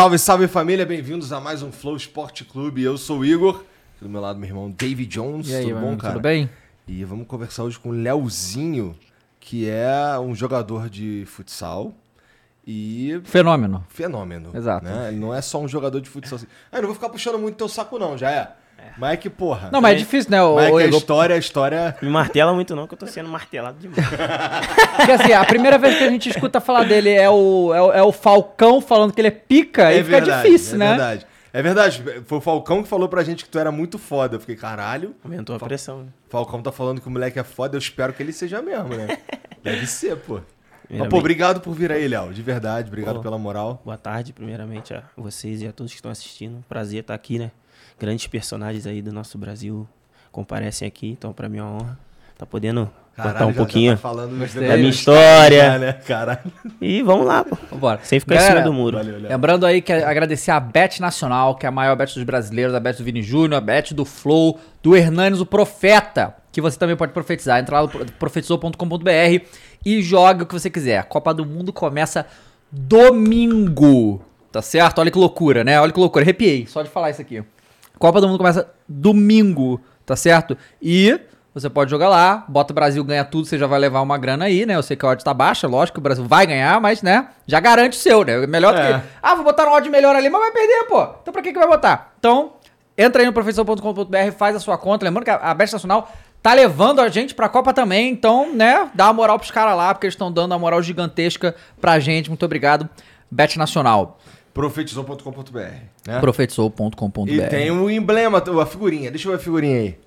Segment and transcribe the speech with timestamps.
[0.00, 2.82] Salve, salve família, bem-vindos a mais um Flow Esporte Clube.
[2.82, 3.64] Eu sou o Igor,
[4.00, 5.48] do meu lado meu irmão David Jones.
[5.48, 6.14] E aí, tudo bom, cara?
[6.14, 6.48] tudo bem?
[6.88, 8.96] E vamos conversar hoje com o Leozinho,
[9.40, 11.92] que é um jogador de futsal
[12.66, 13.84] e Fenômeno.
[13.88, 14.50] fenômeno.
[14.54, 14.84] Exato.
[14.84, 15.08] né?
[15.08, 16.46] Ele não é só um jogador de futsal assim.
[16.70, 18.52] Ah, eu não vou ficar puxando muito teu saco não, já é.
[18.96, 19.70] Mas é que, porra.
[19.72, 20.42] Não, mas é difícil, né?
[20.42, 21.96] O, é o a história, a história...
[22.02, 24.06] Me martela muito não, que eu tô sendo martelado demais.
[24.96, 27.92] Porque assim, a primeira vez que a gente escuta falar dele é o, é o,
[27.92, 30.88] é o Falcão falando que ele é pica e fica difícil, é né?
[30.88, 31.26] verdade.
[31.52, 32.02] É verdade.
[32.26, 34.36] Foi o Falcão que falou pra gente que tu era muito foda.
[34.36, 35.14] Eu fiquei, caralho.
[35.24, 36.04] Aumentou a pressão.
[36.04, 36.08] né?
[36.28, 39.18] Falcão tá falando que o moleque é foda, eu espero que ele seja mesmo, né?
[39.62, 40.40] Deve ser, pô.
[40.88, 42.32] Mas, pô, obrigado por vir aí, Léo.
[42.32, 43.22] De verdade, obrigado Pô.
[43.22, 43.80] pela moral.
[43.84, 46.64] Boa tarde, primeiramente, a vocês e a todos que estão assistindo.
[46.68, 47.52] Prazer estar aqui, né?
[47.96, 49.88] Grandes personagens aí do nosso Brasil
[50.32, 53.92] comparecem aqui, então pra mim é uma honra tá podendo contar um já- já pouquinho.
[53.92, 54.66] tá falando Gostei.
[54.68, 55.78] Da minha Já, história.
[55.78, 56.40] né, caralho?
[56.80, 57.56] E vamos lá, pô.
[57.70, 58.00] Vambora.
[58.02, 58.96] Sem ficar em Galera, cima do muro.
[58.98, 59.18] Valeu.
[59.20, 62.74] Lembrando aí que é agradecer a Bet Nacional, que é a maior bet dos brasileiros,
[62.74, 66.78] a bet do Vini Júnior, a bet do Flow, do Hernanes, o Profeta, que você
[66.78, 67.58] também pode profetizar.
[67.60, 69.44] Entra lá no pro- profetizou.com.br
[69.84, 70.98] e joga o que você quiser.
[70.98, 72.26] A Copa do Mundo começa
[72.72, 74.98] domingo, tá certo?
[75.00, 75.80] Olha que loucura, né?
[75.80, 76.24] Olha que loucura.
[76.24, 77.42] Arrepiei só de falar isso aqui.
[77.98, 80.56] Copa do Mundo começa domingo, tá certo?
[80.82, 81.18] E
[81.52, 84.44] você pode jogar lá, bota o Brasil ganha tudo, você já vai levar uma grana
[84.44, 84.76] aí, né?
[84.76, 87.28] Eu sei que a odd tá baixa, lógico que o Brasil vai ganhar, mas, né,
[87.46, 88.46] já garante o seu, né?
[88.46, 88.98] Melhor do É.
[89.00, 89.06] que.
[89.22, 91.02] Ah, vou botar um odd melhor ali, mas vai perder, pô.
[91.22, 92.12] Então pra que que vai botar?
[92.18, 92.52] Então,
[92.96, 95.04] entra aí no professor.com.br, faz a sua conta.
[95.04, 96.10] Lembrando que a a Bet Nacional
[96.42, 99.92] tá levando a gente pra Copa também, então, né, dá uma moral pros caras lá,
[99.92, 102.30] porque eles estão dando uma moral gigantesca pra gente.
[102.30, 102.88] Muito obrigado,
[103.30, 104.18] Bet Nacional.
[104.54, 105.58] Profetizou.com.br.
[106.06, 106.20] Né?
[106.20, 107.30] Profetizou.com.br.
[107.30, 109.10] E tem o emblema, a figurinha.
[109.10, 109.98] Deixa eu ver a figurinha aí.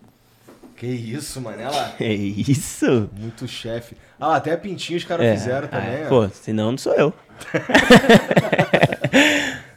[0.75, 1.61] Que isso, mano.
[1.61, 3.09] Ela É isso?
[3.19, 3.95] muito chefe.
[4.19, 6.03] Ah, até a pintinha os caras É, fizeram também.
[6.03, 6.09] ah, ó.
[6.09, 7.13] Pô, senão não sou eu.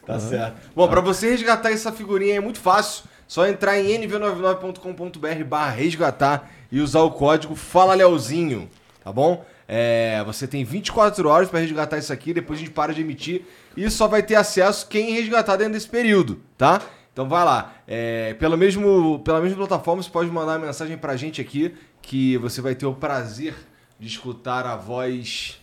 [0.06, 0.56] Tá certo.
[0.74, 3.04] Bom, pra você resgatar essa figurinha é muito fácil.
[3.26, 8.70] Só entrar em nv99.com.br barra resgatar e usar o código Fala Leozinho,
[9.02, 9.44] tá bom?
[9.68, 13.42] É, você tem 24 horas pra resgatar isso aqui, depois a gente para de emitir
[13.76, 16.80] e só vai ter acesso quem resgatar dentro desse período, tá?
[17.16, 17.72] Então vai lá.
[17.88, 22.36] É, pelo mesmo, pela mesma plataforma, você pode mandar uma mensagem pra gente aqui que
[22.36, 23.54] você vai ter o prazer
[23.98, 25.58] de escutar a voz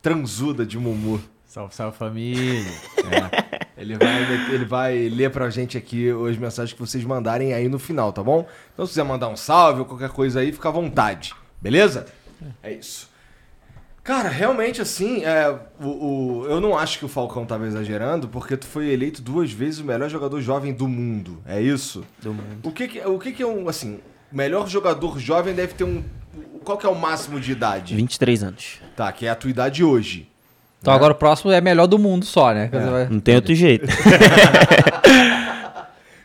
[0.00, 1.20] transuda de Mumu.
[1.44, 2.70] Salve, salve família.
[3.76, 7.80] Ele vai, ele vai ler pra gente aqui as mensagens que vocês mandarem aí no
[7.80, 8.46] final, tá bom?
[8.72, 12.06] Então se quiser mandar um salve ou qualquer coisa aí, fica à vontade, beleza?
[12.62, 13.09] É isso.
[14.02, 15.86] Cara, realmente assim, é, o,
[16.42, 19.78] o- eu não acho que o Falcão tava exagerando, porque tu foi eleito duas vezes
[19.80, 22.02] o melhor jogador jovem do mundo, é isso?
[22.22, 22.66] Do mundo.
[22.66, 24.00] O que que, o que, que é um, assim,
[24.32, 26.02] o melhor jogador jovem deve ter um...
[26.64, 27.94] Qual que é o máximo de idade?
[27.94, 28.80] 23 anos.
[28.96, 30.28] Tá, que é a tua idade hoje.
[30.80, 32.70] Então agora o próximo é melhor do mundo só, né?
[32.72, 33.86] Você vai- Não tem outro jeito.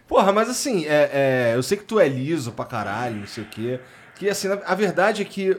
[0.08, 1.10] Porra, mas assim, é,
[1.52, 3.80] é, eu sei que tu é liso pra caralho, não sei o quê.
[4.16, 5.58] Que assim, a, a verdade é que,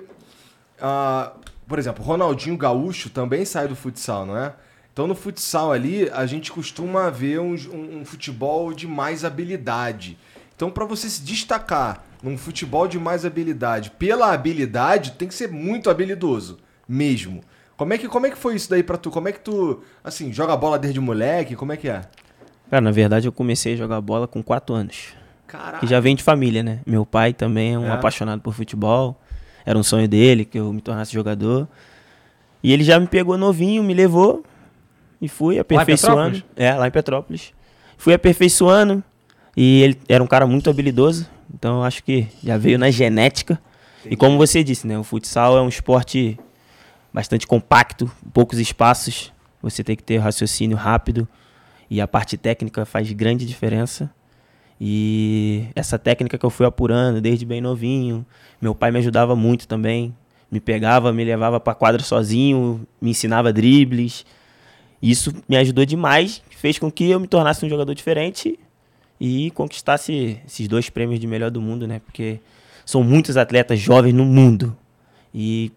[0.81, 1.32] ah,
[1.66, 4.53] por exemplo, Ronaldinho Gaúcho também sai do futsal, não é?
[4.93, 10.19] Então no futsal ali, a gente costuma ver um, um- um futebol de mais habilidade.
[10.55, 15.49] Então pra você se destacar num futebol de mais habilidade, pela habilidade, tem que ser
[15.50, 17.43] muito habilidoso, mesmo.
[17.76, 19.11] Como é que, como é que foi isso daí pra tu?
[19.11, 21.55] Como é que tu, assim, joga bola desde moleque?
[21.55, 22.02] Como é que é?
[22.70, 25.08] Cara, na verdade eu comecei a jogar bola com 4 anos.
[25.46, 25.79] Caralho.
[25.81, 26.81] Que já vem de família, né?
[26.87, 27.93] Meu pai também é um É?
[27.93, 29.20] apaixonado por futebol.
[29.66, 31.66] Era um sonho dele que eu me tornasse jogador.
[32.62, 34.44] E ele já me pegou novinho, me levou
[35.20, 36.40] e fui aperfeiçoando.
[36.40, 36.44] Petrópolis?
[36.56, 37.52] É, lá em Petrópolis.
[37.98, 39.02] Fui aperfeiçoando
[39.56, 41.28] e ele era um cara muito habilidoso.
[41.52, 43.60] Então acho que já veio na genética.
[44.08, 44.96] E como você disse, né?
[44.96, 46.38] O futsal é um esporte
[47.12, 49.32] bastante compacto, poucos espaços.
[49.60, 51.26] Você tem que ter raciocínio rápido.
[51.90, 54.10] E a parte técnica faz grande diferença.
[54.81, 58.26] E essa técnica que eu fui apurando desde bem novinho,
[58.61, 60.14] meu pai me ajudava muito também.
[60.50, 64.25] me pegava, me levava pra quadra sozinho, me ensinava dribles.
[65.02, 68.58] Isso me ajudou demais, fez com que eu me tornasse um jogador diferente
[69.20, 72.00] e conquistasse esses dois prêmios de melhor do mundo, né?
[72.00, 72.40] Porque
[72.84, 74.76] são muitos atletas jovens no mundo.
[75.34, 75.73] E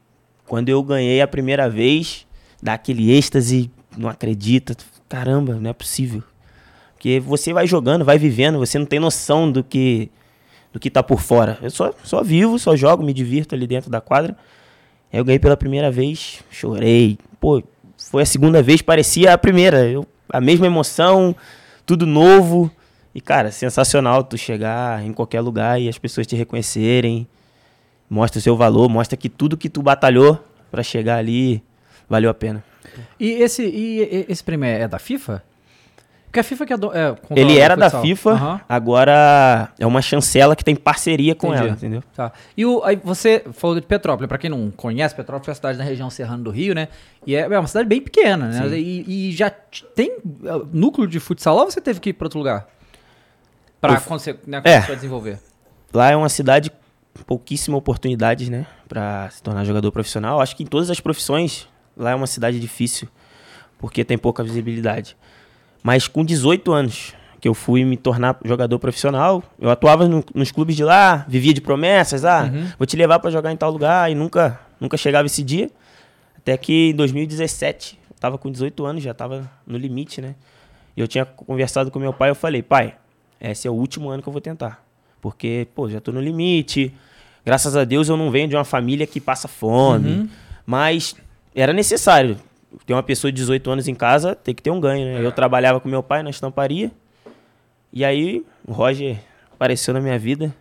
[0.46, 2.26] quando eu ganhei a primeira vez,
[2.62, 4.76] dá aquele êxtase, não acredita,
[5.08, 6.24] caramba, não é possível.
[7.00, 10.12] Porque você vai jogando, vai vivendo, você não tem noção do que
[10.74, 11.58] do que tá por fora.
[11.62, 14.36] Eu só, só vivo, só jogo, me divirto ali dentro da quadra.
[15.12, 17.18] Eu ganhei pela primeira vez, chorei.
[17.40, 17.64] Pô,
[17.98, 19.88] foi a segunda vez, parecia a primeira.
[19.90, 21.34] Eu, a mesma emoção,
[21.86, 22.70] tudo novo.
[23.16, 27.26] E, cara, sensacional tu chegar em qualquer lugar e as pessoas te reconhecerem.
[28.10, 30.38] Mostra o seu valor, mostra que tudo que tu batalhou
[30.70, 31.64] pra chegar ali
[32.10, 32.62] valeu a pena.
[33.18, 35.42] E esse, e e- esse prêmio é da FIFA?
[36.30, 38.02] Porque a FIFA que é, do, é Ele era da futsal.
[38.04, 38.62] FIFA, Aham.
[38.70, 41.64] agora é uma chancela que tem parceria com Entendi.
[41.66, 42.04] ela, entendeu?
[42.16, 42.32] Tá.
[42.56, 45.78] E o, aí você falou de Petrópolis, pra quem não conhece, Petrópolis é uma cidade
[45.80, 46.88] na região serrana do Rio, né?
[47.26, 48.78] E é, é uma cidade bem pequena, né?
[48.78, 52.28] E, e já tem uh, núcleo de futsal lá ou você teve que ir pra
[52.28, 52.68] outro lugar?
[53.82, 54.82] Quando você né, É.
[54.94, 55.40] desenvolver.
[55.92, 60.40] Lá é uma cidade com pouquíssimas oportunidades, né, Pra se tornar jogador profissional.
[60.42, 61.68] Acho que em todas as profissões
[61.98, 63.08] lá é uma cidade difícil,
[63.80, 65.18] porque tem pouca visibilidade.
[65.84, 70.52] Mas com 18 anos que eu fui me tornar jogador profissional, eu atuava no- nos
[70.52, 74.12] clubes de lá, vivia de promessas, ah, vou te levar pra jogar em tal lugar
[74.12, 75.70] e nunca nunca chegava esse dia.
[76.38, 80.36] Até que em 2017, eu tava com 18 anos, já tava no limite, né?
[80.96, 82.96] E eu tinha conversado com meu pai, eu falei, pai,
[83.40, 84.84] esse é o último ano que eu vou tentar.
[85.22, 86.94] Porque, pô, já tô no limite.
[87.46, 90.30] Graças a Deus eu não venho de uma família que passa fome.
[90.66, 91.16] Mas
[91.56, 92.38] era necessário.
[92.86, 95.26] Ter uma pessoa de 18 anos em casa, tem que ter um ganho, né?
[95.26, 96.92] Eu trabalhava com meu pai na estamparia.
[97.92, 99.20] E aí, o Roger
[99.52, 100.56] apareceu na minha vida.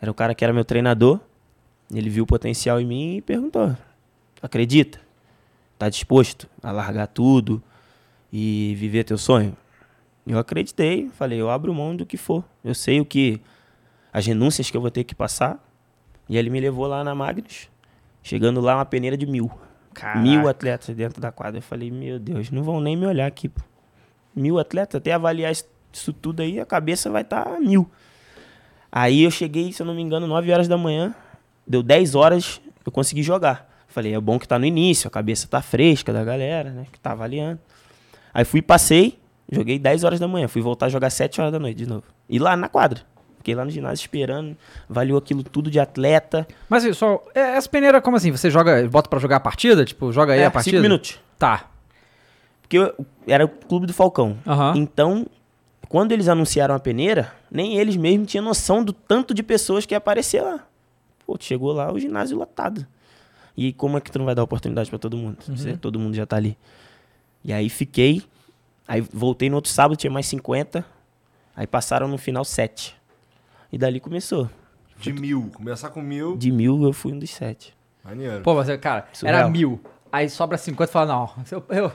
[0.00, 1.18] Era o cara que era meu treinador.
[1.92, 3.76] Ele viu o potencial em mim e perguntou:
[4.42, 5.00] Acredita?
[5.78, 7.62] Tá disposto a largar tudo
[8.32, 9.56] e viver teu sonho?
[10.26, 12.44] Eu acreditei, falei, eu abro mão do que for.
[12.64, 13.40] Eu sei o que
[14.12, 15.62] as renúncias que eu vou ter que passar.
[16.28, 17.68] E ele me levou lá na Magnus,
[18.22, 19.50] chegando lá uma peneira de mil.
[20.16, 21.58] Mil atletas dentro da quadra.
[21.58, 23.50] Eu falei, meu Deus, não vão nem me olhar aqui.
[24.34, 27.90] Mil atletas, até avaliar isso, tudo aí, a cabeça vai estar a mil.
[28.92, 31.14] Aí eu cheguei, se eu não me engano, 9 horas da manhã.
[31.66, 33.70] Deu 10 horas, eu consegui jogar.
[33.88, 36.86] Falei, é bom que tá no início, a cabeça tá fresca da galera, né?
[36.92, 37.58] Que tá avaliando.
[38.32, 39.18] Aí fui, passei,
[39.50, 40.48] joguei 10 horas da manhã.
[40.48, 42.04] Fui voltar a jogar 7 horas da noite de novo.
[42.28, 43.00] E lá na quadra.
[43.46, 44.56] Fiquei lá no ginásio esperando.
[44.88, 46.44] Valeu aquilo tudo de atleta.
[46.68, 48.32] Mas só, essa peneira, como assim?
[48.32, 49.84] Você joga, bota pra jogar a partida?
[49.84, 50.78] Tipo, joga aí É, a partida?
[50.78, 51.20] cinco minutos.
[51.38, 51.70] Tá.
[52.60, 52.92] Porque eu-
[53.24, 54.36] era o clube do Falcão.
[54.44, 54.72] Aham.
[54.76, 55.26] Então,
[55.88, 59.94] quando eles anunciaram a peneira, nem eles mesmos tinham noção do tanto de pessoas que
[59.94, 60.66] ia aparecer lá.
[61.24, 62.84] Pô, chegou lá, o ginásio lotado.
[63.56, 65.38] E como é que tu não vai dar oportunidade pra todo mundo?
[65.48, 65.56] Uhum.
[65.56, 66.58] Se todo mundo já tá ali.
[67.44, 68.24] E aí fiquei.
[68.88, 70.84] Aí voltei no outro sábado, tinha mais 50.
[71.54, 72.95] Aí passaram no final 7.
[73.72, 74.48] E dali começou.
[74.98, 75.50] De mil.
[75.54, 76.36] Começar com mil.
[76.36, 77.74] De mil eu fui um dos sete.
[78.04, 78.42] Maneiro.
[78.42, 79.40] Pô, mas, cara, Surreal.
[79.40, 79.80] era mil.
[80.12, 81.92] Aí sobra 50 e fala, não, eu, eu,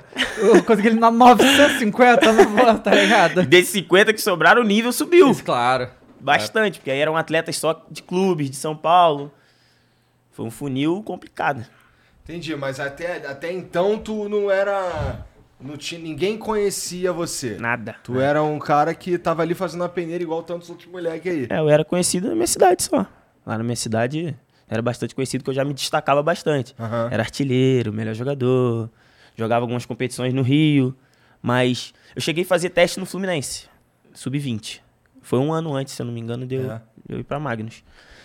[0.55, 3.41] eu consegui ele na 950, não vou, tá ligado?
[3.41, 5.31] E desses 50 que sobraram, o nível subiu.
[5.31, 5.89] Isso, claro.
[6.19, 9.31] Bastante, porque aí eram atletas só de clubes de São Paulo.
[10.31, 11.65] Foi um funil complicado.
[12.23, 15.25] Entendi, mas até, até então tu não era.
[15.61, 17.57] Não tinha, ninguém conhecia você.
[17.59, 17.95] Nada.
[18.03, 21.47] Tu era um cara que tava ali fazendo a peneira igual tantos outros moleques aí.
[21.49, 23.05] É, eu era conhecido na minha cidade só.
[23.45, 24.35] Lá na minha cidade
[24.67, 26.73] era bastante conhecido, que eu já me destacava bastante.
[26.79, 27.09] Aham.
[27.11, 28.89] Era artilheiro, melhor jogador.
[29.35, 30.95] Jogava algumas competições no Rio.
[31.41, 33.67] Mas eu cheguei a fazer teste no Fluminense,
[34.13, 34.79] sub-20.
[35.21, 36.81] Foi um ano antes, se eu não me engano, de eu, É.
[37.09, 37.83] eu ir pra Magnus.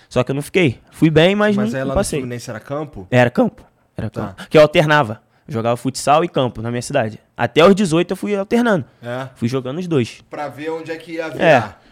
[0.09, 0.81] Só que eu não fiquei.
[0.91, 2.21] Fui bem, mas, Mas não, aí não lá no passei.
[2.21, 3.07] Fluminense era campo?
[3.11, 3.65] Era campo.
[3.97, 4.29] Era Tá.
[4.35, 4.49] campo.
[4.51, 5.23] Que eu alternava.
[5.49, 7.21] Jogava futsal e campo na minha cidade.
[7.37, 8.85] Até os 18 eu fui alternando.
[9.03, 9.29] É.
[9.37, 10.23] Fui jogando os dois.
[10.29, 11.31] Pra ver onde é que ia É.
[11.31, 11.83] virar.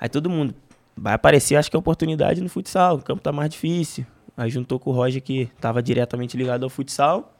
[0.00, 0.54] Aí todo mundo
[0.96, 2.96] vai aparecer, acho que a oportunidade no futsal.
[2.96, 4.06] O campo tá mais difícil.
[4.36, 7.34] Aí juntou com o Roger que tava diretamente ligado ao futsal.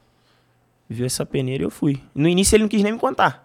[0.88, 2.02] Viu essa peneira e eu fui.
[2.14, 3.44] No início ele não quis nem me contar.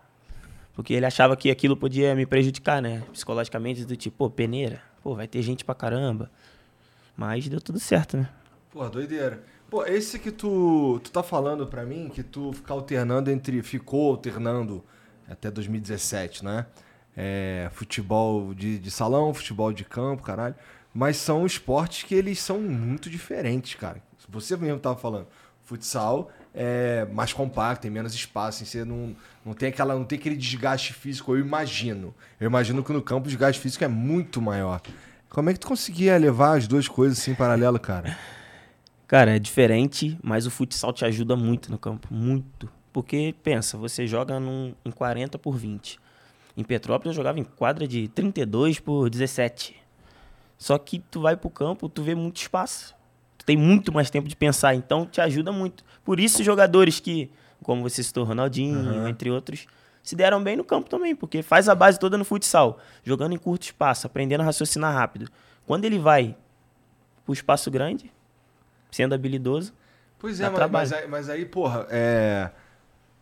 [0.74, 3.04] Porque ele achava que aquilo podia me prejudicar, né?
[3.12, 4.82] Psicologicamente, do tipo, pô, peneira.
[5.04, 6.30] Pô, vai ter gente pra caramba.
[7.16, 8.30] Mas deu tudo certo, né?
[8.72, 9.44] Pô, doideira.
[9.72, 13.62] Pô, esse que tu, tu tá falando pra mim, que tu fica alternando entre.
[13.62, 14.84] Ficou alternando
[15.30, 16.66] até 2017, né?
[17.16, 20.56] É, futebol de, de salão, futebol de campo, caralho.
[20.94, 24.04] Mas são esportes que eles são muito diferentes, cara.
[24.28, 25.28] Você mesmo tava falando.
[25.64, 30.20] Futsal é mais compacto, tem menos espaço, assim, você não, não tem aquela, não tem
[30.20, 32.14] aquele desgaste físico, eu imagino.
[32.42, 34.82] Eu imagino que no campo o desgaste físico é muito maior.
[35.30, 38.18] Como é que tu conseguia levar as duas coisas assim em paralelo, cara?
[39.12, 42.08] Cara, é diferente, mas o futsal te ajuda muito no campo.
[42.10, 42.70] Muito.
[42.94, 46.00] Porque, pensa, você joga num, em 40 por 20.
[46.56, 49.76] Em Petrópolis eu jogava em quadra de 32 por 17.
[50.58, 52.96] Só que tu vai pro campo, tu vê muito espaço.
[53.38, 55.84] Tu tem muito mais tempo de pensar, então te ajuda muito.
[56.06, 57.30] Por isso, jogadores que,
[57.62, 59.68] como você citou, Ronaldinho, entre outros,
[60.02, 63.38] se deram bem no campo também, porque faz a base toda no futsal, jogando em
[63.38, 65.30] curto espaço, aprendendo a raciocinar rápido.
[65.68, 66.34] Quando ele vai
[67.26, 68.10] pro espaço grande,
[68.92, 69.74] sendo habilidoso,
[70.22, 72.52] Pois é, mas, mas aí, mas aí, porra, é.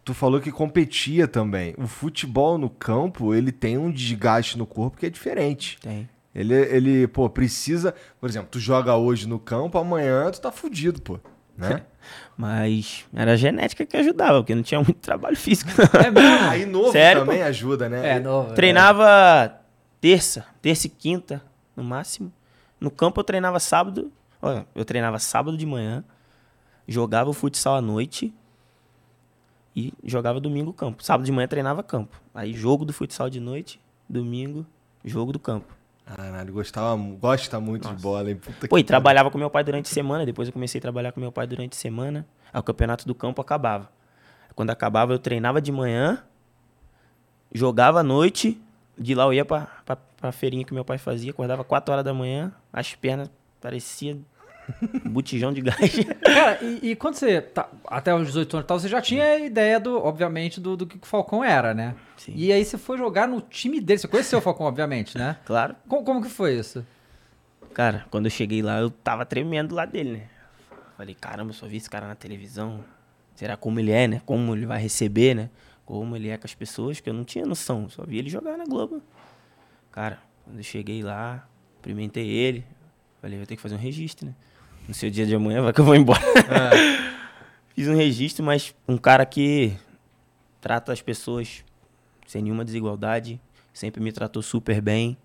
[0.04, 1.74] Tu falou que competia também.
[1.78, 5.80] O futebol no campo, ele tem um desgaste no corpo que é diferente.
[5.82, 6.10] tem.
[6.36, 7.96] Ele, ele, pô, precisa.
[8.20, 11.20] Por exemplo, tu joga hoje no campo, amanhã tu tá fudido, pô.
[11.58, 11.82] Né?
[12.38, 15.72] Mas era a genética que ajudava, porque não tinha muito trabalho físico.
[16.04, 16.50] É mesmo?
[16.50, 18.16] Aí novo Sério, também ajuda, né?
[18.16, 18.54] É, novo.
[18.54, 19.58] Treinava
[20.02, 21.42] terça, terça e quinta,
[21.76, 22.32] no máximo.
[22.80, 24.12] No campo eu treinava sábado.
[24.42, 26.04] Olha, eu treinava sábado de manhã,
[26.88, 28.34] jogava o futsal à noite
[29.76, 31.04] e jogava domingo campo.
[31.04, 32.22] Sábado de manhã treinava campo.
[32.34, 34.66] Aí jogo do futsal de noite, domingo,
[35.04, 35.80] jogo do campo.
[36.06, 38.38] Caralho, gostava, gosta muito de bola, hein?
[38.38, 40.26] Puta Pô, e trabalhava com meu pai durante a semana.
[40.26, 42.26] Depois eu comecei a trabalhar com meu pai durante a semana.
[42.52, 43.92] Aí o campeonato do campo acabava.
[44.56, 46.24] Quando acabava, eu treinava de manhã,
[47.54, 48.60] jogava à noite.
[48.98, 51.30] De lá eu ia pra, pra, pra feirinha que meu pai fazia.
[51.30, 53.30] Acordava 4 horas da manhã, as pernas
[53.60, 54.24] pareciam
[55.06, 55.80] um botijão de gás.
[56.24, 57.42] Cara, e, e quando você.
[57.42, 60.86] tá- até os 18 anos e tal, você já tinha ideia, do, obviamente, do, do
[60.86, 61.96] que o Falcão era, né?
[62.18, 62.34] Sim.
[62.36, 64.00] E aí você foi jogar no time dele.
[64.00, 65.38] Você conheceu o Falcão, obviamente, né?
[65.46, 65.76] claro.
[65.88, 66.86] Como, como que foi isso?
[67.74, 70.24] Cara, quando eu cheguei lá, eu tava tremendo lá dele, né?
[70.98, 72.84] Falei, caramba, eu só vi esse cara na televisão.
[73.36, 74.22] Será como ele é, né?
[74.26, 75.50] Como ele vai receber, né?
[75.86, 77.90] Como ele é com as pessoas, que eu não tinha noção.
[77.90, 79.02] Só vi ele jogar na Globo.
[79.92, 81.48] Cara, quando eu cheguei lá,
[81.78, 82.66] cumprimentei ele.
[83.22, 84.34] Falei, vou ter que fazer um registro, né?
[84.88, 86.22] No seu dia de amanhã vai que eu vou embora.
[87.76, 89.74] Fiz um registro, mas um cara que
[90.60, 91.64] trata as pessoas
[92.28, 93.40] sem nenhuma desigualdade.
[93.74, 95.18] Sempre me tratou super bem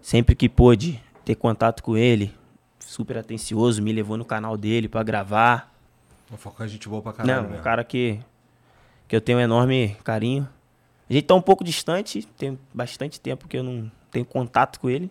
[0.00, 2.34] sempre que pôde ter contato com ele,
[2.78, 5.72] super atencioso, me levou no canal dele pra gravar.
[6.30, 7.64] O Falcão é gente boa pra caralho Não, um mesmo.
[7.64, 8.18] cara que,
[9.06, 10.48] que eu tenho um enorme carinho.
[11.08, 14.90] A gente tá um pouco distante, tem bastante tempo que eu não tenho contato com
[14.90, 15.10] ele.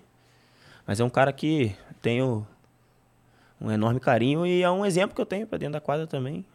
[0.87, 2.47] Mas é um cara que tenho
[3.59, 6.45] um enorme carinho e é um exemplo que eu tenho pra dentro da quadra também.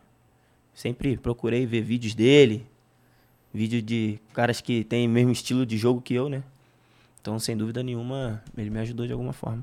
[0.73, 2.67] Sempre procurei ver vídeos dele,
[3.53, 6.43] vídeo de caras que têm o mesmo estilo de jogo que eu, né?
[7.21, 9.63] Então, sem dúvida nenhuma, ele me ajudou de alguma forma.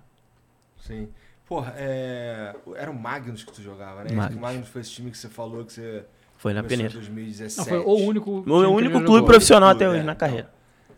[0.79, 1.09] Sim.
[1.47, 2.55] Porra, é...
[2.75, 4.13] era o Magnus que tu jogava, né?
[4.13, 4.37] Magnus.
[4.37, 6.05] O Magnus foi esse time que você falou que você
[6.37, 6.93] Foi na começou em peneira.
[6.93, 7.57] 2017.
[7.57, 8.31] Não, foi o único.
[8.31, 9.25] O único clube jogou.
[9.25, 10.03] profissional até hoje é.
[10.03, 10.53] na carreira.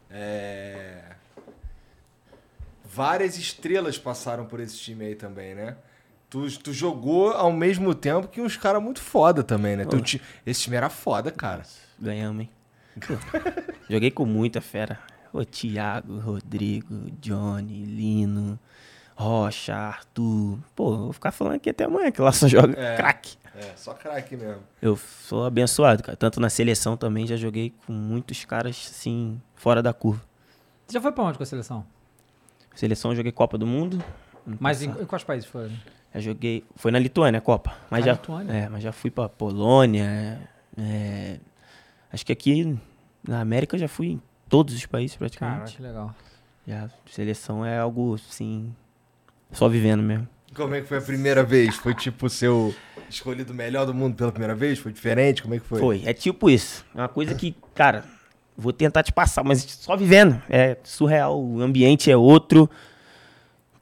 [0.09, 1.00] É...
[2.93, 5.77] Várias estrelas passaram por esse time aí também, né?
[6.29, 9.85] Tu, tu jogou ao mesmo tempo que uns caras muito foda também, né?
[10.03, 11.63] Ti- Esse time era foda, cara.
[11.99, 12.49] Ganhamos, hein?
[13.89, 14.99] Joguei com muita fera.
[15.33, 18.59] O Thiago, Rodrigo, Johnny, Lino,
[19.15, 20.57] Rocha, Arthur.
[20.75, 22.95] Pô, vou ficar falando aqui até amanhã, que lá só joga É.
[22.97, 23.37] craque.
[23.55, 24.61] É, só craque mesmo.
[24.81, 26.17] Eu sou abençoado, cara.
[26.17, 30.21] Tanto na seleção também, já joguei com muitos caras, assim, fora da curva.
[30.87, 31.85] Você já foi pra onde com a seleção?
[32.75, 34.03] Seleção, eu joguei Copa do Mundo.
[34.59, 35.03] Mas em, passado.
[35.03, 35.69] em quais países foi?
[36.13, 36.63] Já joguei.
[36.75, 37.73] Foi na Lituânia, a Copa.
[37.89, 38.51] Mas Ah, já, Lituânia.
[38.53, 40.39] É, mas já fui pra Polônia.
[40.77, 41.39] é,
[42.11, 42.77] acho que aqui
[43.27, 45.75] na América eu já fui em todos os países Cara, praticamente.
[45.77, 46.15] que legal.
[46.67, 48.73] Já, seleção é algo assim.
[49.51, 50.27] Só vivendo mesmo.
[50.55, 51.75] Como é que foi a primeira vez?
[51.75, 52.75] Foi tipo o seu
[53.09, 54.79] escolhido melhor do mundo pela primeira vez?
[54.79, 55.41] Foi diferente?
[55.41, 55.79] Como é que foi?
[55.79, 56.03] Foi.
[56.05, 56.85] É tipo isso.
[56.93, 58.03] É uma coisa que, cara,
[58.57, 60.41] vou tentar te passar, mas só vivendo.
[60.49, 61.41] É surreal.
[61.41, 62.69] O ambiente é outro.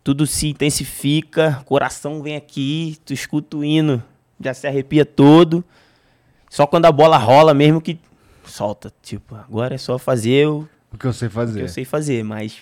[0.04, 1.62] Tudo se intensifica.
[1.66, 2.98] Coração vem aqui.
[3.06, 4.02] Tu escuta o hino.
[4.40, 5.64] Já se arrepia todo.
[6.50, 8.00] Só quando a bola rola mesmo que
[8.46, 8.92] solta.
[9.02, 11.62] Tipo, agora é só fazer o O que eu sei que fazer.
[11.62, 12.58] eu sei fazer, mas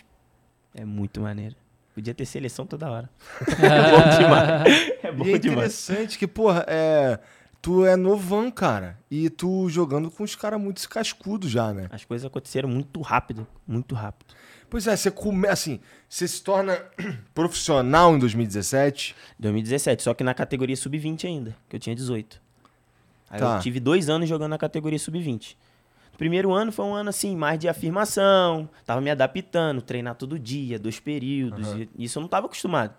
[0.75, 1.55] é muito maneiro.
[1.95, 3.09] Podia ter seleção toda hora.
[3.41, 4.91] é bom demais.
[5.03, 5.45] É bom E é demais.
[5.89, 7.17] interessante que, porra, é...
[7.61, 8.97] tu é novão, cara.
[9.09, 11.87] E tu jogando com os caras muito cascudos já, né?
[11.91, 13.47] As coisas aconteceram muito rápido.
[13.67, 14.33] Muito rápido.
[14.69, 15.47] Pois é, você come...
[15.47, 16.77] assim, você se torna
[17.33, 19.15] profissional em 2017.
[19.39, 22.41] 2017, só que na categoria sub-20 ainda, que eu tinha 18.
[23.29, 23.55] Aí Tá.
[23.55, 25.55] eu tive dois anos jogando na categoria sub-20.
[26.13, 30.39] O primeiro ano foi um ano assim, mais de afirmação, tava me adaptando, treinar todo
[30.39, 32.93] dia, dois períodos, e isso eu não tava acostumado.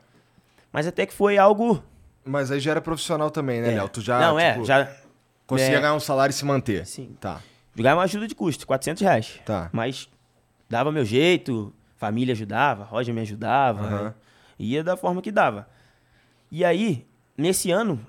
[0.73, 1.83] Mas até que foi algo.
[2.29, 3.89] Mas aí já era profissional também, né, é, Léo?
[3.89, 4.91] Tu já, não, é, tipo, já.
[5.47, 5.81] conseguia é.
[5.81, 6.87] ganhar um salário e se manter.
[6.87, 7.17] Sim.
[7.21, 7.41] Tá,
[7.75, 9.41] Jogava uma ajuda de custo, 400 reais.
[9.45, 9.71] tá.
[9.73, 10.09] Mas
[10.69, 14.05] dava meu jeito, família ajudava, Roger me ajudava, Aham.
[14.05, 14.15] né?
[14.59, 15.69] ia da forma que dava.
[16.51, 17.07] E aí,
[17.37, 18.05] nesse ano,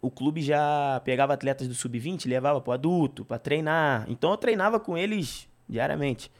[0.00, 4.04] o clube já pegava atletas do sub-20, levava pro adulto, pra treinar.
[4.08, 6.30] Então eu treinava com eles diariamente.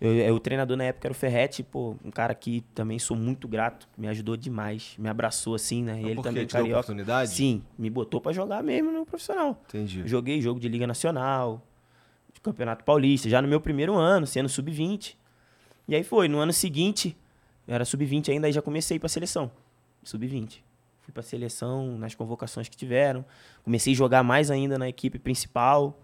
[0.00, 3.14] Eu, eu- o treinador na época era o Ferretti, pô, um cara que também sou
[3.16, 6.00] muito grato, me ajudou demais, me abraçou assim, né?
[6.00, 6.80] E ele também te deu carioca.
[6.80, 7.30] oportunidade?
[7.30, 9.60] Sim, me botou pra jogar mesmo no profissional.
[9.68, 10.02] Entendi.
[10.06, 11.62] Joguei jogo de Liga Nacional,
[12.32, 15.16] de Campeonato Paulista, já no meu primeiro ano, sendo sub-20.
[15.86, 17.14] E aí foi, no ano seguinte,
[17.68, 19.50] eu era sub-20 ainda, aí já comecei pra seleção.
[20.02, 20.62] Sub-20.
[21.02, 23.22] Fui pra seleção nas convocações que tiveram.
[23.64, 25.98] Comecei a jogar mais ainda na equipe principal.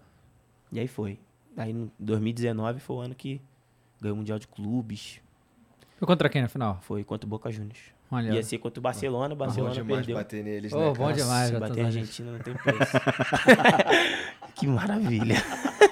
[0.71, 1.17] E aí foi.
[1.55, 3.41] Aí em 2019 foi o ano que
[4.01, 5.19] ganhou o Mundial de Clubes.
[5.97, 6.79] Foi contra quem na final?
[6.81, 7.79] Foi contra o Boca Juniors.
[8.09, 8.31] Olha.
[8.31, 10.15] Ia ser contra o Barcelona, o Bom Barcelona demais perdeu.
[10.15, 10.85] bater neles, Ô, né?
[10.89, 11.13] bom cara?
[11.13, 11.85] demais, bater a.
[11.87, 12.97] Argentina não tem preço.
[14.55, 15.35] que maravilha.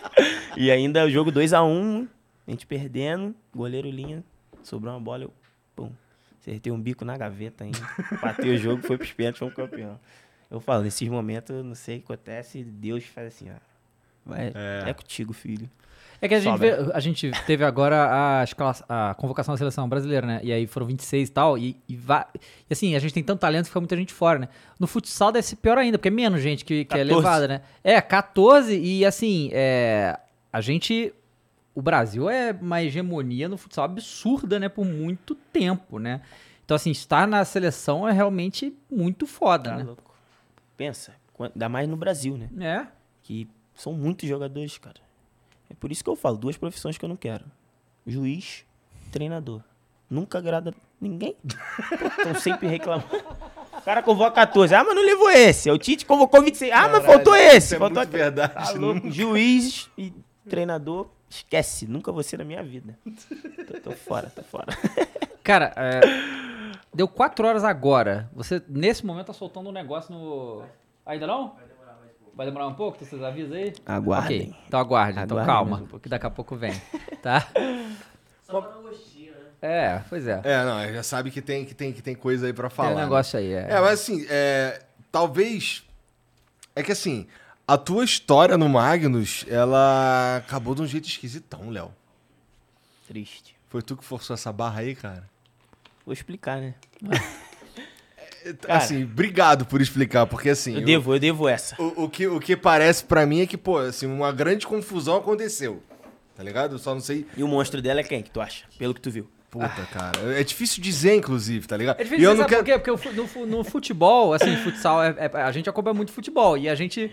[0.56, 2.08] e ainda o jogo 2x1,
[2.48, 4.24] a gente perdendo, goleiro linha,
[4.64, 5.34] sobrou uma bola, eu,
[5.76, 5.92] pum,
[6.40, 7.80] acertei um bico na gaveta ainda.
[8.22, 10.00] Bateu o jogo, foi pros pênaltis, fomos campeão.
[10.50, 13.56] Eu falo, nesses momentos, eu não sei o que acontece, Deus faz assim, ó.
[14.26, 14.90] Vai, É.
[14.90, 14.94] é.
[14.94, 15.70] contigo, filho.
[16.22, 18.44] É que a gente, vê- a gente teve agora
[18.90, 20.40] a, a convocação da seleção brasileira, né?
[20.44, 21.58] E aí foram 26 e tal.
[21.58, 24.40] E, e, va- e assim, a gente tem tanto talento que fica muita gente fora,
[24.40, 24.50] né?
[24.80, 27.16] No futsal deve ser pior ainda, porque é menos gente que, que é 14.
[27.16, 27.62] levada, né?
[27.84, 30.18] É, 14 e assim, é,
[30.52, 31.14] a gente.
[31.74, 34.70] O Brasil é uma hegemonia no futsal absurda, né?
[34.70, 36.22] Por muito tempo, né?
[36.64, 39.84] Então, assim, estar na seleção é realmente muito foda, Tá né?
[39.84, 40.16] louco.
[40.78, 42.50] Pensa, ainda mais no Brasil, né?
[42.60, 42.88] É.
[43.24, 44.96] que são muitos jogadores, cara.
[45.70, 47.46] É por isso que eu falo, duas profissões que eu não quero.
[48.06, 48.66] Juiz,
[49.12, 49.62] treinador.
[50.10, 51.36] Nunca agrada ninguém.
[52.20, 53.08] Estão sempre reclamando.
[53.78, 54.74] O cara convoca 14.
[54.76, 55.70] Ah, mas não levou esse.
[55.70, 56.72] O Tite convocou 26.
[56.72, 57.76] Ah, mas Caralho, faltou isso esse.
[57.76, 58.24] é faltou muito aquele.
[58.24, 59.10] verdade, Tá.
[59.10, 60.14] Juiz e
[60.48, 61.88] treinador, esquece.
[61.88, 62.98] Nunca vou ser na minha vida.
[63.68, 64.68] Tô, tô fora, tô fora.
[65.44, 66.02] Cara, é,
[66.94, 68.30] deu 4 horas agora.
[68.34, 70.64] Você, nesse momento, tá soltando um negócio no.
[71.06, 71.56] Ainda não?
[72.36, 73.04] Vai demorar um pouco?
[73.04, 73.74] Vocês avisam aí?
[73.86, 74.42] Aguardem.
[74.42, 75.20] Ok, então aguarde.
[75.20, 76.00] Então Aguardem calma, um pouquinho.
[76.02, 76.74] que daqui a pouco vem.
[77.22, 77.48] Tá?
[79.62, 80.42] É, pois é.
[80.44, 82.90] É, não, já sabe que tem, que tem, que tem coisa aí pra falar.
[82.90, 83.04] Tem um né?
[83.06, 83.54] negócio aí.
[83.54, 83.68] É.
[83.70, 85.84] É, mas assim, é, talvez.
[86.76, 87.26] É que assim,
[87.66, 91.92] a tua história no Magnus, ela acabou de um jeito esquisitão, Léo.
[93.08, 93.56] Triste.
[93.70, 95.28] Foi tu que forçou essa barra aí, cara?
[96.06, 96.76] Vou explicar, né?
[98.68, 100.76] assim, obrigado por explicar, porque assim.
[100.76, 101.76] Eu devo, eu devo essa.
[101.82, 105.18] O, o que, o que parece pra mim é que, pô, assim, uma grande confusão
[105.18, 105.82] aconteceu.
[106.36, 106.76] Tá ligado?
[106.76, 107.26] Eu só não sei.
[107.38, 108.66] E o monstro dela é quem que tu acha?
[108.78, 109.30] Pelo que tu viu.
[109.50, 110.38] Puta, cara.
[110.38, 111.98] É difícil dizer, inclusive, tá ligado?
[111.98, 112.82] É E difícil, eu sabe não por quero.
[112.82, 112.98] quê?
[112.98, 116.76] Porque no, no futebol, assim, futsal, é- é- a gente acompanha muito futebol e a
[116.76, 117.10] gente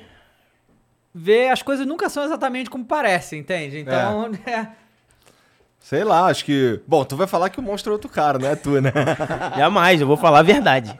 [1.14, 3.78] vê as coisas nunca são exatamente como parecem, entende?
[3.78, 4.68] Então, é.
[5.82, 6.80] Sei lá, acho que.
[6.86, 8.92] Bom, tu vai falar que o monstro é outro cara, não é tu, né?
[9.56, 10.96] Jamais, eu vou falar a verdade.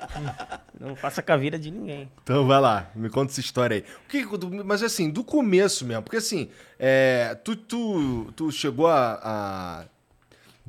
[0.78, 2.10] Não faça caveira de ninguém.
[2.22, 3.84] Então vai lá, me conta essa história aí.
[4.04, 9.20] O que, mas assim, do começo mesmo, porque assim, é, tu, tu, tu chegou a,
[9.22, 9.84] a-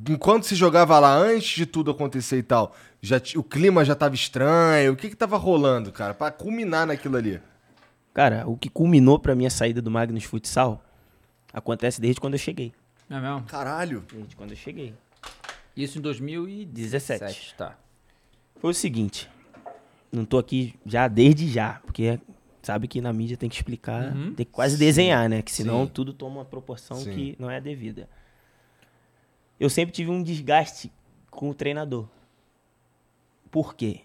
[0.10, 4.16] Enquanto se jogava lá, antes de tudo acontecer e tal, já, o clima já tava
[4.16, 7.40] estranho, o que que tava rolando, cara, pra culminar naquilo ali?
[8.14, 10.84] Cara, o que culminou pra minha saída do Magnus Futsal
[11.52, 12.74] acontece desde quando eu cheguei.
[13.10, 13.44] É mesmo?
[13.44, 14.06] Caralho.
[14.12, 14.94] Desde quando eu cheguei.
[15.76, 17.56] Isso em 2017.
[17.56, 17.78] Tá.
[18.60, 19.30] Foi o seguinte.
[20.12, 22.20] Não tô aqui já desde já, porque
[22.62, 25.42] sabe que na mídia tem que explicar, tem que quase desenhar, né?
[25.42, 25.92] Que senão Sim.
[25.92, 27.14] tudo toma uma proporção Sim.
[27.14, 28.08] que não é devida.
[29.60, 30.92] Eu sempre tive um desgaste
[31.32, 32.08] com o treinador.
[33.50, 34.02] Por quê?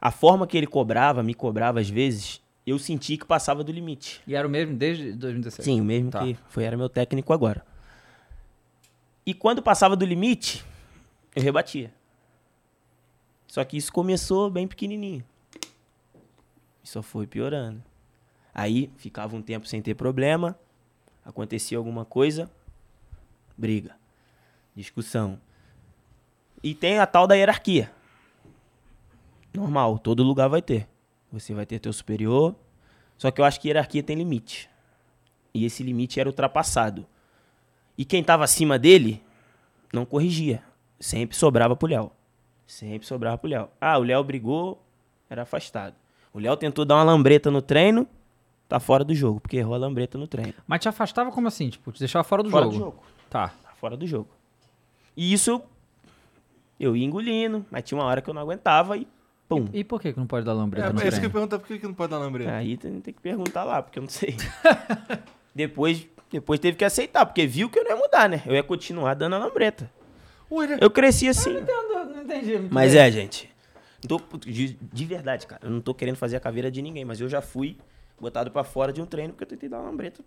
[0.00, 4.20] A forma que ele cobrava, me cobrava às vezes, eu senti que passava do limite.
[4.26, 5.64] E era o mesmo desde 2017?
[5.64, 6.20] Sim, o mesmo Tá.
[6.24, 7.64] que foi, era meu técnico agora.
[9.24, 10.64] E quando passava do limite,
[11.34, 11.92] eu rebatia.
[13.46, 15.24] Só que isso começou bem pequenininho.
[16.82, 17.82] E só foi piorando.
[18.54, 20.58] Aí ficava um tempo sem ter problema,
[21.24, 22.50] acontecia alguma coisa,
[23.56, 23.96] briga,
[24.74, 25.38] discussão.
[26.62, 27.90] E tem a tal da hierarquia.
[29.52, 30.88] Normal, todo lugar vai ter.
[31.32, 32.54] Você vai ter teu superior,
[33.18, 34.70] só que eu acho que hierarquia tem limite.
[35.52, 37.06] E esse limite era ultrapassado.
[37.96, 39.22] E quem estava acima dele
[39.92, 40.62] não corrigia.
[41.00, 42.12] Sempre sobrava pro Léo.
[42.66, 43.68] Sempre sobrava pro Léo.
[43.80, 44.82] Ah, o Léo brigou,
[45.28, 45.94] era afastado.
[46.32, 48.06] O Léo tentou dar uma lambreta no treino,
[48.68, 50.54] tá fora do jogo, porque errou a lambreta no treino.
[50.66, 51.70] Mas te afastava como assim?
[51.70, 52.76] Tipo, te deixava fora do fora jogo?
[52.76, 53.02] do jogo.
[53.30, 53.48] Tá.
[53.48, 54.28] Tá fora do jogo.
[55.16, 55.64] E isso eu,
[56.78, 59.08] eu ia engolindo, mas tinha uma hora que eu não aguentava e
[59.48, 59.66] pum.
[59.72, 61.58] E por que que não pode dar É, lambreta no é isso que eu pergunto,
[61.58, 62.52] por que que não pode dar lambreta?
[62.52, 64.36] Aí tem, tem que perguntar lá, porque eu não sei.
[65.54, 68.42] depois, depois teve que aceitar, porque viu que eu não ia mudar, né?
[68.46, 69.90] Eu ia continuar dando a lambreta.
[70.50, 70.78] Ué, né?
[70.80, 71.52] Eu cresci assim.
[71.54, 72.58] Não entendi.
[72.58, 73.00] muito Mas bem.
[73.02, 73.50] é, gente.
[74.08, 75.66] Não tô- de, de verdade, cara.
[75.66, 77.76] Eu não tô querendo fazer a caveira de ninguém, mas eu já fui
[78.20, 80.22] botado pra fora de um treino porque eu tentei dar uma lambreta.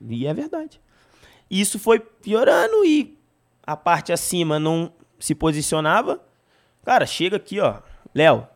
[0.00, 0.80] E é verdade.
[1.50, 3.16] E isso foi piorando e
[3.64, 6.20] a parte acima não se posicionava.
[6.84, 7.80] Cara, chega aqui, ó.
[8.14, 8.46] Léo,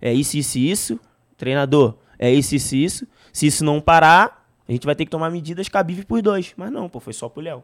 [0.00, 1.00] é isso, isso isso.
[1.36, 3.06] Treinador, é isso, isso isso.
[3.32, 6.54] Se isso não parar, a gente vai ter que tomar medidas cabíveis pros dois.
[6.56, 7.62] Mas não, pô, foi só pro Léo.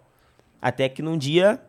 [0.61, 1.61] Até que num dia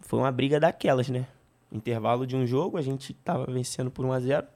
[0.00, 1.26] foi uma briga daquelas, né?
[1.70, 4.46] Intervalo de um jogo, a gente tava vencendo por 1 a 0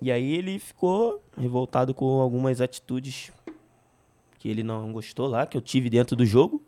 [0.00, 3.32] E aí ele ficou revoltado com algumas atitudes
[4.38, 6.60] que ele não gostou lá, que eu tive dentro do jogo.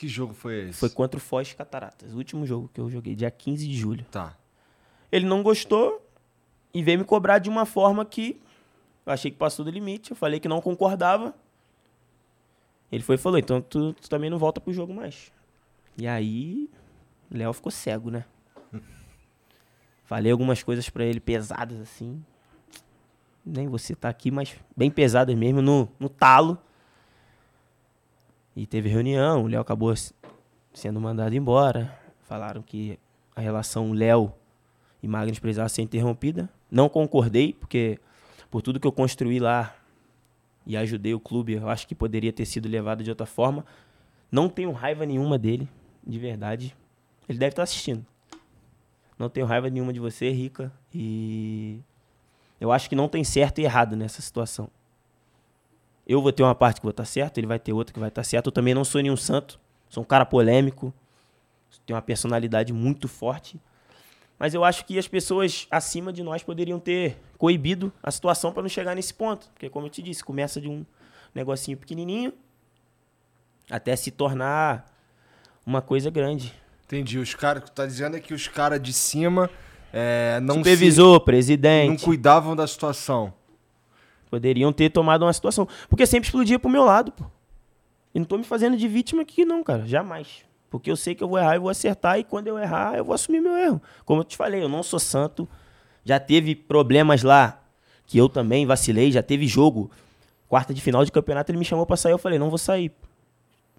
[0.00, 0.78] Que jogo foi esse?
[0.78, 4.02] Foi contra o Foz Cataratas, o último jogo que eu joguei, dia 15 de julho.
[4.10, 4.34] Tá.
[5.12, 6.02] Ele não gostou
[6.72, 8.40] e veio me cobrar de uma forma que
[9.04, 10.12] eu achei que passou do limite.
[10.12, 11.34] Eu falei que não concordava.
[12.90, 15.30] Ele foi e falou: então tu, tu também não volta pro jogo mais.
[15.98, 16.70] E aí,
[17.30, 18.24] Léo ficou cego, né?
[20.04, 22.24] Falei algumas coisas pra ele pesadas assim.
[23.44, 26.56] Nem você tá aqui, mas bem pesadas mesmo, no, no talo.
[28.54, 29.94] E teve reunião, o Léo acabou
[30.72, 31.96] sendo mandado embora.
[32.22, 32.98] Falaram que
[33.34, 34.32] a relação Léo
[35.02, 36.48] e Magnus precisava ser interrompida.
[36.70, 37.98] Não concordei, porque
[38.50, 39.74] por tudo que eu construí lá
[40.66, 43.64] e ajudei o clube, eu acho que poderia ter sido levado de outra forma.
[44.30, 45.68] Não tenho raiva nenhuma dele,
[46.06, 46.76] de verdade.
[47.28, 48.04] Ele deve estar assistindo.
[49.18, 50.72] Não tenho raiva nenhuma de você, Rica.
[50.94, 51.80] E
[52.60, 54.70] eu acho que não tem certo e errado nessa situação.
[56.06, 58.08] Eu vou ter uma parte que vou estar certo, ele vai ter outra que vai
[58.08, 58.46] estar certo.
[58.46, 59.60] Eu também não sou nenhum santo.
[59.88, 60.92] Sou um cara polêmico.
[61.86, 63.60] Tenho uma personalidade muito forte.
[64.38, 68.62] Mas eu acho que as pessoas acima de nós poderiam ter coibido a situação para
[68.62, 69.48] não chegar nesse ponto.
[69.52, 70.84] Porque, como eu te disse, começa de um
[71.34, 72.32] negocinho pequenininho
[73.70, 74.90] até se tornar
[75.64, 76.52] uma coisa grande.
[76.86, 77.18] Entendi.
[77.18, 79.48] Os caras, que tu tá dizendo é que os caras de cima
[79.92, 83.32] é, não, se- Supervisor, não presidente, cuidavam da situação.
[84.30, 85.66] Poderiam ter tomado uma situação.
[85.88, 87.24] Porque sempre explodia pro meu lado, pô.
[88.14, 89.86] E não tô me fazendo de vítima aqui, não, cara.
[89.86, 90.44] Jamais.
[90.70, 93.04] Porque eu sei que eu vou errar e vou acertar, e quando eu errar, eu
[93.04, 93.82] vou assumir meu erro.
[94.04, 95.48] Como eu te falei, eu não sou santo.
[96.04, 97.60] Já teve problemas lá
[98.06, 99.90] que eu também vacilei, já teve jogo.
[100.48, 102.92] Quarta de final de campeonato, ele me chamou pra sair, eu falei, não vou sair.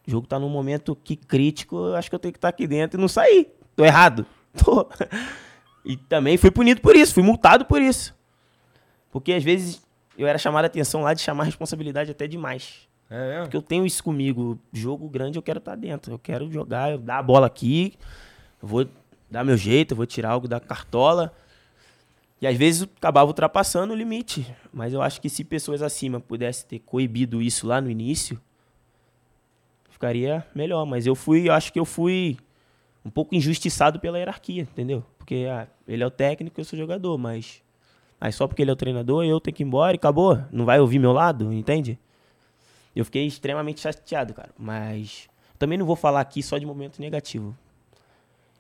[0.08, 2.68] O jogo tá num momento que crítico, eu acho que eu tenho que estar aqui
[2.68, 3.50] dentro e não sair.
[3.76, 4.26] Tô errado.
[4.64, 4.88] Tô.
[5.86, 8.14] E também fui punido por isso, fui multado por isso.
[9.12, 9.82] Porque às vezes
[10.18, 12.88] eu era chamado a atenção lá de chamar responsabilidade até demais.
[13.10, 13.44] É mesmo?
[13.44, 14.58] Porque eu tenho isso comigo.
[14.72, 16.14] Jogo grande eu quero estar dentro.
[16.14, 17.94] Eu quero jogar, eu dar a bola aqui,
[18.62, 18.88] eu vou
[19.30, 21.34] dar meu jeito, eu vou tirar algo da cartola.
[22.42, 24.48] E às vezes acabava ultrapassando o limite.
[24.74, 28.42] Mas eu acho que se pessoas acima pudessem ter coibido isso lá no início,
[29.90, 30.86] ficaria melhor.
[30.86, 32.38] Mas eu fui, eu acho que eu fui
[33.06, 35.04] um pouco injustiçado pela hierarquia, entendeu?
[35.18, 37.62] Porque ah, ele é o técnico, eu sou jogador, mas.
[38.22, 40.40] Aí só porque ele é o treinador, eu tenho que ir embora e acabou.
[40.52, 41.98] Não vai ouvir meu lado, entende?
[42.96, 44.52] Eu fiquei extremamente chateado, cara.
[44.60, 47.58] Mas também não vou falar aqui só de momento negativo.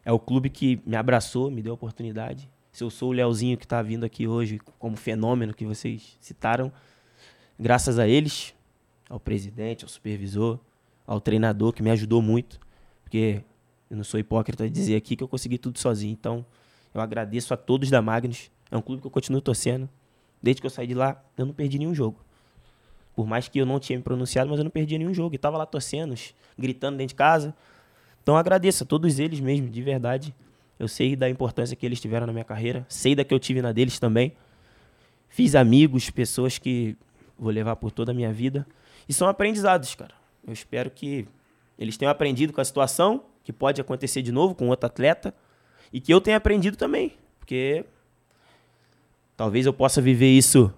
[0.03, 2.49] É o clube que me abraçou, me deu a oportunidade.
[2.71, 6.71] Se eu sou o Leozinho que tá vindo aqui hoje como fenômeno que vocês citaram,
[7.59, 8.55] graças a eles,
[9.07, 10.57] ao presidente, ao supervisor,
[11.05, 12.59] ao treinador que me ajudou muito,
[13.03, 13.43] porque
[13.91, 16.13] eu não sou hipócrita de dizer aqui que eu consegui tudo sozinho.
[16.13, 16.43] Então,
[16.95, 18.49] eu agradeço a todos da Magnus.
[18.71, 19.87] É um clube que eu continuo torcendo.
[20.41, 22.17] Desde que eu saí de lá, eu não perdi nenhum jogo.
[23.13, 25.35] Por mais que eu não tinha me pronunciado, mas eu não perdi nenhum jogo.
[25.35, 26.15] E tava lá torcendo,
[26.57, 27.53] gritando dentro de casa.
[28.23, 30.33] Então agradeço a todos eles mesmo, de verdade.
[30.79, 32.85] Eu sei da importância que eles tiveram na minha carreira.
[32.89, 34.33] Sei da que eu tive na deles também.
[35.27, 36.97] Fiz amigos, pessoas que
[37.37, 38.65] vou levar por toda a minha vida.
[39.07, 40.13] E são aprendizados, cara.
[40.45, 41.27] Eu espero que
[41.77, 45.33] eles tenham aprendido com a situação, que pode acontecer de novo com outro atleta.
[45.91, 47.13] E que eu tenha aprendido também.
[47.39, 47.85] Porque
[49.37, 50.73] talvez eu possa viver isso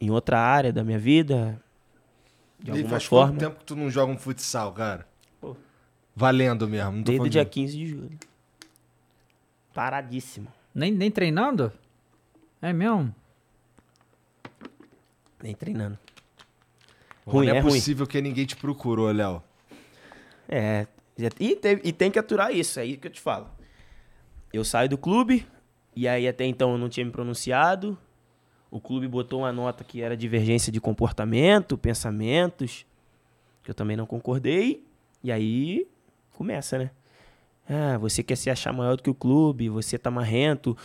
[0.00, 1.60] em outra área da minha vida.
[2.58, 3.32] De E alguma faz forma.
[3.32, 5.06] quanto tempo que tu não joga um futsal, cara?
[5.40, 5.56] Pô.
[6.16, 6.92] Valendo mesmo.
[6.92, 8.18] Não tô Desde o dia de- 15 de julho.
[9.72, 10.48] Paradíssimo.
[10.74, 11.72] Nem, nem treinando?
[12.62, 13.14] É mesmo?
[15.42, 15.98] Nem treinando.
[17.26, 17.72] Ruim, não é, é ruim.
[17.72, 19.42] possível que ninguém te procurou, Léo.
[20.48, 20.86] É.
[21.38, 23.48] E tem, e tem que aturar isso, é aí que eu te falo.
[24.52, 25.46] Eu saio do clube,
[25.96, 27.96] e aí até então eu não tinha me pronunciado.
[28.70, 32.84] O clube botou uma nota que era divergência de comportamento, pensamentos,
[33.62, 34.84] que eu também não concordei.
[35.22, 35.86] E aí
[36.32, 36.90] começa, né?
[37.68, 40.76] Ah, você quer se achar maior do que o clube, você tá marrento.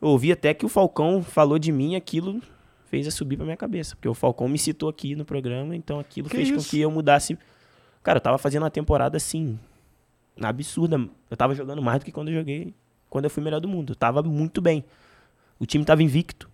[0.00, 2.42] Eu ouvi até que o Falcão falou de mim, aquilo
[2.86, 3.94] fez a subir pra minha cabeça.
[3.94, 6.68] Porque o Falcão me citou aqui no programa, então aquilo Que fez com isso?
[6.70, 7.38] que eu mudasse.
[8.02, 9.58] Cara, eu tava fazendo uma temporada assim,
[10.42, 10.98] absurda.
[11.30, 12.74] Eu tava jogando mais do que quando eu joguei
[13.10, 13.90] quando eu fui melhor do mundo.
[13.90, 14.84] Eu tava muito bem.
[15.58, 16.48] O time tava invicto.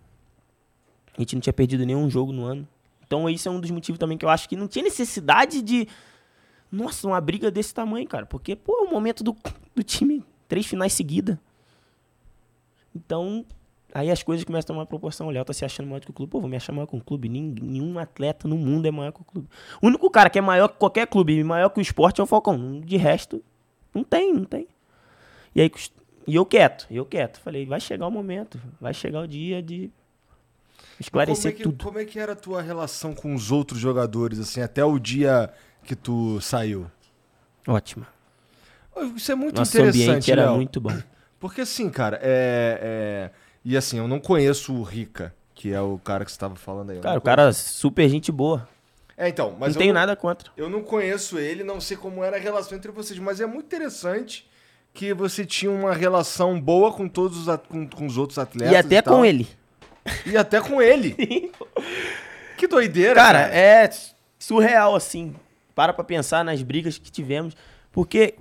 [1.16, 2.66] A gente não tinha perdido nenhum jogo no ano.
[3.06, 5.86] Então isso é um dos motivos também que eu acho que não tinha necessidade de.
[6.72, 8.26] Nossa, uma briga desse tamanho, cara.
[8.26, 9.36] Porque, pô, é o momento do,
[9.74, 11.38] do time, três finais seguidas.
[12.94, 13.44] Então,
[13.94, 15.28] aí as coisas começam a tomar proporção.
[15.28, 16.30] O Léo tá se achando maior que o clube.
[16.30, 17.28] Pô, vou me achar maior que o clube.
[17.28, 19.48] Nenhum atleta no mundo é maior que o clube.
[19.80, 22.26] O único cara que é maior que qualquer clube maior que o esporte é o
[22.26, 22.80] Falcão.
[22.80, 23.42] De resto,
[23.94, 24.66] não tem, não tem.
[25.54, 25.70] E aí,
[26.26, 27.38] e eu quieto, eu quieto.
[27.40, 29.90] Falei, vai chegar o momento, vai chegar o dia de
[30.98, 31.84] esclarecer como é que, tudo.
[31.84, 35.52] Como é que era a tua relação com os outros jogadores, assim, até o dia
[35.84, 36.90] que tu saiu?
[37.66, 38.06] Ótima.
[39.14, 40.54] Isso é muito Nosso interessante, ambiente era Léo.
[40.56, 40.90] muito bom.
[41.38, 43.30] Porque assim, cara, é, é-
[43.64, 46.90] E assim, eu não conheço o Rica, que é o cara que você tava falando
[46.90, 46.98] aí.
[47.00, 48.66] Cara, não o cara super gente boa.
[49.16, 50.50] É, então, mas não tenho nada contra.
[50.56, 53.64] Eu não conheço ele, não sei como era a relação entre vocês, mas é muito
[53.66, 54.48] interessante
[54.96, 58.72] que você tinha uma relação boa com todos os, com, com os outros atletas.
[58.72, 59.18] e até tal.
[59.18, 59.46] com ele.
[60.24, 61.52] E até com ele.
[62.56, 63.54] que doideira, Cara, cara.
[63.54, 63.90] é
[64.38, 65.36] surreal, assim.
[65.74, 67.54] Para pra pensar nas brigas que tivemos.
[67.92, 68.36] Porque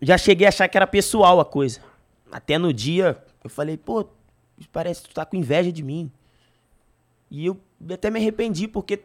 [0.00, 1.80] já cheguei a achar que era pessoal a coisa.
[2.32, 4.06] Até no dia, eu falei, pô,
[4.72, 6.10] parece que tu tá com inveja de mim.
[7.30, 7.60] E eu
[7.92, 9.02] até me arrependi, porque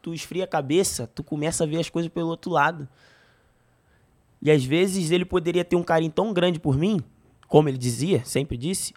[0.00, 2.88] tu esfria a cabeça, tu começa a ver as coisas pelo outro lado.
[4.40, 7.00] E às vezes ele poderia ter um carinho tão grande por mim,
[7.48, 8.92] como ele dizia, sempre disse,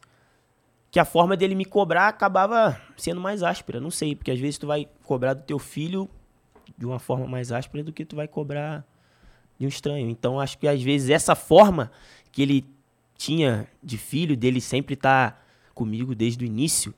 [0.92, 3.80] que a forma dele me cobrar acabava sendo mais áspera.
[3.80, 6.10] Não sei, porque às vezes tu vai cobrar do teu filho
[6.78, 8.86] de uma forma mais áspera do que tu vai cobrar
[9.58, 10.10] de um estranho.
[10.10, 11.92] Então acho que às vezes essa forma
[12.32, 12.66] que ele
[13.16, 16.94] tinha de filho, dele sempre estar comigo desde o início,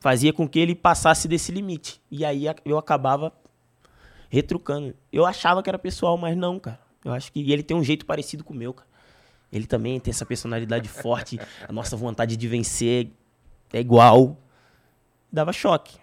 [0.00, 2.00] fazia com que ele passasse desse limite.
[2.10, 3.32] E aí eu acabava
[4.28, 4.94] retrucando.
[5.12, 6.80] Eu achava que era pessoal, mas não, cara.
[7.04, 8.88] Eu acho que e ele tem um jeito parecido com o meu, cara.
[9.52, 11.38] Ele também tem essa personalidade forte,
[11.68, 13.10] a nossa vontade de vencer
[13.72, 14.36] é igual.
[15.30, 15.96] Dava choque.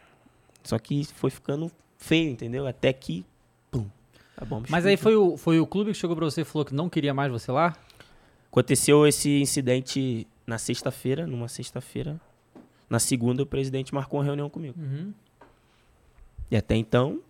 [0.64, 2.68] Só que foi ficando feio, entendeu?
[2.68, 3.26] Até que.
[3.72, 3.88] Pum.
[4.36, 6.66] Tá bom, Mas aí foi o, foi o clube que chegou pra você e falou
[6.66, 7.76] que não queria mais você lá?
[8.52, 12.20] Aconteceu esse incidente na sexta-feira, numa sexta-feira.
[12.90, 14.76] Na segunda, o presidente marcou uma reunião comigo.
[16.50, 17.22] E até então,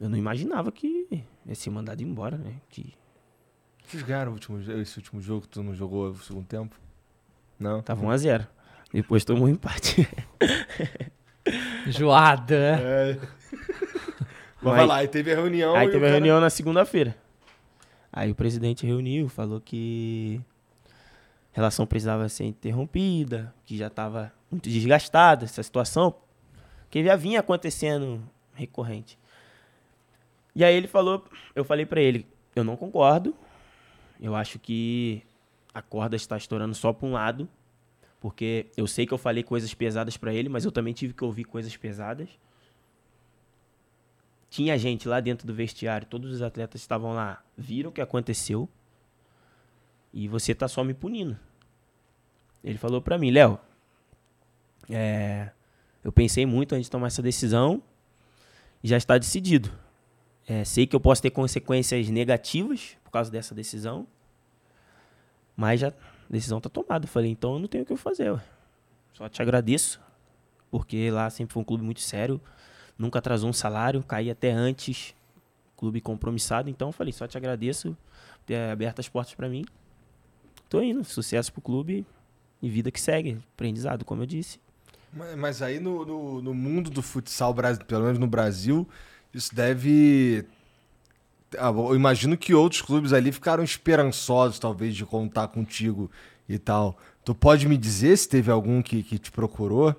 [0.00, 1.06] eu não imaginava que
[1.46, 2.54] ia ser mandado embora, né?
[2.68, 2.94] Que
[3.86, 6.76] Vocês ganharam o último, esse último jogo que tu não jogou o segundo tempo?
[7.58, 7.82] Não?
[7.82, 8.46] tava 1x0.
[8.92, 10.08] Depois tomou um empate.
[11.86, 12.54] Joada.
[12.80, 13.18] É.
[14.60, 15.74] Mas vai lá, aí teve a reunião.
[15.74, 17.16] Aí e teve a cara- reunião na segunda-feira.
[18.12, 20.40] Aí o presidente reuniu, falou que
[21.52, 26.14] a relação precisava ser interrompida, que já estava muito desgastada essa situação,
[26.90, 28.22] que já vinha acontecendo
[28.54, 29.17] recorrente.
[30.58, 33.34] E aí ele falou, eu falei pra ele, eu não concordo,
[34.20, 35.22] eu acho que
[35.72, 37.48] a corda está estourando só pra um lado,
[38.20, 41.24] porque eu sei que eu falei coisas pesadas pra ele, mas eu também tive que
[41.24, 42.28] ouvir coisas pesadas
[44.50, 48.68] tinha gente lá dentro do vestiário, todos os atletas estavam lá, viram o que aconteceu
[50.12, 51.38] e você tá só me punindo.
[52.64, 53.60] Ele falou pra mim, Léo,
[54.90, 55.50] é,
[56.02, 57.82] eu pensei muito antes de tomar essa decisão
[58.82, 59.70] já está decidido.
[60.48, 64.06] É, sei que eu posso ter consequências negativas por causa dessa decisão,
[65.54, 65.92] mas já a
[66.30, 67.06] decisão tá tomada.
[67.06, 68.30] Falei, então eu não tenho o que eu fazer.
[68.30, 68.40] ué.
[69.12, 70.00] Só te agradeço,
[70.70, 72.40] porque lá sempre foi um clube muito sério
[72.98, 75.14] nunca atrasou um salário, caí até antes,
[75.76, 77.96] clube compromissado, então eu falei, só te agradeço
[78.40, 79.64] por ter aberto as portas pra mim.
[80.68, 82.04] Tô indo, sucesso pro clube
[82.60, 84.60] e vida que segue, aprendizado, como eu disse.
[85.12, 87.54] Mas, mas aí no, no, no mundo do futsal,
[87.86, 88.86] pelo menos no Brasil,
[89.38, 90.44] isso deve.
[91.56, 96.10] Ah, Eu imagino que outros clubes ali ficaram esperançosos, talvez, de contar contigo
[96.48, 96.98] e tal.
[97.24, 99.94] Tu pode me dizer se teve algum que, que te procurou?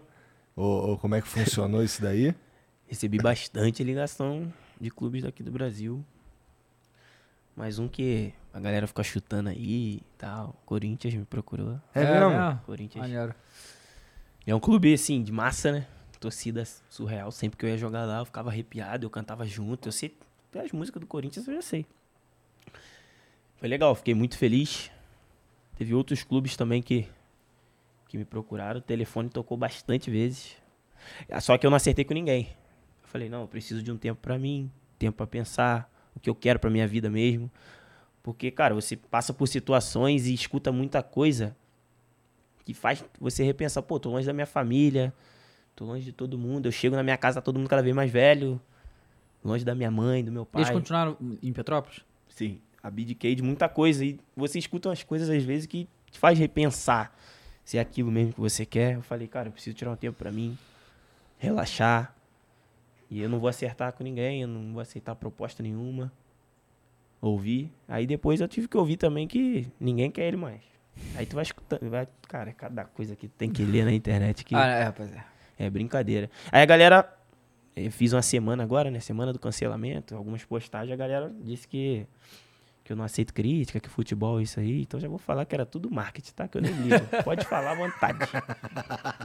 [0.56, 2.36] Ou, ou como é que funcionou isso daí?
[2.88, 6.04] Recebi bastante ligação de clubes daqui do Brasil.
[7.56, 10.56] Mais um que a galera fica chutando aí e tal.
[10.66, 11.80] Corinthians me procurou.
[11.94, 12.30] É, mesmo?
[12.30, 12.62] mesmo?
[12.66, 13.08] Corinthians.
[13.08, 13.36] Maneiro.
[14.48, 15.86] É um clube, assim, de massa, né?
[16.20, 17.32] Torcida surreal.
[17.32, 19.88] Sempre que eu ia jogar lá, eu ficava arrepiado, eu cantava junto.
[19.88, 20.16] Eu sei,
[20.56, 21.86] as músicas do Corinthians eu já sei.
[23.58, 24.92] Foi legal, fiquei muito feliz.
[25.78, 27.08] Teve outros clubes também que,
[28.08, 28.80] que me procuraram.
[28.80, 30.58] O telefone tocou bastante vezes.
[31.30, 32.48] Ah, Só que eu não acertei com ninguém.
[33.04, 36.30] Eu falei, não, eu preciso de um tempo pra mim, tempo pra pensar o que
[36.30, 37.50] eu quero pra minha vida mesmo.
[38.22, 41.56] Porque, cara, você passa por situações e escuta muita coisa
[42.66, 45.14] que faz você repensar, pô, tô longe da minha família,
[45.80, 47.96] tô longe de todo mundo, eu chego na minha casa, tá todo mundo cada vez
[47.96, 48.60] mais velho,
[49.44, 50.64] longe da minha mãe, do meu pai.
[50.64, 52.02] Eles continuaram em Petrópolis?
[52.28, 56.38] Sim, abdiquei de muita coisa e você escuta umas coisas às vezes que te faz
[56.38, 57.16] repensar
[57.64, 58.96] se é aquilo mesmo que você quer.
[58.96, 60.58] Eu falei, cara, eu preciso tirar um tempo pra mim,
[61.38, 62.14] relaxar.
[63.10, 66.12] E eu não vou acertar com ninguém, eu não vou aceitar proposta nenhuma.
[67.22, 67.72] Ouvir.
[67.88, 70.62] Aí depois eu tive que ouvir também que ninguém quer ele mais.
[71.16, 74.54] Aí tu vai escutando, vai, cara, cada coisa que tem que ler na internet que
[74.56, 75.12] Ah, é, rapaz.
[75.12, 75.39] É.
[75.60, 76.30] é brincadeira.
[76.52, 77.14] Aí a galera,
[77.76, 79.00] eu fiz uma semana agora, né?
[79.00, 82.08] Semana do cancelamento, algumas postagens, a galera disse que,
[82.84, 84.82] que eu não aceito crítica, que futebol é isso aí.
[84.82, 86.48] Então já vou falar que era tudo marketing, tá?
[86.48, 87.06] Que eu nem ligo.
[87.24, 88.20] Pode falar à vontade.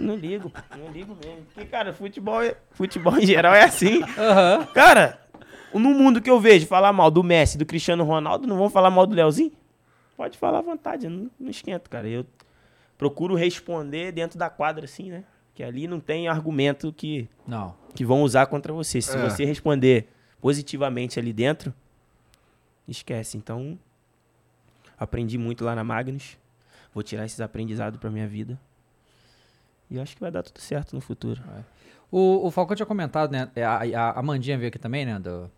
[0.00, 1.46] Não ligo, não ligo mesmo.
[1.54, 4.02] Porque, cara, futebol, é- futebol em geral é assim.
[4.18, 4.66] Aham.
[4.74, 5.20] Cara,
[5.72, 8.90] no mundo que eu vejo falar mal do Messi, do Cristiano Ronaldo, não vão falar
[8.90, 9.52] mal do Leozinho?
[10.16, 12.06] Pode falar à vontade, eu não, não esquento, cara.
[12.08, 12.24] Eu
[12.96, 15.24] procuro responder dentro da quadra, assim, né?
[15.54, 17.74] Que ali não tem argumento que, Não.
[17.94, 19.00] que vão usar contra você.
[19.00, 19.22] Se É.
[19.30, 20.08] você responder
[20.40, 21.72] positivamente ali dentro,
[22.88, 23.36] esquece.
[23.36, 23.78] Então,
[24.98, 26.36] aprendi muito lá na Magnus.
[26.92, 28.58] Vou tirar esses aprendizados pra minha vida.
[29.90, 31.42] E acho que vai dar tudo certo no futuro.
[32.10, 33.50] O, o Falcão tinha comentado, né?
[33.54, 35.18] é, A, a, a Mandinha veio aqui também, né?
[35.18, 35.50] Do,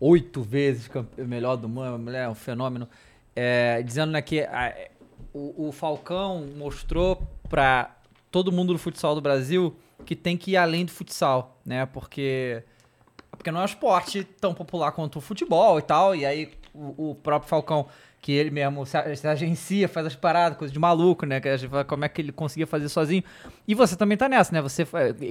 [0.00, 2.88] oito vezes campe- melhor do mundo, a mulher é um fenômeno.
[3.36, 4.74] é, dizendo né, que a-
[5.32, 7.94] o, o Falcão mostrou pra
[8.32, 11.86] todo mundo do futsal do Brasil que tem que ir além do futsal, né?
[11.86, 12.64] Porque,
[13.30, 16.16] porque não é um esporte tão popular quanto o futebol e tal.
[16.16, 17.86] E aí o, o próprio Falcão,
[18.20, 18.96] que ele mesmo se,
[19.28, 21.40] agencia, faz as paradas, coisa de maluco, né?
[21.86, 23.22] Como é que ele conseguia fazer sozinho.
[23.68, 24.60] E você também tá nessa, né?
[24.62, 24.86] Você,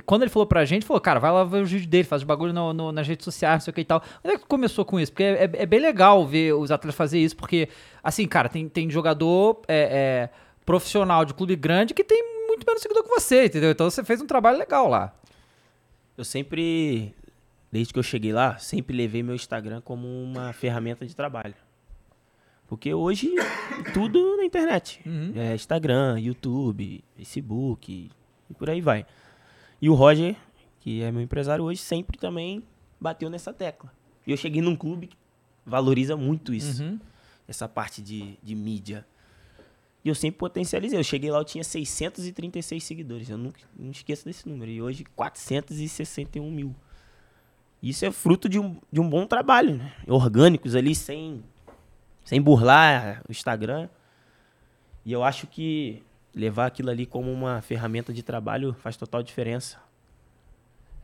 [0.05, 2.25] quando ele falou pra gente, falou, cara, vai lá ver os vídeos dele, faz os
[2.25, 4.01] bagulho no, no- nas redes sociais, não sei o que e tal.
[4.23, 5.11] Onde é que começou com isso?
[5.11, 7.67] Porque é, é- é bem legal ver os atletas fazer isso, porque,
[8.03, 10.29] assim, cara, tem, tem jogador é, é,
[10.65, 13.71] profissional de clube grande que tem muito menos seguidor que você, entendeu?
[13.71, 15.13] Então você fez um trabalho legal lá.
[16.17, 17.13] Eu sempre,
[17.71, 21.55] desde que eu cheguei lá, sempre levei meu Instagram como uma ferramenta de trabalho.
[22.67, 23.33] Porque hoje
[23.93, 25.01] tudo na internet.
[25.35, 28.09] É Instagram, YouTube, Facebook
[28.49, 29.05] e por aí vai.
[29.81, 30.35] E o Roger,
[30.79, 32.63] que é meu empresário hoje, sempre também
[32.99, 33.91] bateu nessa tecla.
[34.25, 35.17] E eu cheguei num clube que
[35.65, 36.83] valoriza muito isso.
[36.83, 36.99] Uhum.
[37.47, 39.05] Essa parte de, de mídia.
[40.03, 40.97] E eu sempre potencializei.
[40.97, 43.29] Eu cheguei lá, eu tinha 636 seguidores.
[43.29, 44.71] Eu nunca, não esqueço desse número.
[44.71, 46.75] E hoje, 461 mil.
[47.81, 49.93] Isso é fruto de um, de um bom trabalho, né?
[50.07, 51.43] Orgânicos ali, sem,
[52.23, 53.89] sem burlar o Instagram.
[55.03, 59.77] E eu acho que levar aquilo ali como uma ferramenta de trabalho faz total diferença.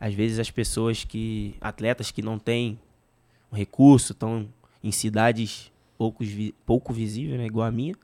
[0.00, 1.56] Às vezes as pessoas que.
[1.60, 2.78] atletas que não têm
[3.50, 4.48] um recurso, estão
[4.82, 6.28] em cidades poucos
[6.64, 7.94] pouco visíveis, né, igual a minha,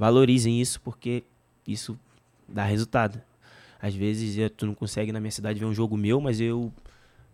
[0.00, 1.22] valorizem isso porque
[1.68, 1.94] isso
[2.48, 3.20] dá resultado.
[3.78, 6.72] Às vezes eu- tu não consegue na minha cidade ver um jogo meu, mas eu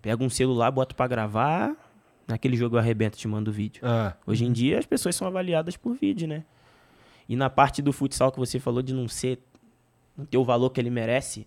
[0.03, 1.77] pego um celular, boto pra gravar,
[2.27, 3.87] naquele jogo eu arrebento, te mando o vídeo.
[3.87, 4.13] É.
[4.27, 6.45] Hoje em dia as pessoas são avaliadas por vídeo, né?
[7.29, 9.39] E na parte do futsal que você falou de não ser,
[10.17, 11.47] não ter o valor que ele merece,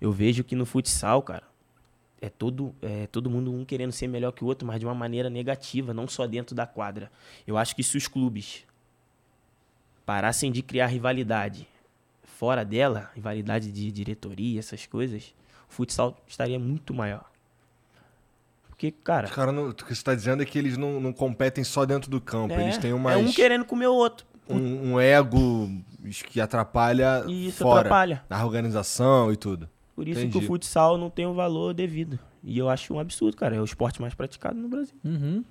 [0.00, 1.44] eu vejo que no futsal, cara,
[2.20, 4.94] é todo, é todo mundo um querendo ser melhor que o outro, mas de uma
[4.96, 7.08] maneira negativa, não só dentro da quadra.
[7.46, 8.64] Eu acho que se os clubes
[10.12, 11.68] parassem de criar rivalidade
[12.22, 15.34] fora dela, rivalidade de diretoria, essas coisas,
[15.68, 17.30] o futsal estaria muito maior.
[18.70, 21.12] Porque, cara, Os caras não- o que você tá dizendo é que eles não, não
[21.12, 22.54] competem só dentro do campo.
[22.54, 24.24] é, eles têm é umas, um querendo comer o outro.
[24.48, 25.70] um, um ego
[26.26, 27.80] que atrapalha E isso fora.
[27.80, 28.24] atrapalha.
[28.30, 29.68] Na organização e tudo.
[29.94, 30.42] Por isso que Entendi.
[30.42, 32.18] o futsal não tem o valor devido.
[32.42, 33.56] E eu acho um absurdo, cara.
[33.56, 34.94] É o esporte mais praticado no Brasil.
[35.04, 35.44] Uhum.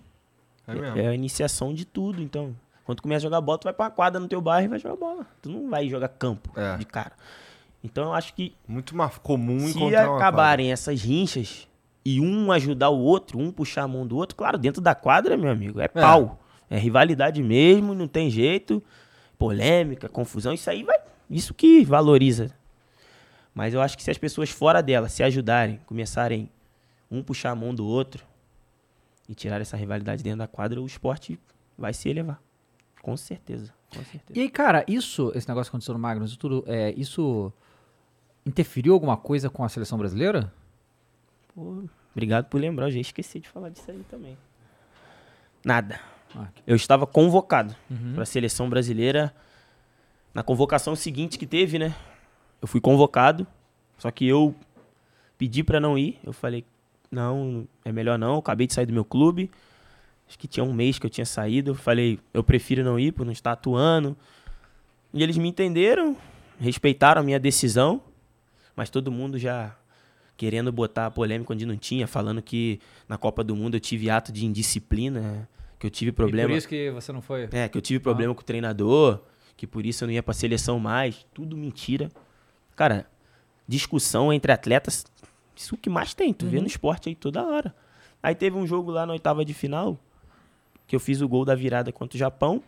[0.66, 0.98] É mesmo.
[0.98, 2.56] É a iniciação de tudo, então.
[2.88, 4.70] Quando tu começa a jogar bola, tu vai pra uma quadra no teu bairro e
[4.70, 5.28] vai jogar bola.
[5.42, 6.78] Tu não vai jogar campo É.
[6.78, 7.12] de cara.
[7.84, 11.68] Então eu acho que Muito mais comum se acabarem essas rinchas
[12.06, 15.36] e um ajudar o outro, um puxar a mão do outro, claro, dentro da quadra,
[15.36, 16.40] meu amigo, é pau.
[16.70, 18.82] É rivalidade mesmo, não tem jeito.
[19.38, 20.98] Polêmica, confusão, isso aí vai.
[21.30, 22.52] Isso que valoriza.
[23.54, 26.50] Mas eu acho que se as pessoas fora dela se ajudarem, começarem
[27.12, 28.24] um puxar a mão do outro
[29.28, 31.38] e tirar essa rivalidade dentro da quadra, o esporte
[31.78, 32.40] vai se elevar.
[33.08, 33.74] Com certeza.
[33.90, 34.38] Com certeza.
[34.38, 37.54] E aí, cara, isso, esse negócio que aconteceu no Magnus e tudo, é, isso
[38.46, 40.52] interferiu alguma coisa com a seleção brasileira?
[41.56, 44.38] Pô, obrigado por lembrar, eu já esqueci de falar disso aí também.
[45.64, 46.02] Nada.
[46.36, 48.12] Ah, Eu estava convocado Uhum.
[48.16, 49.34] para a seleção brasileira
[50.34, 51.96] na convocação seguinte que teve, né?
[52.62, 53.48] Eu fui convocado,
[53.98, 54.54] só que eu
[55.38, 56.20] pedi para não ir.
[56.26, 56.66] Eu falei,
[57.10, 58.34] não, é melhor não.
[58.34, 59.50] Eu acabei de sair do meu clube.
[60.28, 61.72] Acho que tinha um mês que eu tinha saído.
[61.72, 64.16] Eu falei, eu prefiro não ir por não estar atuando.
[65.14, 66.18] E eles me entenderam,
[66.60, 68.02] respeitaram a minha decisão,
[68.76, 69.76] mas todo mundo já
[70.36, 74.32] querendo botar polêmica onde não tinha, falando que na Copa do Mundo eu tive ato
[74.32, 75.50] de indisciplina,
[75.80, 76.50] que eu tive E problema.
[76.50, 77.48] por isso que você não foi?
[77.52, 79.22] É, que eu tive problema com o treinador,
[79.56, 81.26] que por isso eu não ia pra seleção mais.
[81.34, 82.12] Tudo mentira.
[82.76, 83.08] Cara,
[83.68, 85.06] discussão entre atletas,
[85.56, 86.32] isso que mais tem.
[86.34, 87.74] Tu vê no esporte aí toda hora.
[88.22, 89.98] Aí teve um jogo lá na oitava de final,
[90.88, 92.64] que eu fiz o gol da virada contra o Japão.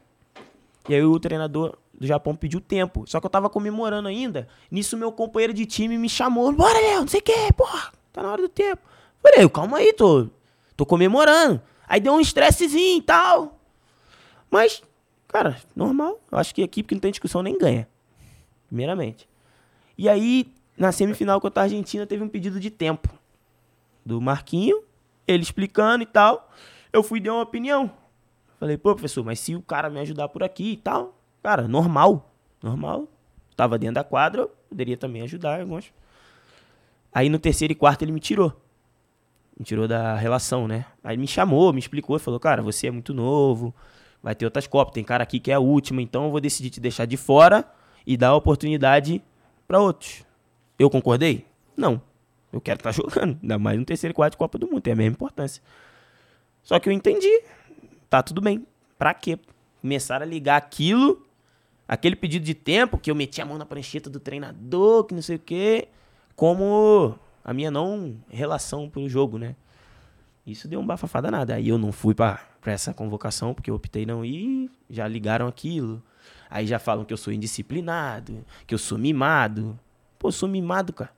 [0.88, 3.05] E aí o treinador do Japão pediu tempo.
[3.07, 4.47] Só que eu tava comemorando ainda.
[4.70, 6.51] Nisso meu companheiro de time me chamou.
[6.51, 7.91] Bora, Léo, não sei o que, porra.
[8.11, 8.82] Tá na hora do tempo.
[9.22, 10.28] Falei, calma aí, tô,
[10.76, 11.61] tô comemorando.
[11.88, 13.59] Aí deu um estressezinho e tal.
[14.49, 14.82] Mas,
[15.28, 16.20] cara, normal.
[16.32, 17.88] Eu acho que equipe que não tem discussão nem ganha.
[18.67, 19.28] Primeiramente.
[19.97, 23.09] E aí, na semifinal contra a Argentina, teve um pedido de tempo.
[24.05, 24.82] Do Marquinho,
[25.28, 26.51] ele explicando e tal.
[26.91, 27.91] Eu fui dei uma opinião.
[28.60, 32.34] Falei, pô, professor, mas se o cara me ajudar por aqui e tal, cara, normal.
[32.62, 33.07] Normal.
[33.55, 35.62] Tava dentro da quadra, eu poderia também ajudar.
[35.62, 35.93] Alguns.
[37.14, 38.53] Aí no terceiro e quarto ele me tirou.
[39.57, 40.86] Me tirou da relação, né?
[41.03, 43.74] Aí me chamou, me explicou, falou, cara, você é muito novo,
[44.22, 46.70] vai ter outras copas, tem cara aqui que é a última, então eu vou decidir
[46.70, 47.66] te deixar de fora
[48.05, 49.22] e dar a oportunidade
[49.68, 50.24] pra outros.
[50.78, 51.45] Eu concordei?
[51.76, 52.01] Não.
[52.51, 54.93] Eu quero estar jogando, ainda mais no terceiro e quarto de Copa do Mundo, tem
[54.93, 55.62] a mesma importância.
[56.64, 57.41] Só que eu entendi,
[58.10, 58.66] tá tudo bem.
[58.97, 59.39] Pra quê?
[59.82, 61.26] Começaram a ligar aquilo,
[61.88, 65.22] aquele pedido de tempo, que eu meti a mão na prancheta do treinador, que não
[65.22, 65.88] sei o quê,
[66.36, 69.55] como a minha não relação pro jogo, né?
[70.45, 71.53] Isso deu um bafafá danado.
[71.53, 75.47] Aí eu não fui pra, pra essa convocação, porque eu optei não ir, já ligaram
[75.47, 76.01] aquilo.
[76.49, 79.80] Aí já falam que eu sou indisciplinado, que eu sou mimado.
[80.18, 81.12] Pô, sou mimado, cara.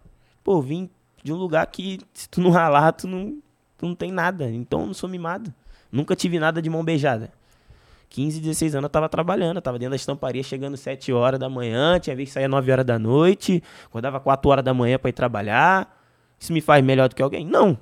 [0.43, 0.89] Pô, vim
[1.23, 3.41] de um lugar que se tu não ralar, tu não,
[3.77, 4.49] tu não tem nada.
[4.49, 5.53] Então eu não sou mimado.
[5.91, 7.31] Nunca tive nada de mão beijada.
[8.09, 11.47] 15, 16 anos eu tava trabalhando, eu tava dentro da estamparia chegando 7 horas da
[11.47, 15.09] manhã, tinha vez que saía 9 horas da noite, acordava 4 horas da manhã pra
[15.09, 15.97] ir trabalhar.
[16.37, 17.45] Isso me faz melhor do que alguém?
[17.45, 17.77] Não.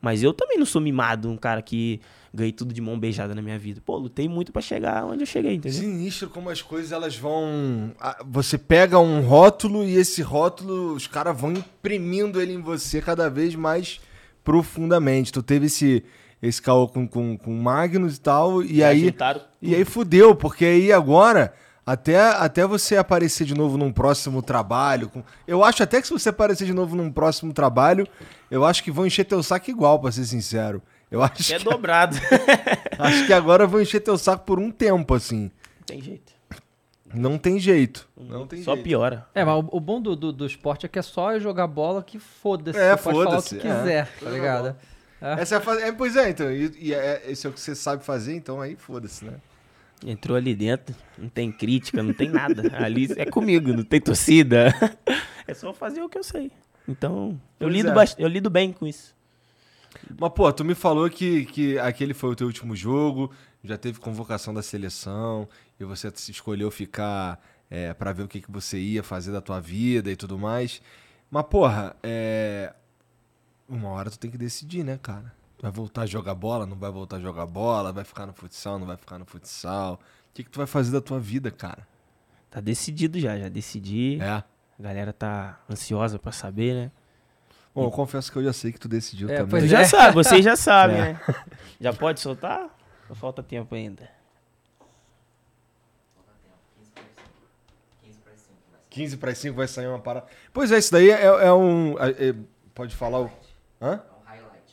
[0.00, 2.00] Mas eu também não sou mimado, um cara que
[2.32, 3.80] ganhei tudo de mão beijada na minha vida.
[3.84, 5.80] Pô, lutei muito pra chegar onde eu cheguei, entendeu?
[5.80, 7.92] Sinistro como as coisas elas vão.
[8.26, 13.28] Você pega um rótulo e esse rótulo, os caras vão imprimindo ele em você cada
[13.28, 14.00] vez mais
[14.44, 15.32] profundamente.
[15.32, 16.04] Tu teve esse,
[16.42, 19.06] esse caô com, com, com o Magnus e tal, e Já aí.
[19.06, 21.52] juntaram E aí fudeu, porque aí agora.
[21.88, 25.08] Até, até você aparecer de novo num próximo trabalho.
[25.08, 28.08] com- Eu acho até que se você aparecer de novo num próximo trabalho,
[28.50, 30.82] eu acho que vão encher teu saco igual, pra ser sincero.
[31.08, 32.16] Eu acho, É que, dobrado.
[32.98, 35.42] acho que agora vão encher teu saco por um tempo, assim.
[35.78, 36.32] Não tem jeito.
[37.14, 38.08] Não tem jeito.
[38.16, 38.84] Não tem Só jeito.
[38.84, 39.24] piora.
[39.32, 42.02] É, mas o, o bom do, do, do esporte é que é só jogar bola
[42.02, 42.76] que foda-se.
[42.76, 43.76] É, pode falar o foda-se, que é.
[43.78, 44.76] quiser, tá Joga ligado?
[45.20, 45.40] É.
[45.40, 46.50] Essa é a fa- é, pois é, então.
[46.52, 49.34] E, e é, esse é o que você sabe fazer, então aí foda-se, né?
[50.04, 52.70] Entrou ali dentro, não tem crítica, não tem nada.
[52.76, 54.74] Ali é comigo, não tem torcida.
[55.48, 56.50] É só fazer o que eu sei.
[56.88, 57.94] Então, eu Pois lido, é.
[57.94, 59.14] bast- eu lido bem com isso.
[60.18, 63.30] Mas, pô, tu me falou que, que aquele foi o teu último jogo,
[63.62, 65.48] já teve convocação da seleção,
[65.78, 67.40] e você escolheu ficar
[67.70, 70.82] é, para ver o que, que você ia fazer da tua vida e tudo mais.
[71.30, 72.74] Mas, porra, é.
[73.68, 75.32] Uma hora tu tem que decidir, né, cara?
[75.60, 78.78] Vai voltar a jogar bola, não vai voltar a jogar bola, vai ficar no futsal,
[78.78, 79.94] não vai ficar no futsal.
[79.94, 81.86] O que, que tu vai fazer da tua vida, cara?
[82.50, 84.18] Tá decidido já, já decidi.
[84.20, 84.28] É.
[84.28, 84.44] A
[84.78, 86.90] galera tá ansiosa pra saber, né?
[87.74, 89.60] Bom, eu confesso que eu já sei que tu decidiu É, também.
[89.62, 89.68] Tu é.
[89.68, 91.12] já sabe, vocês já sabem, É.
[91.14, 91.20] né?
[91.80, 92.68] Já pode soltar?
[93.08, 94.08] Ou falta tempo ainda?
[98.90, 100.26] 15 para 5 vai sair uma parada.
[100.52, 101.98] Pois é, isso daí é, é um.
[101.98, 102.34] é- é-
[102.74, 103.30] pode falar o.
[103.80, 104.00] Hã?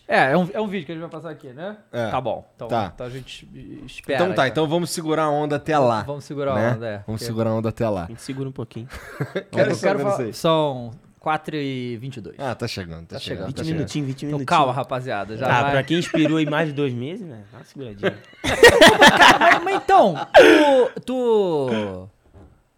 [0.05, 1.77] É, é um, é um vídeo que a gente vai passar aqui, né?
[1.91, 2.09] É.
[2.11, 2.45] Tá bom.
[2.55, 2.91] Então, Tá.
[2.93, 3.47] então a gente
[3.85, 4.21] espera.
[4.23, 6.03] Então tá, então vamos segurar a onda até lá.
[6.03, 6.69] Vamos segurar né?
[6.69, 6.91] a onda, é.
[6.91, 8.03] Vamos Porque- segurar a onda até lá.
[8.03, 8.87] A gente segura um pouquinho.
[9.49, 10.33] Quero eu quero falar, aí.
[10.33, 13.21] são 4 e 22 Ah, tá chegando, tá, Tá chegando.
[13.21, 13.47] chegando.
[13.47, 13.77] 20 tá chegando.
[13.77, 14.45] minutinhos, 20 Então minutinhos.
[14.59, 15.37] calma, rapaziada.
[15.37, 15.71] Já Ah, vai.
[15.71, 17.43] pra quem inspirou em mais de dois meses, né?
[17.49, 18.17] Dá uma seguradinha.
[19.39, 21.01] mas, mas então, tu.
[21.05, 22.09] tu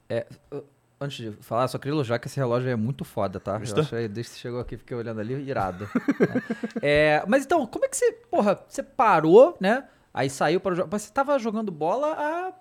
[0.08, 0.64] é, uh,
[1.00, 3.58] antes de falar, só queria elogiar que esse relógio é muito foda, tá?
[3.58, 3.80] Gostou?
[3.80, 5.89] Eu achei, desde que você chegou aqui, fiquei olhando ali, irado.
[5.93, 6.41] né?
[6.82, 8.12] É, mas então, como é que você.
[8.30, 9.86] Porra, você parou, né?
[10.14, 10.89] Aí saiu para jogar.
[10.91, 12.54] Mas você tava jogando bola há.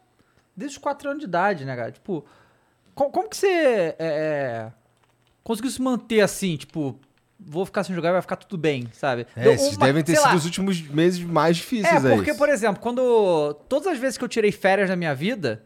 [0.56, 1.90] Desde os 4 anos de idade, né, cara?
[1.92, 2.24] Tipo,
[2.94, 3.46] co- como, que você.
[3.48, 4.72] é, é,
[5.42, 6.98] conseguiu se manter assim, tipo.
[7.46, 9.26] Vou ficar sem jogar e vai ficar tudo bem, sabe?
[9.36, 12.14] É, esses uma- devem ter sido lá, os últimos meses mais difíceis é, aí.
[12.16, 13.54] porque, por exemplo, quando.
[13.68, 15.62] Todas as vezes que eu tirei férias na minha vida,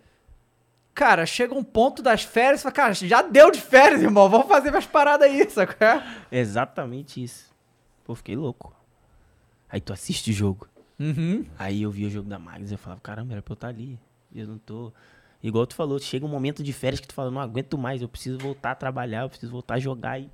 [0.99, 4.49] cara, chega um ponto das férias e fala, cara, já deu de férias, irmão, vamos
[4.49, 6.03] fazer minhas paradas aí, sacou?
[6.29, 7.55] Exatamente isso.
[8.03, 8.75] Pô, fiquei louco.
[9.71, 10.67] Aí tu assiste o jogo.
[10.99, 11.47] Uhum.
[11.57, 13.69] Aí eu via o jogo da Magnus e eu falava, caramba, era pra eu estar
[13.69, 13.97] ali.
[14.33, 14.93] E eu não tô.
[15.41, 18.09] Igual tu falou, chega um momento de férias que tu fala, não aguento mais, eu
[18.09, 20.29] preciso voltar a trabalhar, eu preciso voltar a jogar e.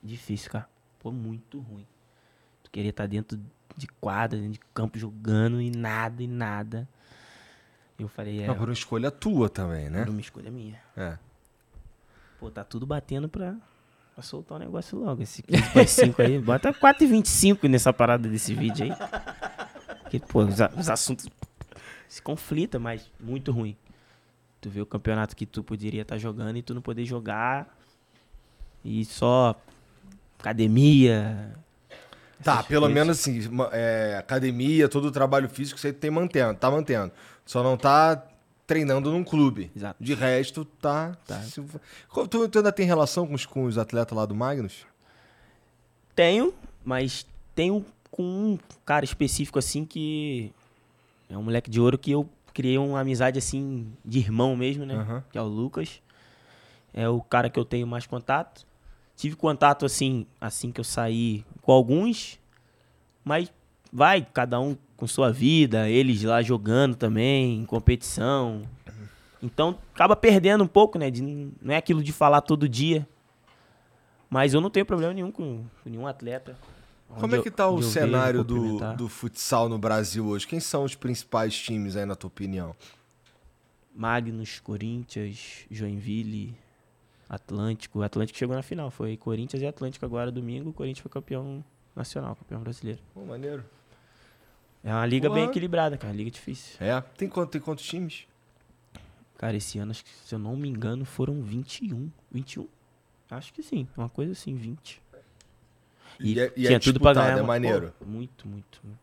[0.00, 0.68] Difícil, cara.
[1.00, 1.86] Pô, muito ruim.
[2.62, 3.36] Tu queria estar dentro
[3.76, 6.88] de quadra, dentro de campo jogando e nada, e nada.
[7.98, 10.04] Eu falei, é, Não, por uma escolha tua também, né?
[10.04, 10.80] por uma escolha minha.
[10.96, 11.18] É.
[12.38, 13.56] Pô, tá tudo batendo pra,
[14.14, 15.22] pra soltar o negócio logo.
[15.22, 16.38] Esse 15 para 5 aí.
[16.38, 18.92] Bota 4,25 nessa parada desse vídeo aí.
[20.02, 21.28] Porque, pô, os, os assuntos
[22.08, 23.76] se conflitam, mas muito ruim.
[24.60, 27.76] Tu vê o campeonato que tu poderia estar jogando e tu não poder jogar.
[28.84, 29.60] E só
[30.38, 31.52] academia.
[32.42, 33.40] Tá, pelo menos assim,
[33.72, 37.10] é, academia, todo o trabalho físico você tem mantendo, tá mantendo.
[37.44, 38.22] Só não tá
[38.66, 39.70] treinando num clube.
[39.74, 40.02] Exato.
[40.02, 41.16] De resto, tá.
[41.26, 41.40] Tá.
[41.42, 41.62] se-
[42.30, 44.86] Tu, tu ainda tem relação com os, com os atletas lá do Magnus?
[46.14, 46.52] Tenho,
[46.84, 50.52] mas tenho com um cara específico assim que
[51.30, 54.94] é um moleque de ouro que eu criei uma amizade assim de irmão mesmo, né?
[54.94, 55.24] Aham.
[55.30, 56.00] Que é o Lucas.
[56.92, 58.66] É o cara que eu tenho mais contato.
[59.18, 62.38] Tive contato assim, assim que eu saí com alguns,
[63.24, 63.52] mas
[63.92, 68.62] vai cada um com sua vida, eles lá jogando também, em competição.
[69.42, 71.10] Então acaba perdendo um pouco, né?
[71.10, 73.08] De, não é aquilo de falar todo dia.
[74.30, 76.56] Mas eu não tenho problema nenhum com, com nenhum atleta.
[77.18, 80.46] Como é que tá o eu cenário vejo, do, do futsal no Brasil hoje?
[80.46, 82.72] Quem são os principais times aí, na tua opinião?
[83.92, 86.56] Magnus, Corinthians, Joinville,
[87.28, 87.98] Atlântico.
[87.98, 88.90] O Atlântico chegou na final.
[88.90, 90.70] Foi Corinthians e Atlântico agora domingo.
[90.70, 91.64] O Corinthians foi campeão
[91.94, 93.00] nacional, campeão brasileiro.
[93.14, 93.64] Pô, maneiro.
[94.82, 96.12] É uma liga bem equilibrada, cara.
[96.14, 96.76] Liga difícil.
[96.80, 97.00] É?
[97.16, 98.26] Tem, quanto, tem quantos times?
[99.36, 102.10] Cara, esse ano, acho que, se eu não me engano, foram 21.
[102.30, 102.66] 21?
[103.30, 103.86] Acho que sim.
[103.96, 105.02] Uma coisa assim, 20.
[106.20, 107.38] E é- e é tinha tudo pra ganhar.
[107.38, 107.92] é maneiro.
[107.98, 108.98] pô, muito, muito, muito.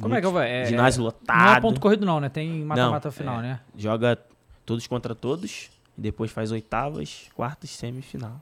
[0.00, 0.50] Como é que vai?
[0.50, 1.58] É, Ginásio Não lotado.
[1.58, 2.28] é ponto corrido, não, né?
[2.28, 3.42] Tem mata-mata Não, final, é.
[3.42, 3.60] né?
[3.76, 4.16] Joga
[4.64, 5.70] todos contra todos.
[5.96, 8.40] E depois faz oitavas, quartas, semifinal.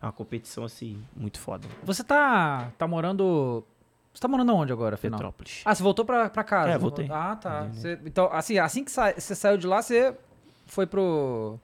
[0.00, 1.66] É uma competição, assim, muito foda.
[1.82, 3.64] Você tá, tá morando.
[4.14, 5.18] Você tá morando onde agora, afinal?
[5.18, 5.62] Petrópolis.
[5.64, 6.70] Ah, você voltou pra, pra casa?
[6.70, 7.08] É, voltei.
[7.10, 7.62] Ah, tá.
[7.64, 10.16] Voltei, Você- então, assim, assim que sa- você saiu de lá, você
[10.66, 11.58] foi pro.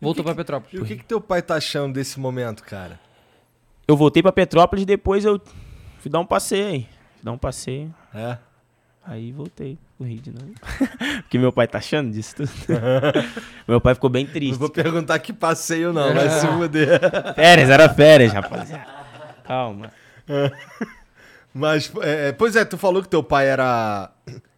[0.00, 0.74] Voltou pra Petrópolis.
[0.74, 3.00] E o que, que teu pai tá achando desse momento, cara?
[3.86, 5.40] Eu voltei pra Petrópolis, depois eu
[5.98, 6.82] fui dar um passeio aí.
[7.16, 7.94] Fui dar um passeio.
[8.14, 8.38] É?
[9.04, 10.52] Aí voltei pro Rio de novo.
[11.22, 12.50] Porque meu pai tá achando disso tudo.
[13.68, 14.58] meu pai ficou bem Não triste.
[14.58, 17.00] vou perguntar que passeio, não, vai se fuder.
[17.34, 18.86] Férias, era férias, rapaziada.
[19.44, 19.92] Calma.
[21.52, 24.10] Mas, é, pois é, tu falou que teu pai era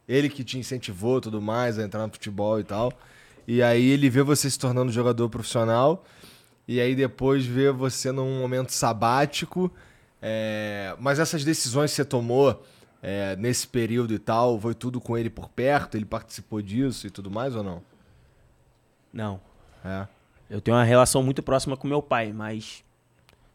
[0.09, 2.93] ele que te incentivou e tudo mais a entrar no futebol e tal.
[3.47, 6.05] E aí ele vê você se tornando jogador profissional.
[6.69, 9.73] E aí depois vê você num momento sabático.
[10.23, 12.63] é, mas essas decisões que você tomou
[13.03, 15.97] é, nesse período e tal, foi tudo com ele por perto?
[15.97, 17.83] Ele participou disso e tudo mais ou não?
[19.13, 19.41] Não.
[19.85, 20.07] É.
[20.49, 22.85] Eu tenho uma relação muito próxima com meu pai, mas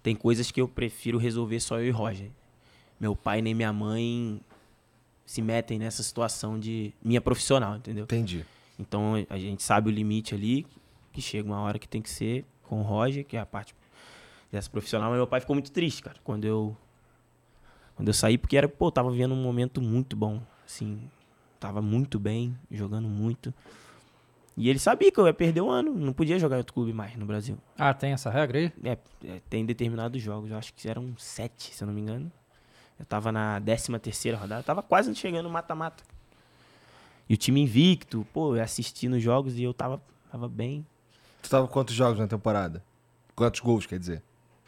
[0.02, 2.30] tem coisas que eu prefiro resolver só eu e Roger.
[3.00, 4.42] Meu pai nem minha mãe
[5.26, 8.06] se metem nessa situação de minha profissional, entendeu?
[8.06, 8.46] Entendi.
[8.80, 10.66] Então a gente sabe o limite ali,
[11.12, 13.76] que chega uma hora que tem que ser com o Roger, que é a parte
[14.52, 16.78] dessa profissional, mas meu pai ficou muito triste, cara, quando eu
[17.96, 21.00] quando eu saí, porque era, pô, tava vivendo um momento muito bom, assim,
[21.60, 23.54] tava muito bem, jogando muito.
[24.58, 26.94] E ele sabia que eu ia perder um ano, não podia jogar em outro clube
[26.94, 27.58] mais no Brasil.
[27.78, 28.74] Ah, tem essa regra aí?
[28.84, 32.32] É, é, tem determinados jogos, eu acho que eram sete, se eu não me engano.
[32.98, 36.04] Eu tava na décima terceira rodada, tava quase chegando no mata-mata.
[37.28, 40.86] E o time invicto, pô, eu assistindo os jogos e eu tava, tava bem.
[41.42, 42.84] Tu tava com quantos jogos na temporada?
[43.36, 44.24] Quantos gols, quer dizer?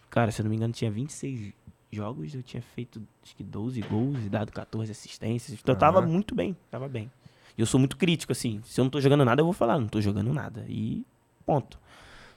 [0.10, 1.54] Cara, se eu não me engano, tinha 26
[1.92, 5.58] jogos, eu tinha feito acho que 12 gols e dado 14 assistências.
[5.60, 7.12] Então eu tava muito bem, tava bem.
[7.58, 8.62] E eu sou muito crítico, assim.
[8.64, 10.66] Se eu não tô jogando nada, eu vou falar, não tô jogando nada.
[10.68, 11.06] E
[11.46, 11.80] ponto.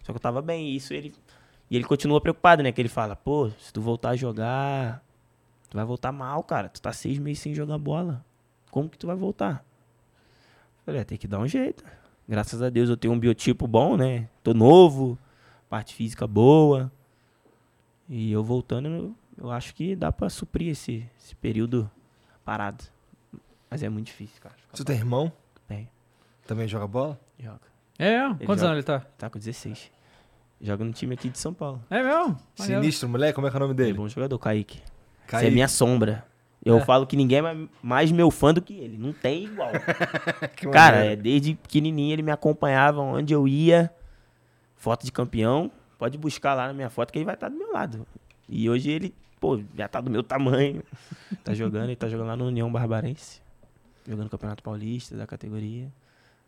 [0.03, 1.14] Só que eu tava bem, e isso ele.
[1.70, 2.72] E ele continua preocupado, né?
[2.72, 5.05] Que ele fala, pô, se tu voltar a jogar,
[5.68, 6.68] tu vai voltar mal, cara.
[6.68, 8.24] Tu tá seis meses sem jogar bola.
[8.70, 9.64] Como que tu vai voltar?
[10.78, 11.84] Eu Falei, é, tem que dar um jeito.
[12.26, 14.28] Graças a Deus eu tenho um biotipo bom, né?
[14.42, 15.18] Tô novo,
[15.68, 16.90] parte física boa.
[18.09, 21.91] E eu voltando, eu, acho que dá pra suprir esse, esse período
[22.45, 22.84] parado.
[23.70, 24.55] Mas é muito difícil, cara.
[24.74, 25.32] Tu tem irmão?
[25.68, 25.88] Tem,
[26.47, 27.18] Também joga bola?
[27.38, 27.61] joga.
[27.99, 28.66] É, quantos joga.
[28.66, 29.01] anos ele tá?
[29.18, 29.91] Tá com 16.
[30.61, 31.82] Joga no time aqui de São Paulo.
[31.91, 32.36] É mesmo?
[32.55, 33.34] Sinistro, moleque?
[33.34, 33.97] Como é que é o nome Ele é dele?
[33.99, 34.78] bom jogador, Kaique.
[34.78, 34.82] Você
[35.26, 35.47] Kaique.
[35.47, 36.26] é minha sombra.
[36.64, 36.80] Eu É.
[36.84, 38.99] falo que ninguém é ma- mais meu fã do que ele.
[38.99, 39.70] Não tem igual.
[40.72, 41.12] Cara, maneiro.
[41.12, 43.91] é, desde pequenininho ele me acompanhava onde eu ia.
[44.76, 45.70] Foto de campeão.
[45.99, 48.07] Pode buscar lá na minha foto que ele vai estar do meu lado.
[48.49, 50.82] E hoje ele, pô, já tá do meu tamanho.
[51.43, 53.41] Tá jogando, ele tá jogando lá no União Barbarense.
[54.07, 55.88] Jogando Campeonato Paulista da categoria.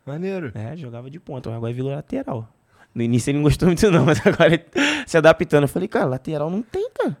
[0.05, 0.51] Maneiro.
[0.53, 2.47] É, jogava de ponta, mas agora virou lateral.
[2.93, 4.63] No início ele não gostou muito não, mas agora ele
[5.07, 5.63] se adaptando.
[5.63, 7.17] Eu falei, cara, lateral não tem, cara.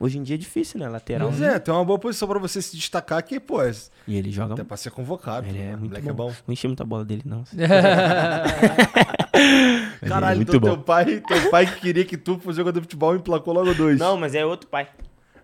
[0.00, 0.88] Hoje em dia é difícil, né?
[0.88, 1.28] Lateral.
[1.28, 1.56] Pois né?
[1.56, 3.70] é, tem uma boa posição pra você se destacar que, pô, é
[4.08, 5.46] E ele joga até pra ser convocado.
[5.46, 6.10] Ele é O muito moleque bom.
[6.10, 6.34] é bom.
[6.46, 7.44] Não enchi muita bola dele, não.
[10.08, 10.76] Caralho, muito então bom.
[10.76, 13.98] teu pai, teu pai que queria que tu fosse jogador de futebol emplacou logo dois.
[13.98, 14.88] Não, mas é outro pai.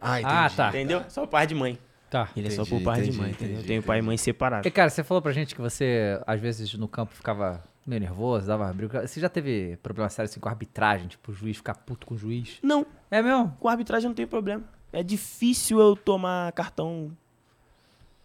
[0.00, 0.34] Ah, entendi.
[0.34, 0.68] Ah, tá.
[0.68, 1.04] Entendeu?
[1.08, 1.78] Só pai de mãe.
[2.08, 2.28] Tá.
[2.36, 3.62] Ele é só Entendi, por pai de entendi, mãe, entendi, entendeu?
[3.62, 4.66] Eu tenho pai e mãe separados.
[4.66, 8.46] E, cara, você falou pra gente que você, às vezes, no campo ficava meio nervoso,
[8.46, 9.06] dava briga.
[9.06, 11.08] Você já teve problema sério assim com arbitragem?
[11.08, 12.58] Tipo, o juiz ficar puto com o juiz?
[12.62, 13.56] Não, É mesmo?
[13.58, 14.62] com a arbitragem não tem problema.
[14.92, 17.10] É difícil eu tomar cartão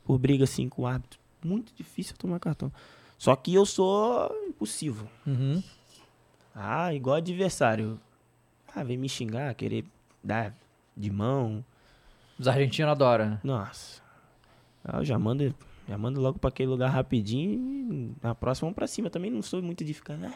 [0.06, 1.20] por briga assim com o árbitro.
[1.44, 2.72] Muito difícil eu tomar cartão.
[3.18, 5.08] Só que eu sou impulsivo.
[5.26, 5.62] Uhum.
[6.54, 8.00] Ah, igual adversário.
[8.76, 9.86] Ah, vem me xingar, querer
[10.24, 10.56] dar
[10.96, 11.64] de mão.
[12.40, 13.40] Os argentinos adoram, né?
[13.44, 14.02] Nossa.
[14.84, 15.54] Ah, Eu já mando,
[15.88, 17.54] já mando logo pra aquele lugar rapidinho
[17.94, 19.10] e na próxima vamos pra cima.
[19.10, 20.18] Também não sou muito de ficar.
[20.24, 20.34] "Ah".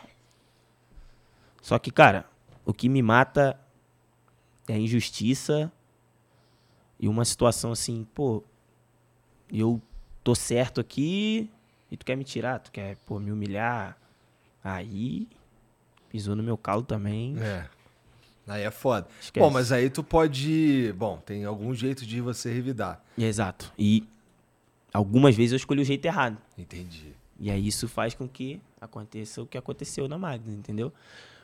[1.61, 2.25] Só que, cara,
[2.65, 3.59] o que me mata
[4.67, 5.71] é a injustiça
[6.99, 8.43] e uma situação assim, pô,
[9.51, 9.81] eu
[10.23, 11.49] tô certo aqui
[11.91, 13.97] e tu quer me tirar, tu quer, pô, me humilhar.
[14.63, 15.27] Aí
[16.15, 17.35] pisou no meu calo também.
[17.39, 17.65] É.
[18.47, 19.05] Aí é foda.
[19.21, 19.43] Esquece.
[19.45, 20.93] Bom, mas aí tu pode.
[20.97, 23.03] Bom, tem algum jeito de você revidar.
[23.17, 23.73] Exato.
[23.77, 24.07] E
[24.93, 26.37] algumas vezes eu escolhi o jeito errado.
[26.57, 27.11] Entendi.
[27.37, 30.93] E aí isso faz com que aconteça o que aconteceu na Magnus, entendeu?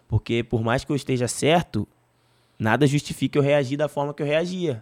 [0.08, 1.86] Porque por mais que eu esteja certo,
[2.58, 4.82] nada justifica eu reagir da forma que eu reagia.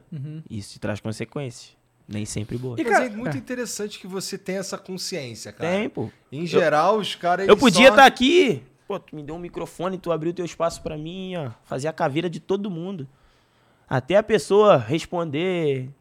[0.50, 1.76] Isso traz consequências.
[2.08, 2.80] Nem sempre boas.
[2.80, 5.70] E, cara, é muito interessante que você tenha essa consciência, cara.
[5.72, 6.10] Tem, pô.
[6.32, 7.48] Em geral, os caras.
[7.48, 8.64] Eu podia só- estar aqui.
[8.90, 11.52] Pô, tu me deu um microfone, tu abriu teu espaço pra mim, ó.
[11.64, 13.08] Fazer a caveira de todo mundo.
[13.88, 15.92] Até a pessoa responder.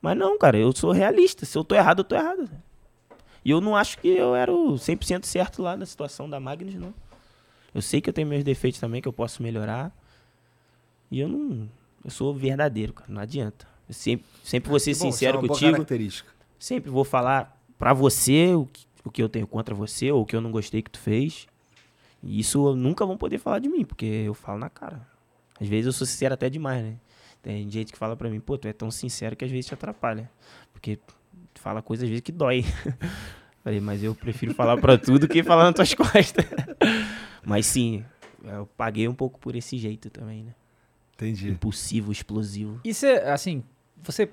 [0.00, 1.44] Mas não, cara, eu sou realista.
[1.44, 2.48] Se eu tô errado, eu tô errado.
[3.44, 6.76] E eu não acho que eu era o 100% certo lá na situação da Magnus,
[6.76, 6.94] não.
[7.74, 9.90] Eu sei que eu tenho meus defeitos também, que eu posso melhorar.
[11.10, 11.68] E eu não.
[12.04, 13.12] Eu sou verdadeiro, cara.
[13.12, 13.66] Não adianta.
[13.88, 15.72] Eu sempre, sempre vou ser bom, é sincero boa contigo.
[15.72, 16.30] característica.
[16.60, 20.24] Sempre vou falar pra você o que, o que eu tenho contra você ou o
[20.24, 21.48] que eu não gostei que tu fez.
[22.26, 25.06] E isso nunca vão poder falar de mim, porque eu falo na cara.
[25.60, 26.96] Às vezes eu sou sincero até demais, né?
[27.40, 29.74] Tem gente que fala pra mim, pô, tu é tão sincero que às vezes te
[29.74, 30.28] atrapalha.
[30.72, 30.98] Porque
[31.54, 32.64] tu fala coisas às vezes que dói.
[33.62, 36.44] Falei, mas eu prefiro falar pra tu do que falar nas tuas costas.
[37.46, 38.04] mas sim,
[38.44, 40.54] eu paguei um pouco por esse jeito também, né?
[41.14, 41.50] Entendi.
[41.50, 42.80] Impulsivo, explosivo.
[42.84, 43.62] E você, assim,
[44.02, 44.28] você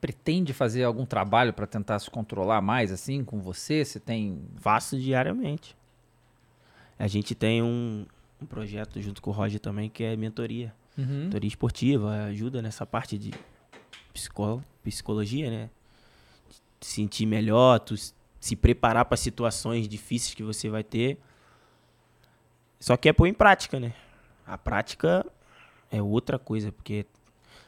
[0.00, 3.84] pretende fazer algum trabalho pra tentar se controlar mais, assim, com você?
[3.84, 4.42] Você tem...
[4.56, 5.74] Faço diariamente.
[6.98, 8.06] A gente tem um,
[8.40, 10.74] um projeto junto com o Roger também que é mentoria.
[10.96, 11.24] Uhum.
[11.24, 13.32] Mentoria esportiva, ajuda nessa parte de
[14.12, 15.70] psicó- psicologia, né?
[16.80, 17.94] Se sentir melhor, tu
[18.40, 21.18] se preparar para situações difíceis que você vai ter.
[22.78, 23.94] Só que é pôr em prática, né?
[24.46, 25.24] A prática
[25.90, 27.06] é outra coisa, porque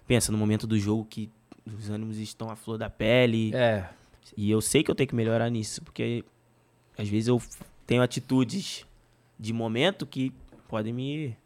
[0.06, 1.30] pensa no momento do jogo que
[1.66, 3.54] os ânimos estão à flor da pele.
[3.54, 3.88] É,
[4.36, 6.24] E eu sei que eu tenho que melhorar nisso, porque
[6.98, 7.40] às vezes eu
[7.86, 8.86] tenho atitudes
[9.39, 10.32] de momento que
[10.68, 11.37] podem me,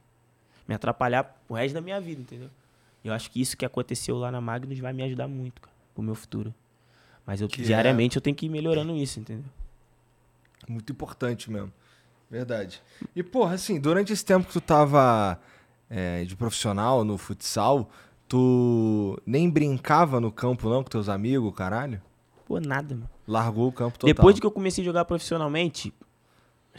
[0.66, 2.50] me atrapalhar o resto da minha vida, entendeu?
[3.04, 6.02] Eu acho que isso que aconteceu lá na Magnus vai me ajudar muito, cara, pro
[6.02, 6.54] meu futuro.
[7.26, 9.44] Mas eu, Que é- diariamente eu tenho que ir melhorando isso, entendeu?
[10.68, 11.72] Muito importante mesmo.
[12.30, 12.80] Verdade.
[13.16, 15.40] E, porra, assim, durante esse tempo que tu tava
[15.88, 17.90] é, de profissional no futsal,
[18.28, 22.00] tu nem brincava no campo, não, com teus amigos, caralho?
[22.46, 23.10] Pô, nada, mano.
[23.26, 24.14] Largou o campo total.
[24.14, 25.92] Depois de que eu comecei a jogar profissionalmente,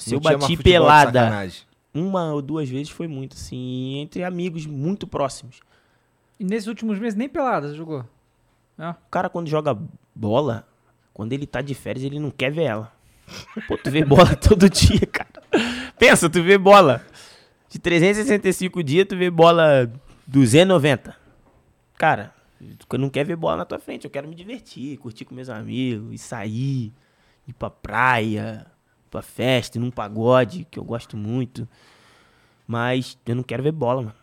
[0.01, 1.47] se Não eu bati pelada
[1.93, 5.59] uma ou duas vezes foi muito, assim, entre amigos muito próximos.
[6.39, 8.05] e nesses últimos meses nem pelada você jogou.
[8.77, 8.89] É.
[8.89, 9.77] O cara, quando joga
[10.15, 10.67] bola,
[11.13, 12.91] quando ele tá de férias, ele não quer ver ela.
[13.67, 15.29] Pô, tu vê bola todo dia, cara.
[15.99, 17.05] Pensa, tu vê bola.
[17.69, 19.91] De 365 dias, tu vê bola
[20.27, 21.15] 290.
[21.97, 22.33] Cara,
[22.79, 24.05] tu não quer ver bola na tua frente.
[24.05, 26.91] Eu quero me divertir, curtir com meus amigos, e sair,
[27.47, 28.65] ir pra praia,
[29.11, 31.67] pra festa, num pagode, que eu gosto muito.
[32.65, 34.15] Mas eu não quero ver bola, mano.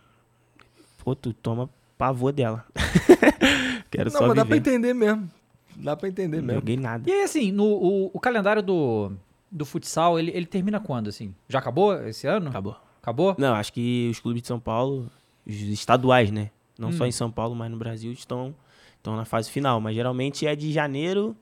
[1.05, 2.65] Pô, tu toma pavor dela.
[3.91, 4.71] quero Não, só mas dá pra viver.
[4.71, 5.31] entender mesmo.
[5.77, 6.61] Dá pra entender Não mesmo.
[6.61, 7.09] joguei nada.
[7.09, 9.13] E aí, assim, no, o, o calendário do,
[9.51, 11.35] do futsal, ele, ele termina quando, assim?
[11.49, 12.49] Já acabou esse ano?
[12.49, 12.77] Acabou.
[13.03, 13.35] Acabou?
[13.39, 15.11] Não, acho que os clubes de São Paulo,
[15.47, 16.51] os estaduais, né?
[16.79, 16.93] Não Hum.
[16.93, 18.55] só em São Paulo, mas no Brasil, estão,
[18.97, 19.81] estão na fase final.
[19.81, 21.37] Mas geralmente é de janeiro.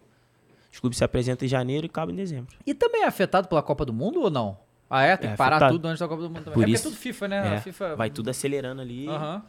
[0.76, 2.54] Os clubes se apresentam em janeiro e acabam em dezembro.
[2.66, 4.58] E também é afetado pela Copa do Mundo ou não?
[4.90, 5.16] Ah, é?
[5.16, 5.72] Tem É que parar afetado.
[5.72, 6.52] tudo antes da Copa do Mundo também.
[6.52, 7.54] Por é porque isso- é tudo FIFA, né?
[7.54, 7.96] É, FIFA...
[7.96, 9.08] Vai tudo acelerando ali.
[9.08, 9.42] Aham.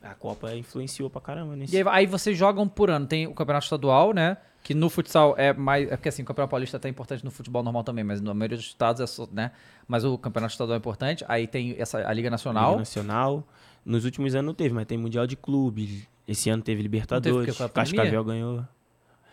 [0.00, 1.74] A Copa influenciou pra caramba nesse.
[1.74, 3.04] E aí, aí vocês jogam por ano.
[3.04, 4.36] Tem o campeonato estadual, né?
[4.62, 5.90] Que no futsal é mais.
[5.90, 8.56] É porque assim, o campeonato paulista é importante no futebol normal também, mas na maioria
[8.56, 9.50] dos estados é só, né?
[9.88, 11.24] Mas o campeonato estadual é importante.
[11.26, 12.70] Aí tem essa, a Liga Nacional.
[12.70, 13.42] Liga Nacional.
[13.84, 16.06] Nos últimos anos não teve, mas tem Mundial de Clubes.
[16.28, 17.56] Esse ano teve Libertadores.
[17.58, 17.68] pandemia?
[17.74, 18.64] Cascavel ganhou.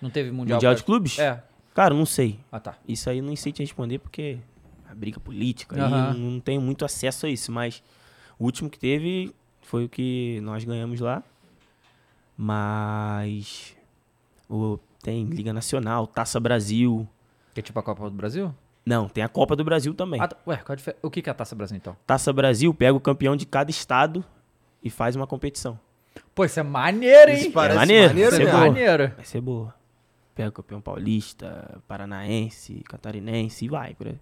[0.02, 0.58] Não teve mundial.
[0.58, 1.20] Mundial de Clubes?
[1.20, 1.44] É.
[1.74, 2.40] Cara, não sei.
[2.52, 2.76] Ah, tá.
[2.88, 4.38] Isso aí eu não sei te responder porque
[4.90, 7.82] a briga política, não, não tenho muito acesso a isso, mas
[8.38, 11.24] o último que teve foi o que nós ganhamos lá.
[12.36, 13.76] Mas
[14.50, 17.08] o, tem Liga Nacional, Taça Brasil.
[17.54, 18.54] Que é tipo a Copa do Brasil?
[18.86, 20.20] Não, tem a Copa do Brasil também.
[20.20, 20.38] Ah, tá.
[20.48, 21.96] Ué, qual a o que é a Taça Brasil então?
[22.06, 24.26] Taça Brasil pega o campeão de cada estado
[24.84, 25.80] e faz uma competição.
[26.34, 27.38] Pô, isso é maneiro, hein?
[27.38, 29.12] Isso parece maneiro, maneiro, Isso é é maneiro.
[29.16, 29.81] Vai ser boa.
[30.36, 33.94] Pega o campeão paulista, paranaense, catarinense e vai.
[33.96, 34.20] Por aí.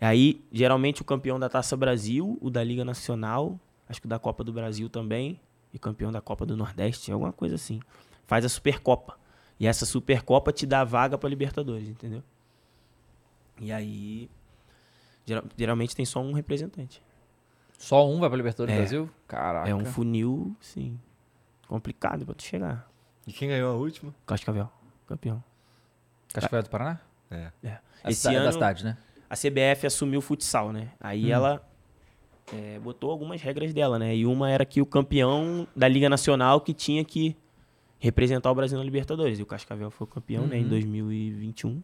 [0.00, 3.58] aí, geralmente, o campeão da Taça Brasil, o da Liga Nacional,
[3.88, 5.38] acho que o da Copa do Brasil também,
[5.74, 7.80] e campeão da Copa do Nordeste, alguma coisa assim.
[8.26, 9.18] Faz a Supercopa.
[9.58, 12.22] E essa Supercopa te dá a vaga pra Libertadores, entendeu?
[13.60, 14.30] E aí,
[15.26, 17.02] geral- geralmente tem só um representante.
[17.78, 18.80] Só um vai pra Libertadores do É.
[18.80, 19.10] Brasil?
[19.28, 19.68] Caraca.
[19.68, 20.98] É um funil, sim,
[21.68, 22.90] complicado pra tu chegar.
[23.26, 24.14] E quem ganhou a última?
[24.26, 24.70] Cascavel,
[25.10, 25.42] campeão.
[26.32, 27.00] Cascavel do Paraná?
[27.30, 27.50] É.
[27.64, 27.78] É.
[28.04, 28.96] A Esse cida- ano, da cidade, né?
[29.28, 30.88] a CBF assumiu o futsal, né?
[31.00, 31.64] Aí ela
[32.52, 34.14] é, botou algumas regras dela, né?
[34.16, 37.36] E uma era que o campeão da Liga Nacional que tinha que
[37.98, 39.38] representar o Brasil na Libertadores.
[39.38, 40.58] E o Cascavel foi o campeão, né?
[40.58, 41.80] Em 2021.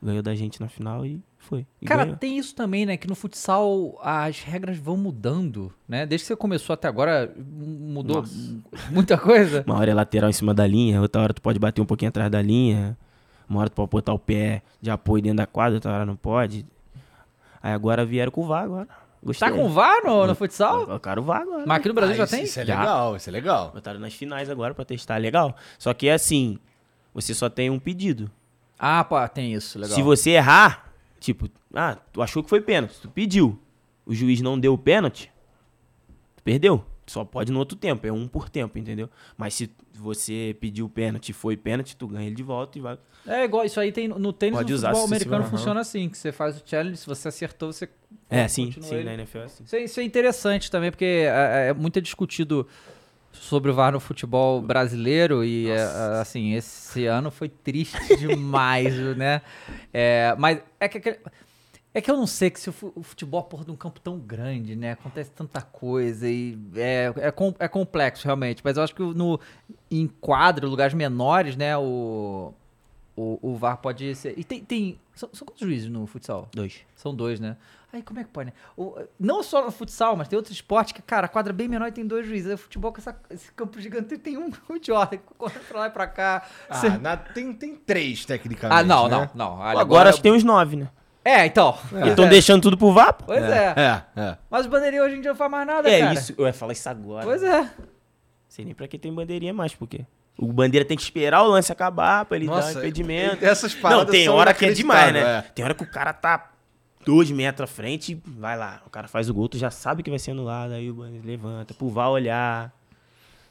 [0.00, 1.66] Ganhou da gente na final e foi.
[1.82, 2.16] E Cara, ganhou.
[2.18, 2.96] tem isso também, né?
[2.96, 6.06] Que no futsal as regras vão mudando, né?
[6.06, 8.56] Desde que você começou até agora, mudou Nossa.
[8.92, 9.64] muita coisa.
[9.66, 12.10] Uma hora é lateral em cima da linha, outra hora tu pode bater um pouquinho
[12.10, 12.96] atrás da linha.
[13.48, 16.14] Uma hora tu pode botar o pé de apoio dentro da quadra, outra hora não
[16.16, 16.64] pode.
[17.60, 18.88] Aí agora vieram com o VAR agora.
[19.20, 19.48] Gostei.
[19.48, 20.84] Tá com VAR no, no futsal?
[20.86, 21.64] Colocaram o VAR agora.
[21.66, 22.44] Mas aqui no Brasil Ah, já isso, tem?
[22.44, 22.78] Isso é Já.
[22.78, 23.70] legal, isso é legal.
[23.74, 25.56] Botaram nas finais agora pra testar, legal.
[25.76, 26.56] Só que é assim,
[27.12, 28.30] você só tem um pedido.
[28.78, 29.96] Ah, pá, tem isso, legal.
[29.96, 33.58] Se você errar, tipo, ah, tu achou que foi pênalti, tu pediu.
[34.06, 35.30] O juiz não deu o pênalti,
[36.36, 36.84] tu perdeu.
[37.06, 39.08] Só pode no outro tempo, é um por tempo, entendeu?
[39.36, 42.82] Mas se você pediu o pênalti e foi pênalti, tu ganha ele de volta e
[42.82, 42.98] vai.
[43.26, 46.18] É igual, isso aí tem no tênis Pode no usar futebol americano funciona assim, que
[46.18, 47.88] você faz o challenge, se você acertou, você
[48.28, 49.04] É, sim, sim, ele.
[49.04, 49.64] na NFL é assim.
[49.64, 52.66] Isso é, isso é interessante também, porque é, é muito discutido
[53.32, 55.82] sobre o VAR no futebol brasileiro e, é,
[56.20, 59.42] assim, esse ano foi triste demais, né?
[59.92, 61.18] É, mas é que, aquele-
[61.94, 63.76] é que eu não sei que se o fu- o futebol é porra de um
[63.76, 64.92] campo tão grande, né?
[64.92, 68.60] Acontece tanta coisa e é, é, com- é complexo, realmente.
[68.64, 69.38] Mas eu acho que no,
[69.90, 72.52] em quadro, lugares menores, né, o,
[73.16, 74.34] o, o VAR pode ser...
[74.38, 74.60] E tem...
[74.64, 76.48] tem são, são quantos juízes no futsal?
[76.54, 76.80] Dois.
[76.94, 77.56] São dois, né?
[77.90, 78.52] Aí como é que pode, né?
[78.76, 81.66] O- não só no futsal, mas tem outros esportes que, cara, a quadra é bem
[81.68, 82.48] menor e tem dois juízes.
[82.48, 85.80] Aí O futebol com essa- esse campo gigante tem um, um idiota que corre pra
[85.80, 86.42] lá e pra cá.
[86.72, 88.78] Cê- Ah, na- tem, tem três, tecnicamente.
[88.78, 89.30] Ah, não, né?
[89.34, 89.62] não, não.
[89.62, 90.88] Agora, agora acho que tem uns nove, né?
[91.24, 91.78] É, então.
[91.92, 93.24] Eles estão deixando tudo pro VAR, pô.
[93.26, 93.74] Pois é.
[93.76, 94.36] É, é.
[94.50, 96.14] Mas o bandeirinha hoje em dia não faz mais nada, É cara.
[96.14, 97.24] isso, eu ia falar isso agora.
[97.24, 97.70] Pois é.
[98.48, 100.04] Sei nem pra que tem bandeirinha mais, porque
[100.38, 103.44] o bandeira tem que esperar o lance acabar pra ele dar Nossa, um impedimento.
[103.44, 105.20] essas Não, paradas tem são hora que é demais, né?
[105.20, 105.42] é.
[105.54, 106.50] Tem hora que o cara tá
[107.04, 108.82] dois metros à frente vai lá.
[108.86, 111.26] O cara faz o gol, tu já sabe que vai ser anulado, aí o bandeira
[111.26, 112.72] levanta, pro VAR olhar.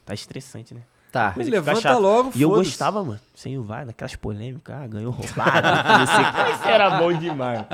[0.06, 0.82] Tá estressante, né?
[1.12, 1.32] Tá.
[1.32, 5.68] Fica Levanta logo, E eu gostava, mano, sem o VAR, daquelas polêmicas, ah, ganhou roubado,
[5.68, 6.04] não.
[6.54, 7.66] Isso era bom demais.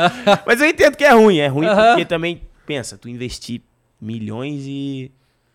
[0.45, 1.87] Mas eu entendo que é ruim, é ruim Aham.
[1.89, 3.61] porque também, pensa, tu investir
[3.99, 5.11] milhões e...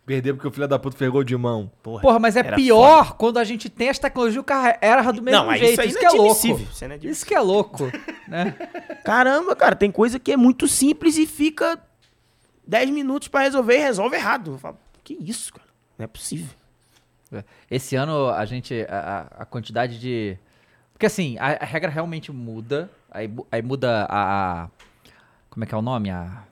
[0.09, 1.71] Perder porque o filho da puta fez gol de mão.
[1.83, 5.13] Porra, Porra, mas é pior quando a gente tem as tecnologias e o carro erra
[5.13, 5.73] do mesmo Não, jeito.
[5.73, 6.61] isso aí Isso, não que é é louco.
[6.63, 6.97] isso é.
[7.03, 7.85] Isso que é louco,
[8.27, 8.53] né?
[9.05, 11.79] Caramba, cara, tem coisa que é muito simples e fica
[12.67, 14.53] 10 minutos pra resolver e resolve errado.
[14.53, 15.69] Eu falo, que isso, cara?
[15.99, 16.49] Não é possível.
[17.71, 18.87] Esse ano a gente.
[18.89, 20.39] A, a- quantidade de.
[20.95, 22.91] Porque assim, a, a regra realmente muda.
[23.11, 24.69] Aí, aí muda a, a-
[25.51, 26.09] Como é que é o nome?
[26.11, 26.45] A.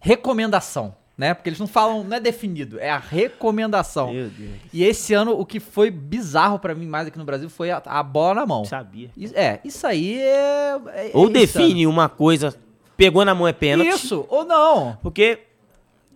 [0.00, 1.34] Recomendação, né?
[1.34, 2.02] Porque eles não falam.
[2.02, 4.12] Não é definido, é a recomendação.
[4.12, 4.50] Meu Deus.
[4.72, 7.80] E esse ano o que foi bizarro pra mim mais aqui no Brasil foi a,
[7.84, 8.64] a bola na mão.
[8.64, 9.10] Sabia.
[9.16, 10.80] Isso- É, isso aí é.
[10.86, 12.56] é Ou é define uma coisa,
[12.96, 13.60] pegou na mão é insano.
[13.60, 13.88] pênalti.
[14.04, 14.98] Isso, ou não.
[15.02, 15.40] Porque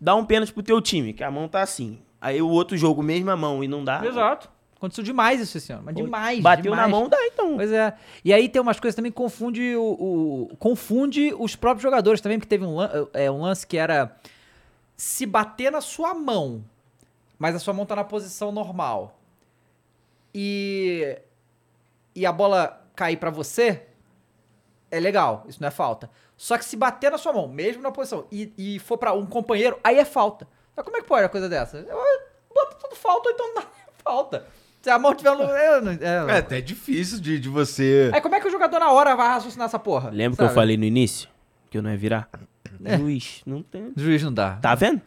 [0.01, 1.99] dá um pênalti pro teu time, que a mão tá assim.
[2.21, 4.03] Aí o outro jogo, mesma mão e não dá.
[4.05, 4.49] Exato.
[4.77, 6.41] Aconteceu demais isso esse ano, mas demais.
[6.41, 6.83] Bateu demais.
[6.83, 7.57] na mão, dá então.
[7.57, 7.95] Pois é.
[8.23, 9.83] E aí tem umas coisas também que confunde o,
[10.51, 12.77] o- confunde os próprios jogadores também, porque teve um,
[13.15, 14.15] é, um lance que era
[14.97, 16.65] se bater na sua mão,
[17.39, 19.19] mas a sua mão tá na posição normal.
[20.35, 21.19] E
[22.15, 23.83] e a bola cair pra você,
[24.91, 26.09] é legal, isso não é falta.
[26.37, 29.27] Só que se bater na sua mão, mesmo na posição, e, e for pra um
[29.27, 30.47] companheiro, aí é falta.
[30.77, 31.79] Mas como é que pode uma coisa dessa?
[31.79, 31.97] Eu,
[32.55, 33.67] bota tudo falta, ou então não é
[34.03, 34.47] falta.
[34.83, 35.45] Se a mão tiver no.
[35.45, 38.11] É, não- é, É até difícil de, de você.
[38.13, 40.11] Aí como é que o jogador na hora vai raciocinar essa porra?
[40.11, 40.55] Lembra que eu Sabe?
[40.55, 41.29] falei no início?
[41.71, 42.29] Que eu não ia virar?
[42.97, 43.93] Juiz, não tem.
[43.97, 44.53] Juiz não dá.
[44.57, 45.01] Tá vendo?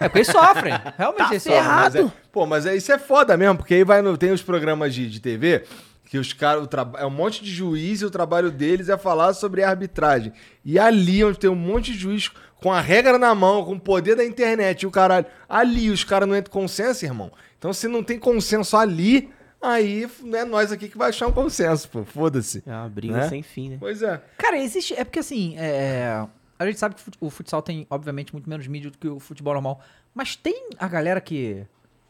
[0.00, 0.72] É porque eles sofrem.
[0.98, 1.62] Realmente Tá eles sofrem.
[1.64, 4.42] Mas é- pô, mas é, isso é foda mesmo, porque aí vai no, tem os
[4.42, 5.64] programas de, de TV
[6.06, 6.68] que os caras.
[6.98, 10.32] É um monte de juiz e o trabalho deles é falar sobre arbitragem.
[10.64, 13.80] E ali, onde tem um monte de juiz com a regra na mão, com o
[13.80, 15.26] poder da internet e o caralho.
[15.48, 17.32] Ali os caras não entram consenso, irmão.
[17.58, 21.32] Então se não tem consenso ali, aí não é nós aqui que vai achar um
[21.32, 22.04] consenso, pô.
[22.04, 22.62] Foda-se.
[22.66, 23.28] É uma briga Né?
[23.28, 23.76] sem fim, né?
[23.80, 24.20] Pois é.
[24.36, 24.94] Cara, existe.
[24.94, 26.24] É porque assim, é,
[26.62, 29.08] a gente sabe que o fut- o futsal tem, obviamente, muito menos mídia do que
[29.08, 29.80] o futebol normal.
[30.14, 31.64] Mas tem a galera que,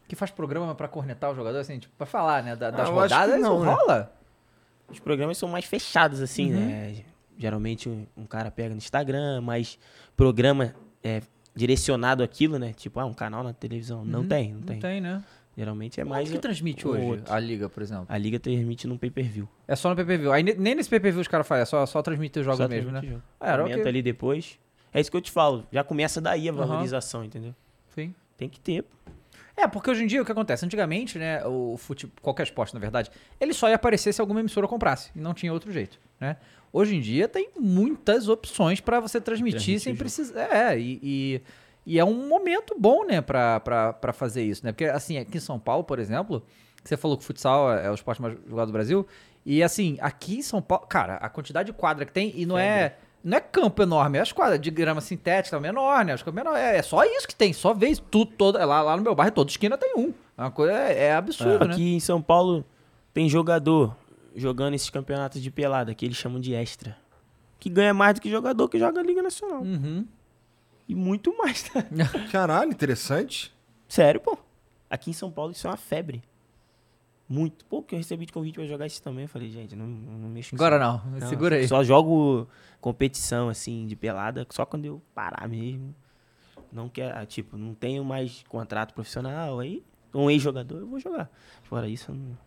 [0.09, 2.57] que faz programa pra cornetar o jogador, assim, tipo, pra falar, né?
[2.57, 3.73] da- das Ah, acho que rodadas, não, isso né?
[3.75, 4.13] rola?
[4.89, 6.61] Os programas são mais fechados, assim, Uhum.
[6.67, 7.05] né?
[7.39, 9.79] Geralmente um, cara pega no Instagram, mas
[10.17, 11.23] programa é,
[11.55, 12.73] direcionado àquilo, né?
[12.73, 14.05] Tipo, ah, um canal na televisão.
[14.05, 14.77] Não tem, não tem.
[14.77, 14.83] Uhum.
[14.83, 15.23] Não tem, né?
[15.57, 16.31] Geralmente é mais.
[16.31, 17.33] que transmite hoje outro.
[17.33, 18.07] a liga, por exemplo?
[18.09, 19.47] A liga transmite num pay-per-view.
[19.69, 20.33] É só no pay-per-view.
[20.33, 22.69] Aí ne- nem nesse pay-per-view os caras fazem, é só, só transmitir os jogos Só
[22.69, 23.03] mesmo, né?
[23.03, 23.23] jogo.
[23.39, 23.89] Ah, era Comenta ok.
[23.91, 24.59] ali depois.
[24.95, 25.67] É isso que eu te falo.
[25.71, 27.55] Já começa daí a valorização, entendeu?
[27.95, 28.15] Sim.
[28.37, 28.85] Tem que ter.
[29.57, 30.65] É, porque hoje em dia o que acontece?
[30.65, 32.07] Antigamente, né, o fute...
[32.23, 35.11] qualquer esporte, na verdade, ele só ia aparecer se alguma emissora comprasse.
[35.15, 36.37] E não tinha outro jeito, né?
[36.73, 40.49] Hoje em dia tem muitas opções pra você transmitir Transmitir sem o precisar.
[40.51, 41.43] É, e, e,
[41.85, 44.73] e é um momento bom, né, pra fazer isso, né?
[44.73, 46.43] Porque, assim, aqui em São Paulo, por exemplo,
[46.83, 49.07] você falou que o futsal é o esporte mais jogado do Brasil.
[49.45, 52.57] E, assim, aqui em São Paulo, cara, a quantidade de quadra que tem, e não
[52.59, 52.97] é.
[53.25, 56.13] Não é campo enorme, é as quadras de grama sintética é menor, né?
[56.13, 56.57] Acho que é menor.
[56.57, 58.03] É, é só isso que tem, só vez.
[58.11, 60.13] Tudo, todo, lá, lá no meu bairro, toda esquina tem um.
[60.37, 61.73] É uma coisa, é, é absurdo, né?
[61.73, 62.65] Aqui em São Paulo
[63.15, 63.97] tem jogador
[64.35, 66.97] jogando esses campeonatos de pelada, que eles chamam de extra.
[67.61, 69.63] Que ganha mais do que jogador que joga Liga Nacional.
[69.63, 70.05] Uhum.
[70.93, 71.83] E muito mais, tá?
[72.31, 73.51] Caralho, interessante.
[73.89, 74.37] Sério, pô.
[74.91, 76.23] Aqui em São Paulo isso é uma febre.
[77.27, 77.65] Muito.
[77.65, 79.23] Pô, que eu recebi de convite pra jogar isso também.
[79.23, 81.09] Eu falei, gente, não, não mexo com Agora isso.
[81.09, 81.67] não, segura aí.
[81.67, 82.47] Só jogo
[82.79, 85.95] competição, assim, de pelada, só quando eu parar mesmo.
[86.71, 89.83] Não quer, tipo, não tenho mais contrato profissional, aí
[90.13, 91.31] um ex-jogador eu vou jogar.
[91.63, 92.39] Fora isso, eu não...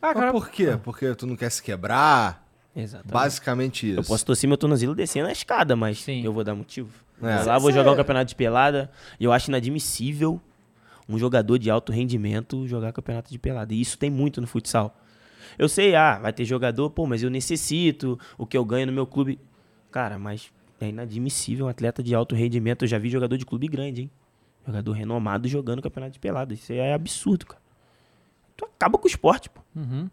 [0.00, 0.78] Ah, Mas cara, por quê?
[0.82, 2.43] Porque tu não quer se quebrar?
[2.76, 3.12] Exatamente.
[3.12, 4.00] Basicamente isso.
[4.00, 6.24] Eu posso torcer meu tornozelo descendo a escada, mas Sim.
[6.24, 6.90] eu vou dar motivo.
[7.22, 7.44] É.
[7.44, 8.90] Lá, vou jogar um campeonato de pelada.
[9.18, 10.40] E eu acho inadmissível
[11.08, 13.72] um jogador de alto rendimento jogar campeonato de pelada.
[13.72, 14.98] E isso tem muito no futsal.
[15.58, 18.92] Eu sei, ah, vai ter jogador, pô, mas eu necessito o que eu ganho no
[18.92, 19.38] meu clube.
[19.90, 20.50] Cara, mas
[20.80, 22.82] é inadmissível um atleta de alto rendimento.
[22.84, 24.10] Eu já vi jogador de clube grande, hein?
[24.66, 26.54] Jogador renomado jogando campeonato de pelada.
[26.54, 27.62] Isso é absurdo, cara.
[28.56, 29.60] Tu acaba com o esporte, pô.
[29.76, 30.08] Uhum.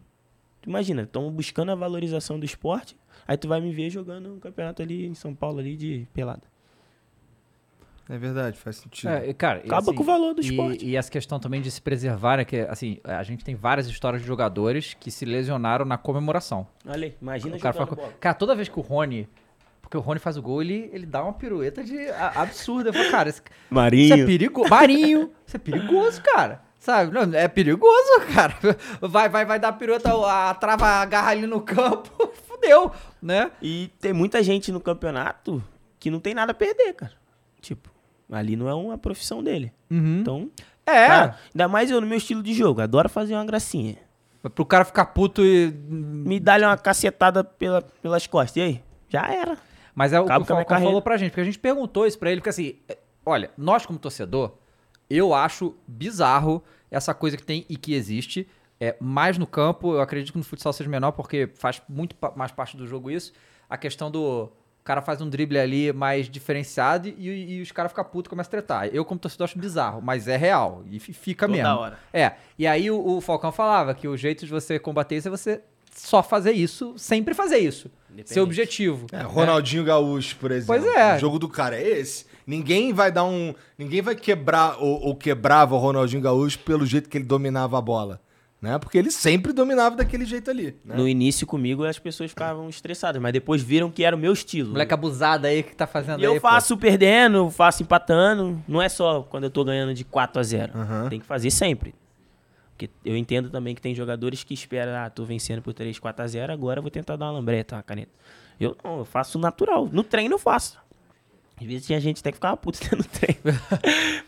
[0.62, 2.96] Tu imagina, estão buscando a valorização do esporte,
[3.26, 6.42] aí tu vai me ver jogando um campeonato ali em São Paulo ali de pelada.
[8.08, 9.08] É verdade, faz sentido.
[9.10, 10.84] É, e, cara, Acaba assim, com o valor do e- esporte.
[10.84, 12.44] E, essa questão também de se preservar, né?
[12.44, 16.66] Que, assim, a gente tem várias histórias de jogadores que se lesionaram na comemoração.
[16.84, 18.12] Olha aí, imagina O cara, fala- bola.
[18.20, 19.28] cara, toda vez que o Rony.
[19.80, 22.88] Porque o Rony faz o gol, ele, ele dá uma pirueta de a- absurda.
[22.88, 24.26] Eu falo, cara, esse, isso é Marinho.
[24.26, 24.68] perigoso.
[24.70, 26.62] Marinho, isso é perigoso, cara.
[26.82, 27.12] Sabe?
[27.12, 28.56] Não, é perigoso, cara.
[29.00, 32.10] Vai, vai, vai dar pirueta, a trava agarra ali no campo,
[32.48, 32.90] fudeu,
[33.22, 33.52] né?
[33.62, 35.62] E tem muita gente no campeonato
[36.00, 37.12] que não tem nada a perder, cara.
[37.60, 37.88] Tipo,
[38.32, 39.72] ali não é uma profissão dele.
[39.88, 40.50] Então,
[40.84, 43.98] É, cara, ainda mais eu no meu estilo de jogo, adoro fazer uma gracinha.
[44.52, 45.70] pro cara ficar puto e.
[45.88, 48.56] Me dá-lhe uma cacetada pela, pelas costas.
[48.56, 48.82] E aí?
[49.08, 49.56] Já era.
[49.94, 52.28] Mas é o que o Falcão falou pra gente, porque a gente perguntou isso pra
[52.32, 54.54] ele, porque assim, é, olha, nós como torcedor,
[55.16, 58.46] eu acho bizarro essa coisa que tem e que existe.
[58.80, 62.32] É, mais no campo, eu acredito que no futsal seja menor, porque faz muito pa-
[62.34, 63.32] mais parte do jogo isso.
[63.70, 64.50] A questão do.
[64.80, 68.30] O cara faz um drible ali mais diferenciado e, e os caras ficam putos e
[68.30, 68.86] começam a tretar.
[68.92, 70.82] Eu, como torcedor, acho bizarro, mas é real.
[70.90, 71.76] E fi- fica Toda mesmo.
[71.78, 71.98] hora.
[72.12, 72.32] É.
[72.58, 75.60] E aí o, o Falcão falava que o jeito de você combater isso é você
[75.94, 77.88] só fazer isso, sempre fazer isso.
[78.24, 79.06] Seu objetivo.
[79.12, 80.82] É, Ronaldinho Gaúcho, por exemplo.
[80.82, 81.14] Pois é.
[81.14, 82.26] O jogo do cara é esse.
[82.46, 83.54] Ninguém vai dar um.
[83.78, 87.80] Ninguém vai quebrar ou, ou quebrava o Ronaldinho Gaúcho pelo jeito que ele dominava a
[87.80, 88.20] bola.
[88.60, 88.78] Né?
[88.78, 90.76] Porque ele sempre dominava daquele jeito ali.
[90.84, 90.94] Né?
[90.96, 94.70] No início comigo as pessoas ficavam estressadas, mas depois viram que era o meu estilo.
[94.70, 96.32] Moleque abusado aí que tá fazendo E aí.
[96.32, 98.62] eu faço perdendo, faço empatando.
[98.68, 101.08] Não é só quando eu tô ganhando de 4 a 0 Aham.
[101.08, 101.92] Tem que fazer sempre.
[102.70, 106.24] Porque eu entendo também que tem jogadores que esperam, ah, tô vencendo por 3, 4
[106.24, 108.12] a 0 agora eu vou tentar dar uma lambreta, uma caneta.
[108.60, 109.88] Eu não, eu faço natural.
[109.90, 110.78] No treino eu faço.
[111.62, 113.40] Às vezes tinha gente até que ficava puto no treino.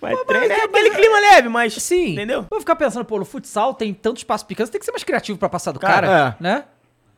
[0.00, 1.74] mas treino é aquele clima leve, mas.
[1.74, 2.12] Sim.
[2.12, 2.46] Entendeu?
[2.48, 5.02] Vou ficar pensando, pô, no futsal tem tanto espaço pequeno, você tem que ser mais
[5.02, 6.64] criativo pra passar do Cara, cara, né?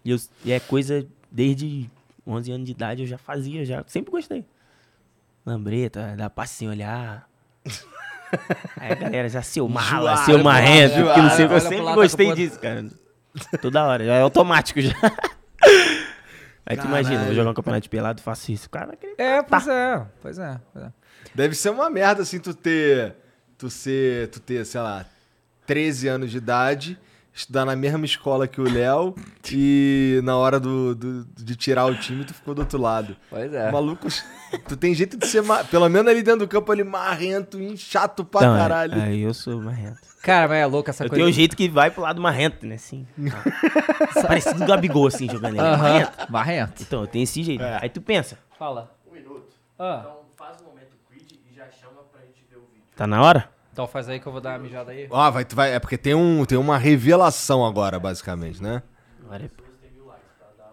[0.02, 1.90] E, eu- e é coisa desde
[2.26, 4.44] 11 anos de idade eu já fazia, já sempre gostei.
[5.44, 7.28] Lambreta, dar passe sem olhar.
[8.80, 12.58] Aí a galera já seu mala, seu marrento, que não sei, eu sempre gostei disso,
[12.58, 12.86] cara.
[13.60, 14.94] Toda hora, já é automático já.
[16.66, 18.66] Aí tu imagina, vou jogar um campeonato de pelado, faço isso.
[18.66, 20.60] O cara vai querer É, pois é, pois é.
[20.72, 20.92] pois é.
[21.32, 23.14] Deve ser uma merda, assim, tu ter.
[23.56, 24.28] Tu ser.
[24.28, 25.06] Tu ter, sei lá,
[25.64, 26.98] 13 anos de idade,
[27.36, 29.14] estudar na mesma escola que o Léo
[29.52, 33.14] e na hora do, do- de tirar o time, tu ficou do outro lado.
[33.28, 33.70] Pois é.
[33.70, 34.08] Maluco,
[34.66, 35.42] tu tem jeito de ser.
[35.42, 39.02] ma- Pelo menos ali dentro do campo, ali, marrento e chato pra Então, é, caralho.
[39.02, 39.98] Aí eu sou marrento.
[40.22, 41.20] Cara, mas é louco essa Eu coisa.
[41.22, 42.74] tenho um jeito que vai pro lado marrento, né?
[42.76, 43.06] Assim.
[44.26, 45.60] Parecido do Gabigol, assim, jogando ele.
[45.60, 46.32] Aham, Marrento.
[46.32, 46.82] Marrento.
[46.82, 47.62] Então, eu tenho esse jeito.
[47.62, 47.78] É.
[47.82, 48.90] Aí tu pensa, Fala.
[49.08, 49.46] Um minuto.
[49.78, 50.06] Ah,
[50.36, 52.82] faz o momento Creed e já chama pra gente ver o vídeo.
[52.96, 53.48] Tá na hora?
[53.76, 55.06] Então faz aí que eu vou dar uma mijada aí.
[55.10, 58.82] Ó, vai, tu vai, é porque tem, um, tem uma revelação agora, basicamente, né?
[59.22, 59.50] Agora é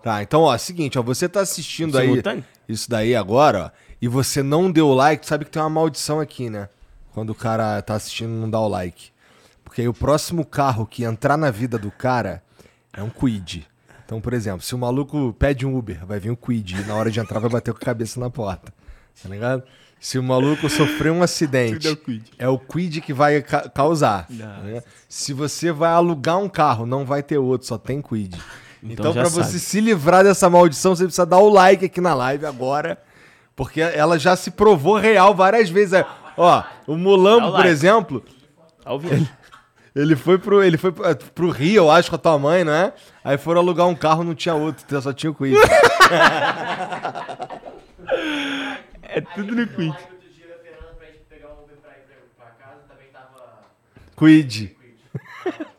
[0.01, 2.45] Tá, então, ó, seguinte, ó, você tá assistindo aí Simultâneo?
[2.67, 6.21] isso daí agora, ó, e você não deu like, tu sabe que tem uma maldição
[6.21, 6.69] aqui, né?
[7.13, 9.11] Quando o cara tá assistindo e não dá o like.
[9.65, 12.41] Porque aí o próximo carro que entrar na vida do cara
[12.93, 13.67] é um Quid.
[14.05, 16.95] Então, por exemplo, se o maluco pede um Uber, vai vir um Quid e na
[16.95, 18.73] hora de entrar vai bater com a cabeça na porta.
[19.21, 19.63] Tá ligado?
[20.03, 21.97] Se o maluco sofrer um acidente,
[22.37, 24.25] é o Quid que vai ca- causar.
[24.29, 24.83] ligado?
[25.07, 28.35] Se você vai alugar um carro, não vai ter outro, só tem Quid.
[28.83, 32.13] Então, Então pra você se livrar dessa maldição, você precisa dar o like aqui na
[32.13, 32.97] live agora.
[33.55, 35.93] Porque ela já se provou real várias vezes.
[35.93, 37.69] É, Ó, o Mulambo, o por like.
[37.69, 38.21] exemplo,
[38.99, 39.25] vivo.
[39.95, 42.73] ele foi pro, ele foi pro, pro Rio, eu acho, com a tua mãe, não
[42.73, 42.91] é?
[43.23, 45.55] Aí foram alugar um carro, não tinha outro, só tinha o Quid.
[49.15, 49.93] É tudo no Creed.
[54.15, 54.75] Quid.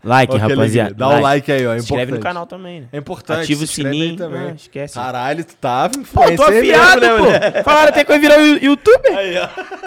[0.02, 0.92] Like, que rapaziada.
[0.94, 1.72] Dá o like aí, ó.
[1.72, 2.22] É Se inscreve no importante.
[2.22, 2.88] canal também, né?
[2.92, 3.42] É importante.
[3.44, 4.16] Ativa o aí sininho.
[4.16, 4.48] também.
[4.50, 4.94] Ah, esquece.
[4.94, 7.56] Caralho, tu tava Pô, influencer tô mesmo, afiado, né, moleque?
[7.58, 7.64] pô.
[7.64, 9.12] Falaram até que eu ia virar o youtuber.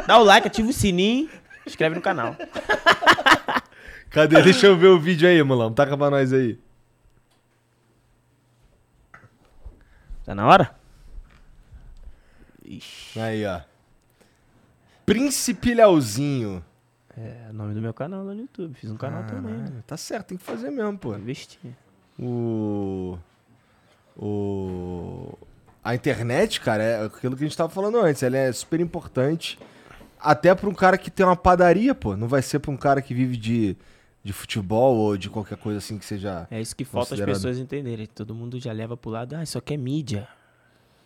[0.07, 1.29] Dá o like, ativa o sininho,
[1.67, 2.35] inscreve no canal.
[4.09, 4.41] Cadê?
[4.41, 5.75] Deixa eu ver o vídeo aí, Mulambo.
[5.75, 6.57] Taca pra nós aí.
[10.25, 10.75] Tá na hora?
[13.19, 13.61] Aí, ó.
[15.05, 16.63] Príncipe Leozinho.
[17.17, 18.75] É nome do meu canal lá no YouTube.
[18.75, 19.83] Fiz um canal também, né?
[19.87, 21.15] Tá certo, tem que fazer mesmo, pô.
[21.15, 21.59] Investir.
[22.19, 23.17] O.
[24.15, 25.37] O.
[25.83, 28.21] A internet, cara, é aquilo que a gente tava falando antes.
[28.21, 29.57] Ela é super importante.
[30.19, 32.15] Até pra um cara que tem uma padaria, pô.
[32.15, 33.75] Não vai ser pra um cara que vive de,
[34.23, 36.47] de futebol ou de qualquer coisa assim que seja.
[36.51, 38.05] É isso que falta as pessoas entenderem.
[38.05, 40.27] Todo mundo já leva pro lado, ah, isso aqui é mídia.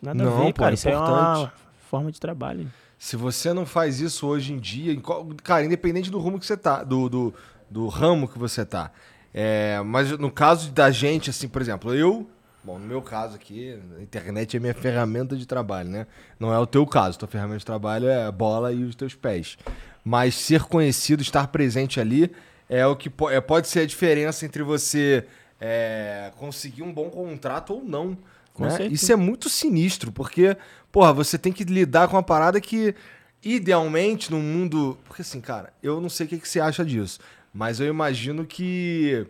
[0.00, 0.72] Nada Não, a ver, pô, cara.
[0.72, 1.52] é isso é uma.
[1.92, 2.72] Forma de trabalho.
[2.98, 4.98] Se você não faz isso hoje em dia,
[5.44, 7.34] cara, independente do rumo que você tá, do, do,
[7.68, 8.90] do ramo que você tá.
[9.34, 12.26] É, mas no caso da gente, assim, por exemplo, eu,
[12.64, 16.06] bom, no meu caso aqui, a internet é minha ferramenta de trabalho, né?
[16.40, 19.14] Não é o teu caso, tua ferramenta de trabalho é a bola e os teus
[19.14, 19.58] pés.
[20.02, 22.32] Mas ser conhecido, estar presente ali,
[22.70, 25.26] é o que po- é, pode ser a diferença entre você
[25.60, 28.16] é, conseguir um bom contrato ou não.
[28.54, 28.86] Com né?
[28.90, 30.56] Isso é muito sinistro, porque,
[30.90, 32.94] porra, você tem que lidar com uma parada que,
[33.42, 34.98] idealmente, no mundo.
[35.04, 37.18] Porque assim, cara, eu não sei o que, que você acha disso,
[37.52, 39.26] mas eu imagino que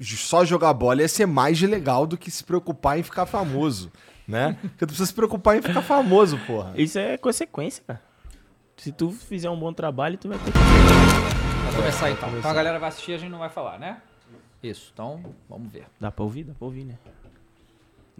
[0.00, 3.90] só jogar bola ia ser mais legal do que se preocupar em ficar famoso,
[4.26, 4.56] né?
[4.60, 6.72] Porque tu precisa se preocupar em ficar famoso, porra.
[6.76, 8.02] Isso é consequência, cara.
[8.76, 10.58] Se tu fizer um bom trabalho, tu vai ter que.
[10.58, 12.38] Vamos começar então.
[12.38, 14.00] Então a galera vai assistir e a gente não vai falar, né?
[14.62, 15.84] Isso, então vamos ver.
[16.00, 16.44] Dá pra ouvir?
[16.44, 16.94] Dá pra ouvir, né?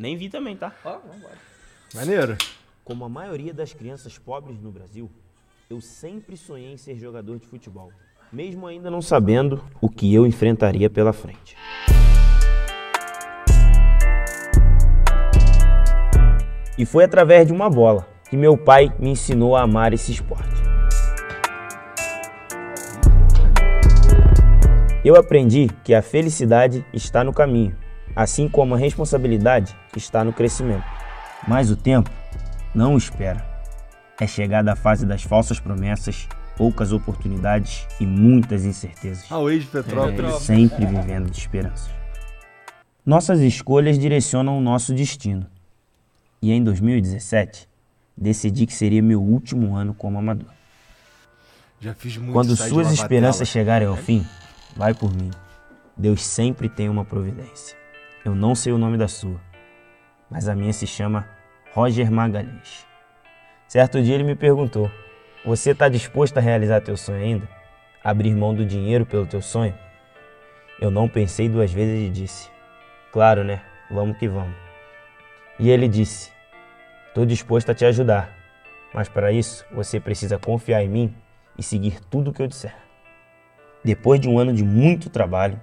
[0.01, 0.73] Nem vi também, tá?
[0.83, 1.35] Ó, vamos embora.
[1.95, 2.39] Maneiro.
[2.83, 5.11] Como a maioria das crianças pobres no Brasil,
[5.69, 7.93] eu sempre sonhei em ser jogador de futebol,
[8.33, 11.55] mesmo ainda não sabendo o que eu enfrentaria pela frente.
[16.79, 20.63] E foi através de uma bola que meu pai me ensinou a amar esse esporte.
[25.05, 27.77] Eu aprendi que a felicidade está no caminho,
[28.15, 30.85] assim como a responsabilidade está no crescimento.
[31.47, 32.11] Mas o tempo
[32.75, 33.45] não espera.
[34.21, 39.25] É chegada a fase das falsas promessas, poucas oportunidades e muitas incertezas.
[39.31, 40.35] Ah, o ex Petrópolis.
[40.43, 41.91] Sempre vivendo de esperanças.
[43.05, 45.47] Nossas escolhas direcionam o nosso destino.
[46.43, 47.67] E em 2017,
[48.17, 50.51] decidi que seria meu último ano como amador.
[51.81, 54.27] Já fiz muito Quando suas esperanças chegarem ao fim,
[54.77, 55.31] vai por mim.
[55.97, 57.80] Deus sempre tem uma providência.
[58.23, 59.41] Eu não sei o nome da sua,
[60.31, 61.27] mas a minha se chama
[61.73, 62.87] Roger Magalhães.
[63.67, 64.91] Certo dia ele me perguntou:
[65.43, 67.49] Você está disposto a realizar teu sonho ainda?
[68.05, 69.75] Abrir mão do dinheiro pelo teu sonho?
[70.79, 72.51] Eu não pensei duas vezes e disse:
[73.11, 73.63] Claro, né?
[73.91, 74.55] Vamos que vamos.
[75.59, 76.31] E ele disse:
[77.09, 78.37] Estou disposto a te ajudar,
[78.93, 81.15] mas para isso você precisa confiar em mim
[81.57, 82.77] e seguir tudo o que eu disser.
[83.83, 85.59] Depois de um ano de muito trabalho,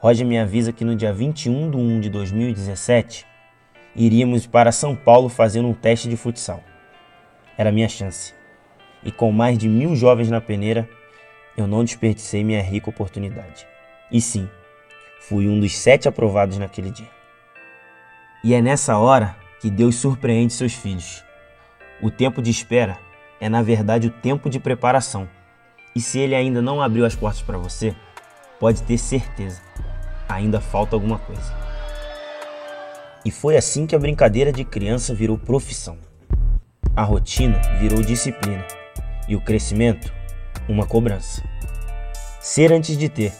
[0.00, 3.26] Roger me avisa que no dia 21 de 1 de 2017
[3.94, 6.64] iríamos para São Paulo fazendo um teste de futsal.
[7.56, 8.34] Era minha chance.
[9.04, 10.88] e com mais de mil jovens na peneira,
[11.54, 13.66] eu não desperdicei minha rica oportunidade.
[14.10, 14.48] E sim,
[15.20, 17.08] fui um dos sete aprovados naquele dia.
[18.42, 21.22] E é nessa hora que Deus surpreende seus filhos.
[22.00, 22.98] O tempo de espera
[23.38, 25.28] é, na verdade, o tempo de preparação.
[25.94, 27.94] E se ele ainda não abriu as portas para você,
[28.58, 29.62] pode ter certeza,
[30.34, 31.54] ainda falta alguma coisa.
[33.24, 35.98] E foi assim que a brincadeira de criança virou profissão.
[36.96, 38.64] A rotina virou disciplina
[39.28, 40.12] e o crescimento,
[40.68, 41.42] uma cobrança.
[42.40, 43.32] Ser antes de ter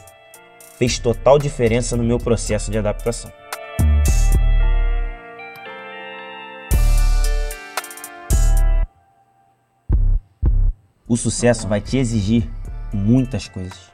[0.78, 3.32] fez total diferença no meu processo de adaptação.
[11.08, 12.48] O sucesso vai te exigir
[12.92, 13.90] muitas coisas.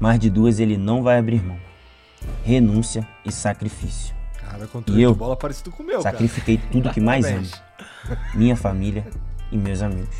[0.00, 1.56] Mais de duas ele não vai abrir mão:
[2.44, 4.14] renúncia e sacrifício.
[4.40, 5.12] Cara, E eu?
[5.12, 6.12] de bola parecido com o meu, cara.
[6.16, 7.46] Sacrifiquei tudo que mais amo:
[8.34, 9.06] minha família
[9.50, 10.16] e meus amigos.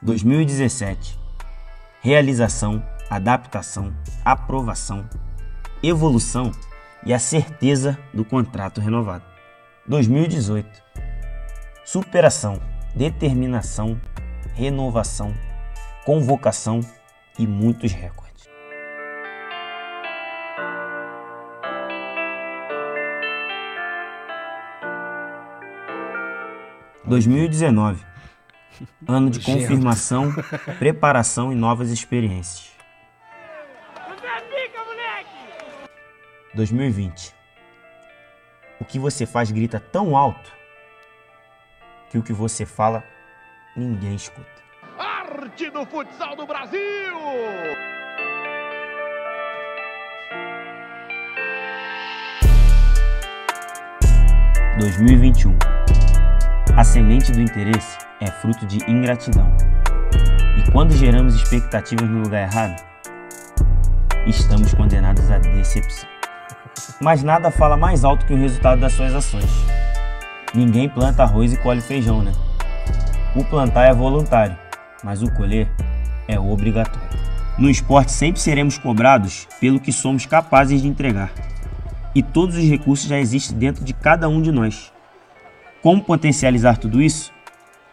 [0.00, 1.20] 2017
[2.00, 3.94] Realização, adaptação,
[4.24, 5.08] aprovação,
[5.80, 6.50] evolução
[7.06, 9.24] e a certeza do contrato renovado.
[9.86, 10.82] 2018
[11.84, 12.60] Superação,
[12.94, 14.00] determinação,
[14.54, 15.34] renovação,
[16.04, 16.80] convocação
[17.38, 18.31] e muitos recordes.
[27.12, 27.98] ...2019...
[29.06, 30.32] ...ano de confirmação,
[30.78, 32.72] preparação e novas experiências.
[36.54, 37.34] 2020...
[38.80, 40.50] ...o que você faz grita tão alto...
[42.10, 43.04] ...que o que você fala...
[43.76, 44.62] ...ninguém escuta.
[44.98, 46.80] Arte do futsal do Brasil!
[54.78, 55.81] 2021.
[56.76, 59.54] A semente do interesse é fruto de ingratidão.
[60.56, 62.82] E quando geramos expectativas no lugar errado,
[64.26, 66.08] estamos condenados à decepção.
[67.00, 69.50] Mas nada fala mais alto que o resultado das suas ações.
[70.54, 72.32] Ninguém planta arroz e colhe feijão, né?
[73.36, 74.56] O plantar é voluntário,
[75.04, 75.70] mas o colher
[76.26, 77.08] é obrigatório.
[77.58, 81.30] No esporte sempre seremos cobrados pelo que somos capazes de entregar
[82.14, 84.91] e todos os recursos já existem dentro de cada um de nós.
[85.82, 87.32] Como potencializar tudo isso?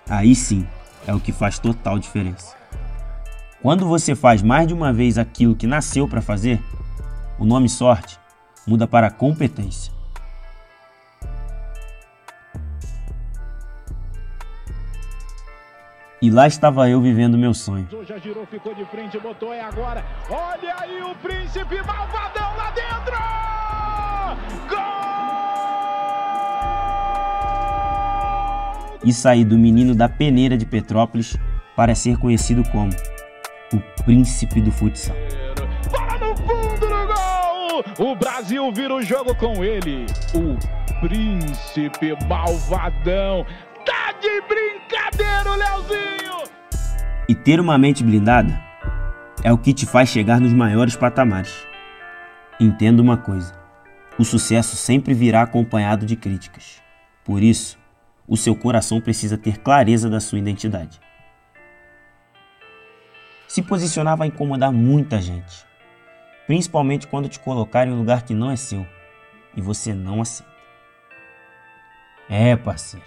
[0.07, 0.67] Aí sim
[1.07, 2.55] é o que faz total diferença.
[3.61, 6.61] Quando você faz mais de uma vez aquilo que nasceu para fazer,
[7.39, 8.19] o nome sorte
[8.67, 9.91] muda para competência.
[16.21, 17.87] E lá estava eu vivendo meu sonho.
[18.05, 20.05] Já girou, ficou de frente, botou é agora.
[20.29, 23.17] Olha aí o príncipe malvadão lá dentro!
[24.69, 25.38] Gol!
[29.03, 31.37] E saí do menino da peneira de Petrópolis
[31.75, 32.91] para ser conhecido como
[33.73, 35.15] o príncipe do futsal.
[35.89, 38.11] Bola no fundo do gol!
[38.11, 40.57] O Brasil vira o jogo com ele, o
[40.99, 43.45] príncipe malvadão.
[43.85, 46.43] Tá de brincadeira, Leozinho!
[47.27, 48.59] E ter uma mente blindada
[49.43, 51.65] é o que te faz chegar nos maiores patamares.
[52.59, 53.53] Entenda uma coisa:
[54.17, 56.81] o sucesso sempre virá acompanhado de críticas.
[57.23, 57.78] Por isso,
[58.29, 61.01] o seu coração precisa ter clareza da sua identidade.
[63.47, 65.65] Se posicionar vai incomodar muita gente,
[66.45, 68.85] principalmente quando te colocar em um lugar que não é seu
[69.57, 70.49] e você não aceita.
[72.29, 73.05] É, parceiro.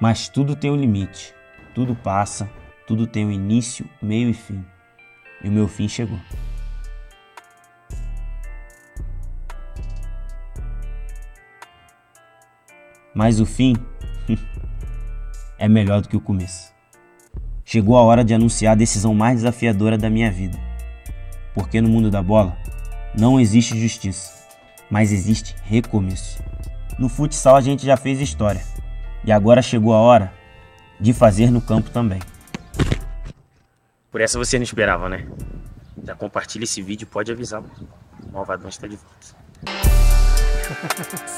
[0.00, 1.32] Mas tudo tem um limite,
[1.72, 2.50] tudo passa,
[2.88, 4.66] tudo tem um início, meio e fim.
[5.44, 6.18] E o meu fim chegou.
[13.14, 13.76] Mas o fim
[15.58, 16.72] é melhor do que o começo.
[17.64, 20.58] Chegou a hora de anunciar a decisão mais desafiadora da minha vida.
[21.54, 22.56] Porque no mundo da bola
[23.18, 24.32] não existe justiça,
[24.90, 26.42] mas existe recomeço.
[26.98, 28.62] No futsal a gente já fez história.
[29.24, 30.32] E agora chegou a hora
[31.00, 32.20] de fazer no campo também.
[34.10, 35.26] Por essa você não esperava, né?
[36.04, 37.62] Já compartilha esse vídeo, pode avisar.
[37.62, 40.23] O Malvadão está de volta.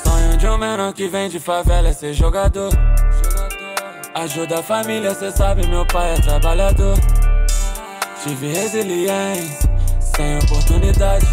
[0.05, 2.71] Sonho de um menor que vem de favela é ser jogador.
[4.15, 6.97] Ajuda a família, cê sabe, meu pai é trabalhador.
[8.23, 9.71] Tive resiliência,
[10.01, 11.27] sem oportunidade.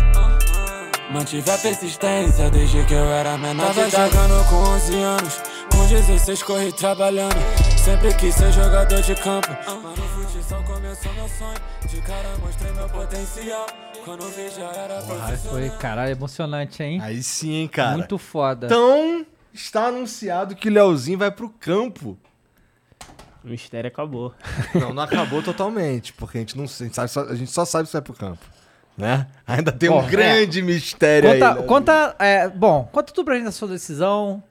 [1.12, 3.68] Mantive a persistência desde que eu era menor.
[3.68, 5.42] Tava jogando com 11 anos,
[5.72, 7.36] com 16 corri trabalhando.
[7.78, 9.50] Sempre quis ser jogador de campo.
[9.66, 11.58] Mas no futsal começou meu sonho.
[11.88, 13.68] De cara mostrei meu potencial.
[14.04, 15.38] Profissional.
[15.50, 17.00] Foi, caralho, emocionante, hein?
[17.02, 17.98] Aí sim, hein, cara.
[17.98, 18.68] Muito foda.
[18.68, 22.18] Então, está anunciado que o Leozinho vai pro campo.
[23.44, 24.34] O mistério acabou.
[24.74, 27.66] Não, não acabou totalmente, porque a gente não a gente sabe, só- a gente só
[27.66, 28.46] sabe se vai pro campo.
[28.98, 29.28] Né?
[29.46, 31.60] Ainda tem Bom, um grande mistério Conta, aí.
[31.60, 31.68] né?
[31.68, 34.42] conta, é, bom, conta tudo pra gente da sua decisão.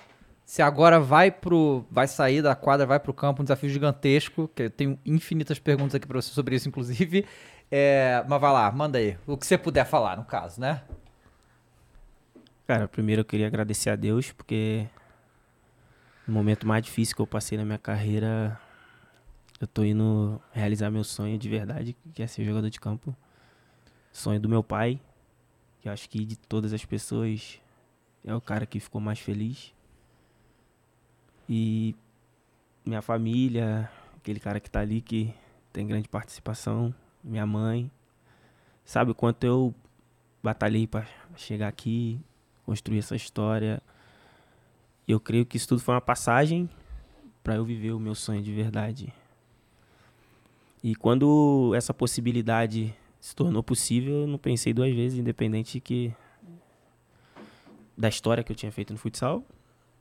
[0.44, 1.86] Se agora vai pro.
[1.90, 4.50] Vai sair da quadra, vai pro campo, um desafio gigantesco.
[4.54, 7.24] Que eu tenho infinitas perguntas aqui pra você sobre isso, inclusive.
[7.74, 9.16] É, mas vai lá, manda aí.
[9.26, 10.84] O que você puder falar, no caso, né?
[12.66, 14.86] Cara, primeiro eu queria agradecer a Deus, porque
[16.28, 18.60] no momento mais difícil que eu passei na minha carreira,
[19.58, 23.16] eu tô indo realizar meu sonho de verdade, que é ser jogador de campo.
[24.12, 25.00] Sonho do meu pai,
[25.80, 27.58] que eu acho que de todas as pessoas
[28.22, 29.72] é o cara que ficou mais feliz.
[31.48, 31.96] E
[32.84, 35.34] minha família, aquele cara que tá ali que
[35.72, 37.90] tem grande participação, minha mãe,
[38.84, 39.74] sabe o quanto eu
[40.42, 42.20] batalhei para chegar aqui,
[42.64, 43.82] construir essa história.
[45.06, 46.68] Eu creio que isso tudo foi uma passagem
[47.42, 49.12] para eu viver o meu sonho de verdade.
[50.82, 56.12] E quando essa possibilidade se tornou possível, eu não pensei duas vezes, independente que
[57.96, 59.44] da história que eu tinha feito no futsal.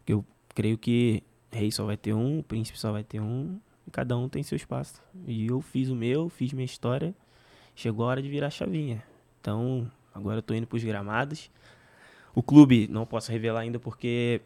[0.08, 0.26] Eu
[0.56, 4.30] creio que rei só vai ter um, príncipe só vai ter um, e cada um
[4.30, 5.02] tem seu espaço.
[5.26, 7.14] E eu fiz o meu, fiz minha história,
[7.76, 9.04] chegou a hora de virar a chavinha.
[9.40, 11.50] Então, agora eu tô indo pros gramados.
[12.34, 14.42] O clube não posso revelar ainda porque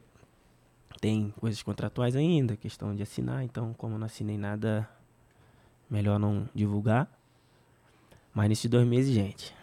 [1.00, 4.90] tem coisas contratuais ainda, questão de assinar, então como eu não assinei nada,
[5.90, 7.08] melhor não divulgar.
[8.34, 9.54] Mas nesses dois meses, gente,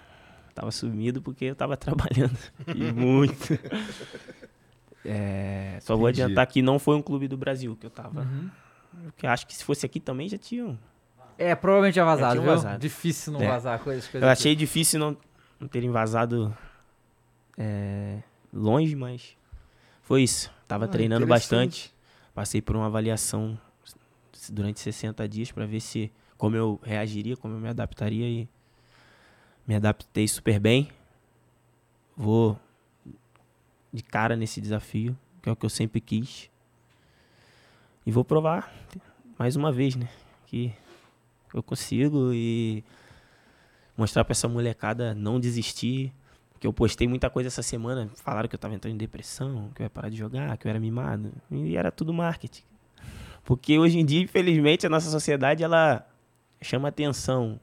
[0.54, 2.38] tava sumido porque eu tava trabalhando
[2.74, 3.34] e muito.
[5.04, 6.22] É, só vou Entendi.
[6.22, 8.24] adiantar que não foi um clube do Brasil que eu tava.
[9.05, 10.78] Porque acho que se fosse aqui também já tinham.
[11.39, 12.51] É, provavelmente é vazado, tinha viu?
[12.52, 12.78] vazado.
[12.81, 13.48] Difícil não É.
[13.48, 15.16] vazar coisas, coisas Eu achei difícil não,
[15.59, 16.56] não terem vazado
[17.59, 19.36] é, longe, mas
[20.02, 20.51] foi isso.
[20.69, 21.93] Tava Ah, treinando bastante.
[22.35, 23.59] Passei por uma avaliação
[24.51, 28.48] durante 60 dias para ver se como eu reagiria, como eu me adaptaria e
[29.66, 30.89] me adaptei super bem.
[32.16, 32.59] Vou
[33.93, 36.51] de cara nesse desafio, que é o que eu sempre quis.
[38.04, 38.72] E vou provar
[39.38, 40.08] mais uma vez, né,
[40.46, 40.72] que
[41.54, 42.84] eu consigo e
[43.96, 46.12] mostrar pra essa molecada não desistir.
[46.58, 48.08] Que eu postei muita coisa essa semana.
[48.22, 50.70] Falaram que eu tava entrando em depressão, que eu ia parar de jogar, que eu
[50.70, 51.32] era mimado.
[51.50, 52.62] E era tudo marketing.
[53.44, 56.06] Porque hoje em dia, infelizmente, a nossa sociedade ela
[56.60, 57.58] chama atenção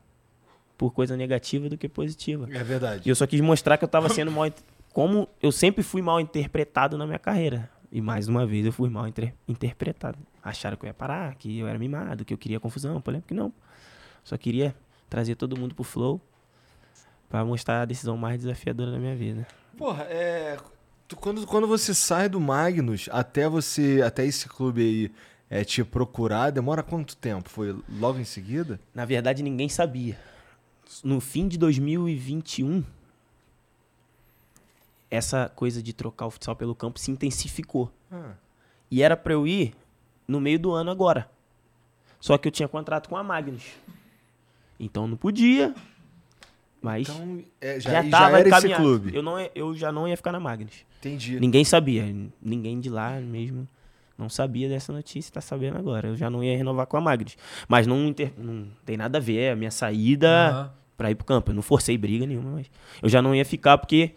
[0.78, 2.50] por coisa negativa do que positiva.
[2.52, 3.04] É verdade.
[3.06, 4.52] E eu só quis mostrar que eu tava sendo mal.
[4.92, 7.70] Como eu sempre fui mal interpretado na minha carreira.
[7.92, 10.18] E mais uma vez eu fui mal inter- interpretado.
[10.44, 13.02] Acharam que eu ia parar, que eu era mimado, que eu queria confusão.
[13.26, 13.52] Que não.
[14.24, 14.76] Só queria
[15.10, 16.22] trazer todo mundo pro flow
[17.30, 19.48] pra mostrar a decisão mais desafiadora da minha vida.
[19.78, 20.58] Porra, é.
[21.08, 24.02] tu- quando, quando você sai do Magnus até você.
[24.06, 25.12] até esse clube aí
[25.50, 27.50] é, te procurar, demora quanto tempo?
[27.50, 28.80] Foi logo em seguida?
[28.94, 30.20] Na verdade, ninguém sabia.
[31.04, 32.84] No fim de 2021,
[35.12, 37.92] essa coisa de trocar o futsal pelo campo se intensificou.
[38.12, 38.34] Ah,
[38.92, 39.74] E era pra eu ir
[40.28, 41.30] no meio do ano agora.
[42.20, 43.64] Só que eu tinha contrato com a Magnus.
[44.80, 45.74] Então não podia.
[46.82, 49.14] Mas então, é, já, já, tava já era esse clube.
[49.16, 50.86] Eu, não, eu já não ia ficar na Magnus.
[51.00, 51.40] Entendi.
[51.40, 52.06] Ninguém sabia.
[52.42, 53.68] Ninguém de lá mesmo
[54.18, 56.10] não sabia dessa notícia, tá sabendo agora.
[56.10, 57.38] Eu já não ia renovar com a Magnus.
[57.68, 60.74] Mas não, inter- não tem nada a ver a minha saída Aham.
[60.98, 61.52] pra ir pro campo.
[61.52, 62.70] Eu não forcei briga nenhuma, mas
[63.02, 64.12] eu já não ia ficar porque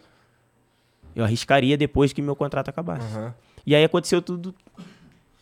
[1.15, 3.07] eu arriscaria depois que meu contrato acabasse.
[3.17, 3.35] Aham.
[3.67, 4.55] E aí aconteceu tudo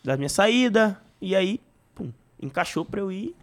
[0.03, 0.99] da minha saída.
[1.21, 1.59] E aí,
[1.95, 2.11] pum,
[2.41, 3.35] encaixou pra eu ir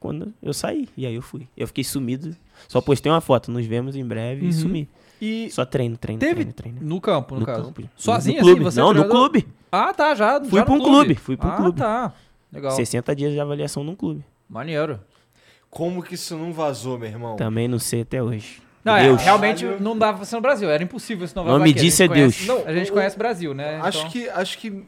[0.00, 0.88] quando eu saí.
[0.96, 1.46] E aí eu fui.
[1.56, 2.36] Eu fiquei sumido.
[2.68, 3.50] Só postei uma foto.
[3.50, 4.52] Nos vemos em breve e Uhum.
[4.52, 4.88] sumi.
[5.20, 6.78] E Só treino, treino, teve treino, treino.
[6.80, 7.64] no campo, no, No caso.
[7.72, 7.88] campo.
[7.96, 8.60] Sozinho no clube.
[8.62, 9.46] assim, você é Não, no clube.
[9.70, 10.40] Ah, tá, já.
[10.40, 11.78] Fui já pra um clube, fui pra um ah, clube.
[11.78, 12.12] tá.
[12.52, 12.72] Legal.
[12.72, 14.24] 60 dias de avaliação num clube.
[14.48, 14.98] Maneiro.
[15.70, 17.36] Como que isso não vazou, meu irmão?
[17.36, 18.60] Também não sei até hoje.
[18.84, 20.68] Não, é, realmente não dava pra ser no Brasil.
[20.70, 21.78] Era impossível isso não Nome aqui.
[21.78, 22.58] A disso gente é conhece- Deus.
[22.64, 23.80] Não, a gente conhece o Brasil, né?
[23.82, 24.28] Acho Então- que.
[24.30, 24.84] Acho que.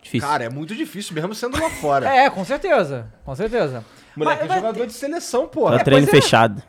[0.00, 0.26] Difícil.
[0.28, 2.08] Cara, é muito difícil, mesmo sendo lá fora.
[2.08, 3.12] É, com certeza.
[3.24, 3.84] Com certeza.
[4.16, 5.82] Moleque Mas- é jogador de seleção, porra.
[5.84, 6.22] treino pois é.
[6.22, 6.62] fechado.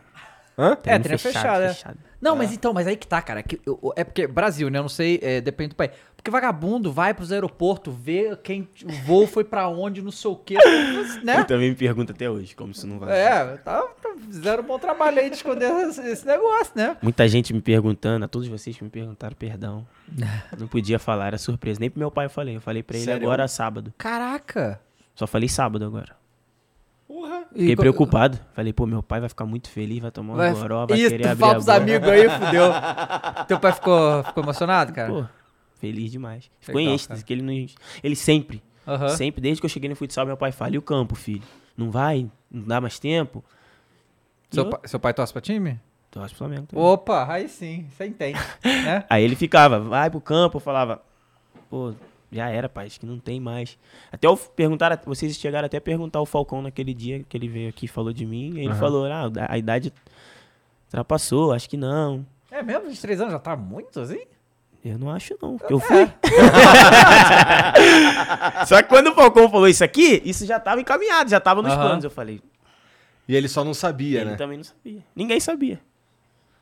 [0.58, 0.78] Hã?
[0.86, 1.76] É, treino fechado, é.
[2.22, 3.42] Não, mas então, mas aí que tá, cara.
[3.42, 4.80] que eu- é porque Brasil, né?
[4.80, 5.92] Eu não sei, é, depende do país.
[6.16, 10.36] Porque vagabundo vai pros aeroportos, vê quem o voo foi pra onde, não sei o
[10.36, 10.56] quê,
[11.24, 11.40] né?
[11.40, 13.18] Eu também me pergunto até hoje como isso não vai.
[13.18, 13.88] É, tá,
[14.30, 16.98] fizeram um bom trabalho aí de esconder esse, esse negócio, né?
[17.02, 19.88] Muita gente me perguntando, a todos vocês que me perguntaram, perdão.
[20.60, 21.80] Não podia falar, era surpresa.
[21.80, 22.58] Nem pro meu pai eu falei.
[22.58, 23.26] Eu falei pra ele Sério?
[23.26, 23.94] agora sábado.
[23.98, 24.82] Caraca.
[25.16, 26.19] Só falei sábado agora.
[27.48, 28.40] Fiquei E preocupado.
[28.54, 31.10] Falei, pô, meu pai vai ficar muito feliz, vai tomar um Vai, goró, vai Isso,
[31.10, 32.72] querer tu abrir fala pros amigos aí, fudeu.
[33.48, 35.12] Teu pai ficou, ficou emocionado, cara?
[35.12, 35.26] Pô,
[35.76, 36.50] feliz demais.
[36.60, 37.54] Ficou Legal, em êxtase, que ele não...
[38.04, 38.64] Ele sempre...
[39.16, 41.44] Sempre, desde que eu cheguei no futsal, meu pai fala, e o campo, filho?
[41.78, 42.30] Não vai?
[42.50, 43.44] Não dá mais tempo?
[44.50, 45.80] Seu, eu pai, seu pai torce pra time?
[46.12, 46.84] torço pro Flamengo também.
[46.84, 49.06] Opa, aí sim, você entende, né?
[49.10, 51.02] Aí ele ficava, vai pro campo, eu falava,
[51.70, 51.94] pô,
[52.32, 53.78] já era, pai, acho que não tem mais.
[54.12, 57.70] Até eu perguntar, vocês chegaram até a perguntar ao Falcão naquele dia que ele veio
[57.70, 59.92] aqui e falou de mim, e ele falou, ah, a idade
[60.88, 62.26] ultrapassou, acho que não.
[62.52, 62.88] É mesmo?
[62.88, 64.22] 23 anos já tá muito assim?
[64.84, 66.10] Eu não acho não, porque eu fui.
[68.66, 71.72] Só que quando o Falcão falou isso aqui, isso já tava encaminhado, já tava nos
[71.74, 71.82] Aham.
[71.82, 72.04] planos.
[72.06, 72.42] Eu falei,
[73.28, 74.36] E ele só não sabia, ele né?
[74.38, 75.04] também não sabia.
[75.16, 75.80] Ninguém sabia.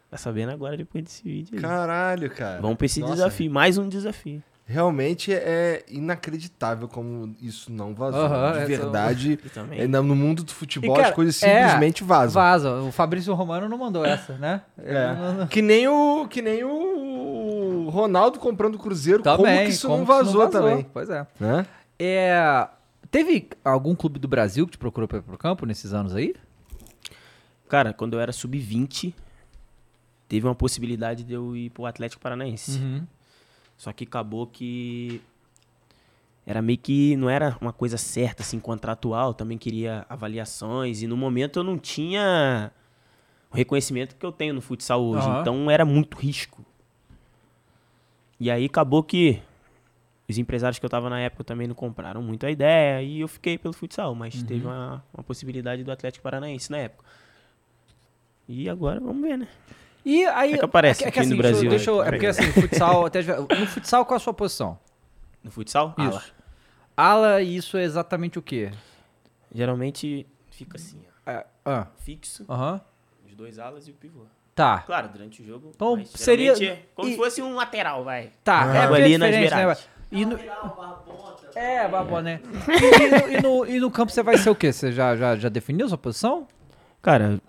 [0.09, 1.61] Tá sabendo agora depois desse vídeo aí.
[1.61, 2.61] Caralho, cara.
[2.61, 4.41] Vamos pra esse Nossa, desafio, mais um desafio.
[4.69, 8.19] Realmente é inacreditável como isso não vazou.
[8.19, 9.39] Aham, de essa- verdade,
[9.71, 12.33] é, no mundo do futebol E, cara, as coisas é, simplesmente vazam.
[12.41, 12.71] Vaza.
[12.81, 14.61] O Fabrício Romano não mandou essa, né?
[14.77, 15.47] Ele não- não- É.
[15.47, 19.99] Que nem o que nem o Ronaldo comprando o Cruzeiro, Também, como que isso como
[19.99, 21.25] não que vazou, também, Pois é.
[21.39, 21.65] né?
[21.97, 22.67] É,
[23.09, 26.35] Teve algum clube do Brasil que te procurou pra ir pro campo nesses anos aí?
[27.69, 29.13] Cara, quando eu era sub-20,
[30.27, 32.77] teve uma possibilidade de eu ir pro Atlético Paranaense.
[32.79, 33.07] Uhum.
[33.77, 35.21] Só que acabou que
[36.45, 41.17] era meio que não era uma coisa certa assim contratual, também queria avaliações e no
[41.17, 42.71] momento eu não tinha
[43.51, 45.41] o reconhecimento que eu tenho no futsal hoje, Aham.
[45.41, 46.65] então era muito risco.
[48.39, 49.41] E aí acabou que
[50.29, 53.27] os empresários que eu tava na época também não compraram muito a ideia e eu
[53.27, 57.05] fiquei pelo futsal, mas teve uma, uma possibilidade do Atlético Paranaense na época.
[58.47, 59.47] E agora vamos ver, né?
[60.09, 60.53] E aí.
[60.53, 62.07] É que aparece é aqui assim, no Brasil, deixa eu- né?
[62.07, 63.05] é porque assim, futsal.
[63.05, 64.79] até, no futsal, qual a sua posição?
[65.43, 66.09] No futsal, ala.
[66.17, 66.33] Isso.
[66.95, 68.71] Ala, isso é exatamente o quê?
[69.53, 72.79] Geralmente fica assim, ó, É, ah, fixo, aham.
[73.25, 74.21] os dois alas e o pivô.
[74.55, 74.79] Tá.
[74.79, 75.71] Claro, durante o jogo.
[75.75, 78.31] Então, mas seria- é como e- se fosse um lateral, vai.
[78.43, 78.75] Tá, Ah.
[78.75, 79.39] é ali é nas né?
[79.39, 79.89] beiradas.
[80.09, 80.39] E no...
[81.53, 82.39] É, babó, né?
[82.69, 84.71] E, e no, e, no, e no campo você vai ser o quê?
[84.71, 86.47] Você já, já, já definiu sua posição?
[87.01, 87.39] Cara,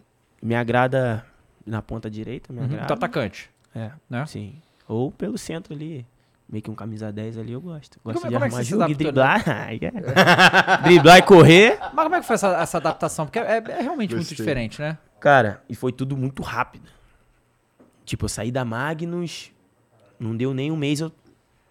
[0.42, 1.24] me agrada
[1.68, 2.64] na ponta direita, me Uhum.
[2.64, 2.84] agrada.
[2.84, 4.24] Então, atacante, É, né?
[4.26, 4.54] sim.
[4.88, 6.06] Ou pelo centro ali.
[6.50, 8.00] Meio que um camisa 10 ali eu gosto.
[8.02, 9.44] Gosto como- de como é que armar você se jogo e adaptou, driblar.
[9.68, 9.90] Ai, é.
[10.82, 11.78] driblar e correr.
[11.92, 13.26] Mas como é que foi essa, essa adaptação?
[13.26, 14.36] Porque é, é realmente muito Gostei.
[14.36, 14.96] diferente, né?
[15.20, 16.88] Cara, e foi tudo muito rápido.
[18.04, 19.52] Tipo, eu saí da Magnus,
[20.18, 21.12] não deu nem um mês, eu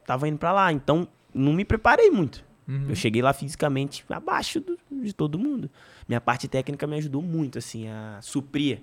[0.06, 0.72] tava indo pra lá.
[0.72, 2.45] Então, não me preparei muito.
[2.88, 5.72] Eu cheguei lá fisicamente abaixo do- de todo mundo.
[6.07, 8.82] Minha parte técnica me ajudou muito, assim, a suprir.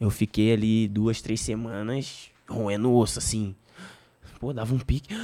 [0.00, 3.54] Eu fiquei ali duas, três semanas roendo osso, assim.
[4.38, 5.14] Pô, dava um pique.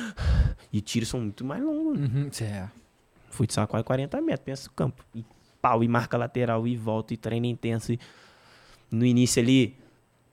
[0.73, 1.99] E tiros são muito mais longos.
[2.01, 2.07] né?
[2.13, 2.69] Uhum, é.
[3.31, 5.05] Futsal quase 40 metros, pensa o campo.
[5.15, 5.25] E
[5.61, 7.93] pau, e marca lateral, e volta, e treino intenso.
[7.93, 7.99] E
[8.91, 9.77] no início ali,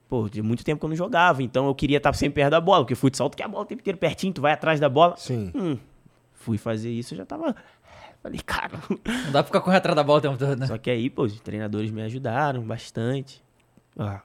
[0.07, 2.61] pô, de muito tempo que eu não jogava, então eu queria estar sempre perto da
[2.61, 4.89] bola, porque futsal tu quer a bola o tempo inteiro pertinho, tu vai atrás da
[4.89, 5.15] bola.
[5.17, 5.51] Sim.
[5.55, 5.77] Hum,
[6.33, 7.55] fui fazer isso, eu já tava.
[8.23, 8.81] Falei, cara.
[8.89, 10.67] Não dá pra ficar correndo atrás da bola o tempo todo, né?
[10.67, 13.41] Só que aí, pô, os treinadores me ajudaram bastante.
[13.97, 14.21] Ah,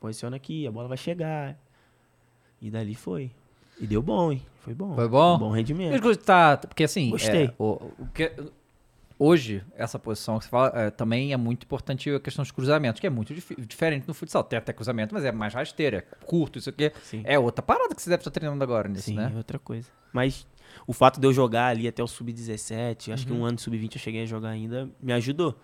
[0.00, 1.56] posiciona aqui, a bola vai chegar.
[2.60, 3.30] E dali foi.
[3.78, 4.42] E deu bom, hein?
[4.60, 4.94] Foi bom.
[4.94, 5.38] Foi bom?
[5.38, 6.16] Bom rendimento.
[6.18, 7.46] Tá, porque assim, Gostei.
[7.46, 8.32] é, o, o que-
[9.18, 13.00] hoje, essa posição que você fala, é, também é muito importante a questão dos cruzamentos,
[13.00, 14.44] que é muito dif- diferente no futsal.
[14.44, 16.92] Tem até cruzamento, mas é mais rasteira, é curto, isso aqui.
[17.02, 17.22] Sim.
[17.24, 19.30] É outra parada que você deve estar treinando agora nisso, Sim, né?
[19.32, 19.88] é outra coisa.
[20.12, 20.46] Mas
[20.86, 23.26] o fato de eu jogar ali até o sub-17, acho Uhum.
[23.34, 25.58] que um ano de sub-20 eu cheguei a jogar ainda, me ajudou.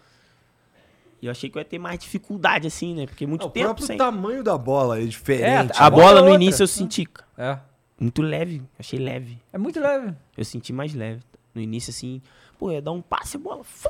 [1.26, 3.06] Eu achei que eu ia ter mais dificuldade, assim, né?
[3.06, 3.96] Porque muito o tempo próprio sem.
[3.96, 5.72] tamanho da bola é diferente.
[5.72, 6.34] É, A bola no outra.
[6.42, 7.58] início eu senti cara, É.
[8.02, 9.38] muito leve, achei leve.
[9.52, 10.14] É muito leve.
[10.36, 11.22] Eu senti mais leve.
[11.54, 12.20] No início, assim,
[12.58, 13.88] pô, ia dar um passe, a bola, fum,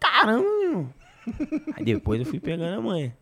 [0.00, 0.88] caramba!
[1.76, 3.16] Aí depois eu fui pegando a manha.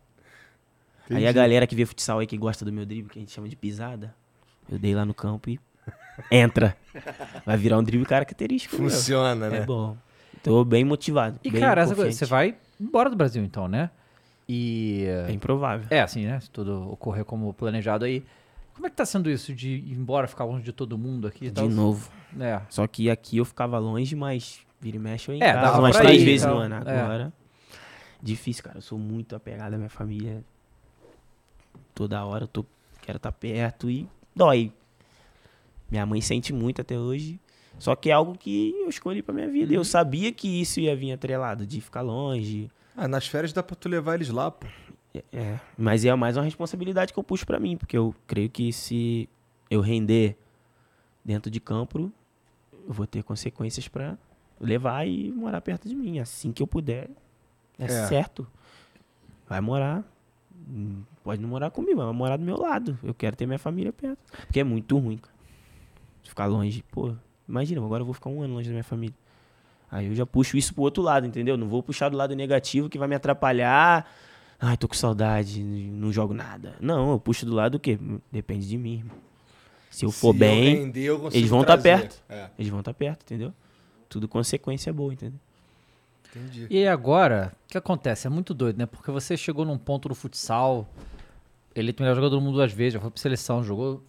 [1.09, 3.31] Aí a galera que vê futsal aí que gosta do meu drible, que a gente
[3.31, 4.15] chama de pisada,
[4.69, 5.59] eu dei lá no campo e
[6.31, 6.75] entra.
[7.45, 8.77] Vai virar um drible característico.
[8.81, 8.89] meu.
[8.89, 9.57] Funciona, né?
[9.59, 9.95] É bom.
[10.41, 11.39] Tô bem motivado.
[11.43, 13.89] E, bem cara, essa coisa, você vai embora do Brasil, então, né?
[14.47, 15.05] E.
[15.27, 15.87] É improvável.
[15.89, 16.39] É, assim, né?
[16.39, 18.23] Se tudo ocorrer como planejado aí.
[18.73, 21.45] Como é que tá sendo isso de ir embora, ficar longe de todo mundo aqui
[21.45, 21.69] De tal?
[21.69, 22.09] novo.
[22.39, 22.59] É.
[22.69, 25.79] Só que aqui eu ficava longe, mas vira e mexe eu em É, casa dava
[25.79, 26.55] umas três ir, vezes então.
[26.55, 26.75] no ano.
[26.89, 26.99] É.
[26.99, 27.33] Agora,
[28.21, 28.79] difícil, cara.
[28.79, 30.43] Eu sou muito apegado à minha família.
[31.93, 32.65] Toda hora eu tô,
[33.01, 34.71] quero estar perto e dói.
[35.91, 37.39] Minha mãe sente muito até hoje.
[37.83, 39.73] Só que é algo que eu escolhi pra minha vida.
[39.73, 39.79] Uhum.
[39.79, 42.71] Eu sabia que isso ia vir atrelado, de ficar longe.
[42.95, 44.65] Ah, nas férias dá pra tu levar eles lá, pô.
[45.13, 48.49] É, É, mas é mais uma responsabilidade que eu puxo pra mim, porque eu creio
[48.49, 49.27] que se
[49.69, 50.37] eu render
[51.25, 52.09] dentro de campo,
[52.87, 54.17] eu vou ter consequências pra
[54.61, 56.19] levar e morar perto de mim.
[56.19, 57.09] Assim que eu puder,
[57.77, 58.07] é, É.
[58.07, 58.47] certo.
[59.45, 60.05] Vai morar.
[60.69, 62.97] hum, Pode não morar comigo, mas vai morar do meu lado.
[63.03, 64.19] Eu quero ter minha família perto.
[64.45, 65.33] Porque é muito ruim, cara.
[66.23, 67.13] Ficar longe, pô.
[67.47, 69.15] Imagina, agora eu vou ficar um ano longe da minha família.
[69.91, 71.55] Aí eu já puxo isso pro outro lado, entendeu?
[71.57, 74.09] Não vou puxar do lado negativo que vai me atrapalhar.
[74.59, 76.75] Ai, tô com saudade, não jogo nada.
[76.79, 77.99] Não, eu puxo do lado do quê?
[78.31, 79.15] Depende de mim, irmão.
[79.91, 81.99] Se eu for Se bem, render, eu consigo eles vão estar trazer.
[82.01, 82.23] perto.
[82.27, 83.53] É, Eles vão estar perto, entendeu?
[84.09, 85.39] Tudo consequência boa, entendeu?
[86.35, 86.65] entendi.
[86.69, 88.25] E agora, o que acontece?
[88.25, 88.87] É muito doido, né?
[88.87, 90.87] Porque você chegou num ponto no futsal,
[91.75, 94.03] eleito o melhor jogador do mundo duas vezes, já foi pra seleção, jogou.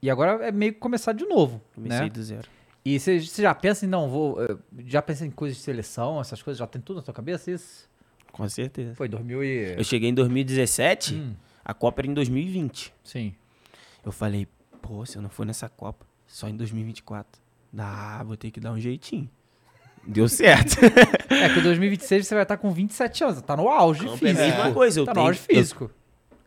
[0.00, 1.60] E agora é meio que começar de novo.
[1.74, 2.08] Comecei né?
[2.08, 2.48] do zero.
[2.84, 4.42] E você, já pensa em, não, vou.
[4.42, 4.56] eh,
[4.86, 7.50] Já pensa em coisas de seleção, essas coisas, já tem tudo na sua cabeça?
[7.50, 7.88] Isso?
[8.32, 8.94] Com certeza.
[8.94, 9.74] Foi 2000 e.
[9.76, 11.34] Eu cheguei em 2017, Hum,
[11.64, 12.94] a Copa era em 2020.
[13.04, 13.34] sim.
[14.04, 14.46] Eu falei,
[14.80, 17.42] pô, se eu não for nessa Copa, só em 2024.
[17.76, 19.28] Ah, vou ter que dar um jeitinho.
[20.06, 20.76] Deu certo.
[21.28, 24.30] É que em 2026 você vai estar com 27 anos, tá no auge Campo é
[24.30, 24.40] a físico.
[24.56, 25.90] mesma coisa, eu tá no tenho- auge físico.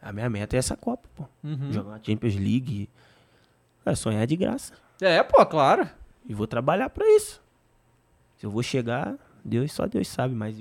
[0.01, 1.25] a minha meta é essa Copa, pô.
[1.43, 1.71] Uhum.
[1.71, 2.89] Jogar uma Champions League.
[3.85, 4.73] É sonhar de graça.
[5.01, 5.89] É, pô, claro.
[6.27, 7.41] E vou trabalhar pra isso.
[8.37, 10.55] Se eu vou chegar, Deus, só Deus sabe, mas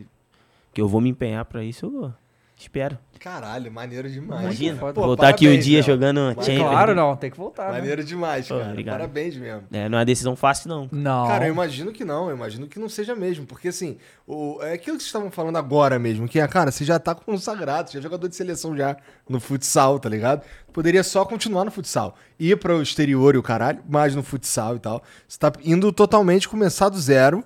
[0.72, 2.14] que eu vou me empenhar pra isso, eu vou.
[2.61, 2.99] Espero.
[3.19, 4.43] Caralho, maneiro demais.
[4.43, 4.93] Imagina, cara.
[4.93, 5.87] voltar aqui um dia Léo.
[5.87, 6.69] jogando Mas Champions.
[6.69, 7.73] Claro, não, tem que voltar.
[7.73, 7.78] né?
[7.78, 8.69] Maneiro demais, Pô, cara.
[8.69, 8.97] obrigado.
[8.97, 9.62] Parabéns mesmo.
[9.73, 10.87] É, não é uma decisão fácil, não.
[10.93, 11.27] Não.
[11.27, 13.97] Cara, eu imagino que não, eu imagino que não seja mesmo, porque assim,
[14.27, 17.89] o, é aquilo que vocês estavam falando agora mesmo, que, cara, você já tá consagrado,
[17.89, 18.95] você já é jogador de seleção já
[19.27, 20.43] no futsal, tá ligado?
[20.70, 24.77] Poderia só continuar no futsal, ir para o exterior e o caralho, mas no futsal
[24.77, 25.03] e tal.
[25.27, 27.43] Você tá indo totalmente começar do zero,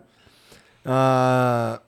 [0.85, 1.81] ah,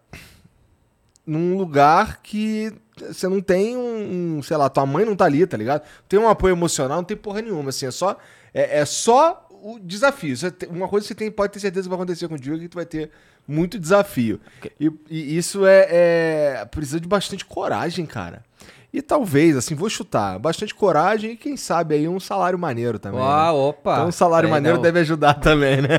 [1.27, 5.47] num lugar que você não tem um, um, sei lá, tua mãe não tá ali,
[5.47, 5.83] tá ligado?
[6.09, 8.17] Tem um apoio emocional, não tem porra nenhuma, assim, é só,
[8.55, 10.35] é, é só o desafio.
[10.53, 12.69] Tem- uma coisa que você tem, pode ter certeza que vai acontecer contigo é que
[12.69, 13.11] tu vai ter
[13.47, 14.41] muito desafio.
[14.81, 18.45] E, e isso é, é- precisa de bastante coragem, cara.
[18.93, 23.21] E talvez, assim, vou chutar, bastante coragem e quem sabe aí um salário maneiro também.
[23.21, 23.27] né?
[23.29, 23.93] Ah, opa.
[23.95, 24.83] Então um salário Aí maneiro não.
[24.83, 25.99] deve ajudar também, né?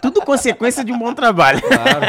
[0.00, 1.60] Tudo consequência de um bom trabalho.
[1.62, 2.06] Claro.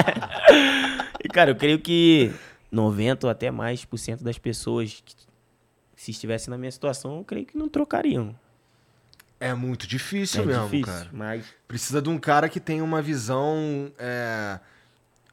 [1.24, 2.34] E, cara, eu creio que
[2.74, 5.14] 90 ou até mais por cento das pessoas que
[5.96, 8.36] se estivessem na minha situação, eu creio que não trocariam.
[9.40, 11.10] É muito difícil é mesmo, difícil, cara.
[11.12, 13.92] mas Precisa de um cara que tenha uma visão.
[14.00, 14.60] é,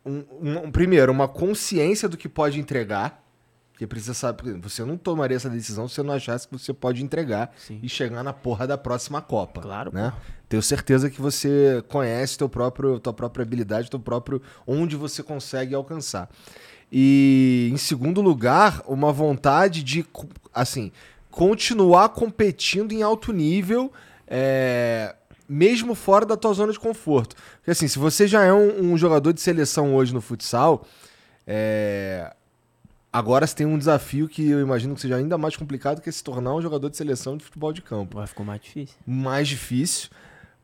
[0.04, 0.24] um-
[0.66, 3.24] um- primeiro, uma consciência do que pode entregar.
[3.78, 4.58] Que precisa saber.
[4.58, 7.80] Você não tomaria essa decisão se você não achasse que você pode entregar Sim.
[7.82, 9.62] e chegar na porra da próxima Copa.
[9.62, 10.12] Claro, né?
[10.50, 14.42] Tenho certeza que você conhece teu próprio, tua própria habilidade, teu próprio.
[14.66, 16.28] onde você consegue alcançar.
[16.92, 20.04] E em segundo lugar, uma vontade de
[20.52, 20.90] assim
[21.30, 23.92] continuar competindo em alto nível,
[24.26, 25.14] é,
[25.48, 27.36] mesmo fora da tua zona de conforto.
[27.56, 30.84] Porque assim, se você já é um, um jogador de seleção hoje no futsal,
[31.46, 32.32] é,
[33.12, 36.12] agora você tem um desafio que eu imagino que seja ainda mais complicado, que é
[36.12, 38.96] se tornar um jogador de seleção de futebol de campo vai ficou mais difícil.
[39.06, 40.10] mais difícil,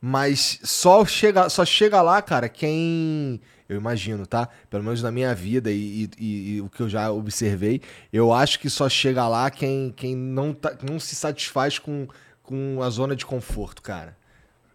[0.01, 3.41] mas só chega, só chega lá, cara, quem.
[3.69, 4.49] Eu imagino, tá?
[4.71, 7.81] Pelo menos na minha vida e, e- e- o que eu já observei,
[8.13, 12.07] eu acho que só chega lá quem, quem não, tá, não se satisfaz com,
[12.43, 14.17] com a zona de conforto, cara.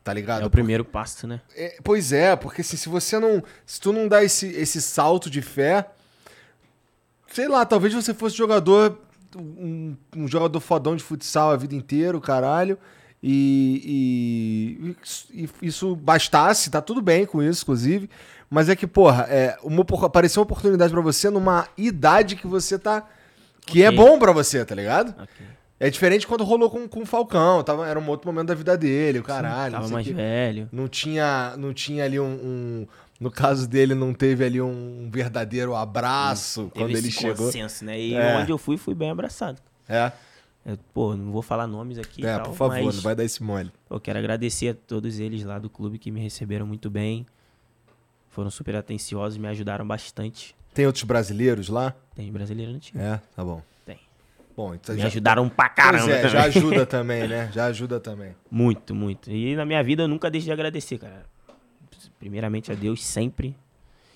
[0.04, 0.42] Tá ligado?
[0.42, 1.40] É o primeiro passo, né?
[1.56, 3.44] É, pois é, porque assim, se você não.
[3.68, 5.88] Se tu não dá esse, esse salto de fé.
[7.32, 9.00] Sei lá, talvez você fosse jogador.
[9.36, 12.78] Um, um jogador fodão de futsal a vida inteira, o caralho.
[13.24, 14.96] E,
[15.34, 18.10] e- e isso bastasse, tá tudo bem com isso, inclusive.
[18.54, 22.78] Mas é que, porra, é, uma, apareceu uma oportunidade pra você numa idade que você
[22.78, 23.08] tá.
[23.66, 23.98] Que é Ok.
[23.98, 25.10] bom pra você, tá ligado?
[25.22, 25.46] Ok.
[25.80, 27.64] É diferente quando rolou com, com o Falcão.
[27.64, 29.72] Tava, era um outro momento da vida dele, o caralho.
[29.74, 30.14] não Tava mais quê.
[30.14, 30.68] velho.
[30.72, 32.88] Não tinha, não tinha ali um, um-
[33.22, 37.46] No caso dele, não teve ali um verdadeiro abraço quando Teve ele esse chegou.
[37.46, 38.00] consenso, né?
[38.00, 38.36] E É.
[38.38, 39.60] onde eu fui, fui bem abraçado.
[39.88, 40.12] É,
[40.66, 43.42] Eu, pô, não vou falar nomes aqui é tal, por favor, não vai dar esse
[43.42, 43.72] mole.
[43.90, 47.26] eu quero agradecer a todos eles lá do clube que me receberam muito bem.
[48.32, 50.56] Foram super atenciosos, me ajudaram bastante.
[50.74, 51.94] Tem outros brasileiros lá?
[52.16, 53.02] Tem brasileiro no time.
[53.04, 53.62] É, tá bom.
[53.86, 54.00] Tem.
[54.56, 56.12] Bom, então Me já, ajudaram pra pois caramba.
[56.12, 56.32] é, também.
[56.32, 57.52] já ajuda também, né?
[57.54, 58.36] Já ajuda também.
[58.50, 59.30] Muito, muito.
[59.30, 61.26] E na minha vida eu nunca deixo de agradecer, cara.
[62.20, 63.56] Primeiramente a Deus sempre.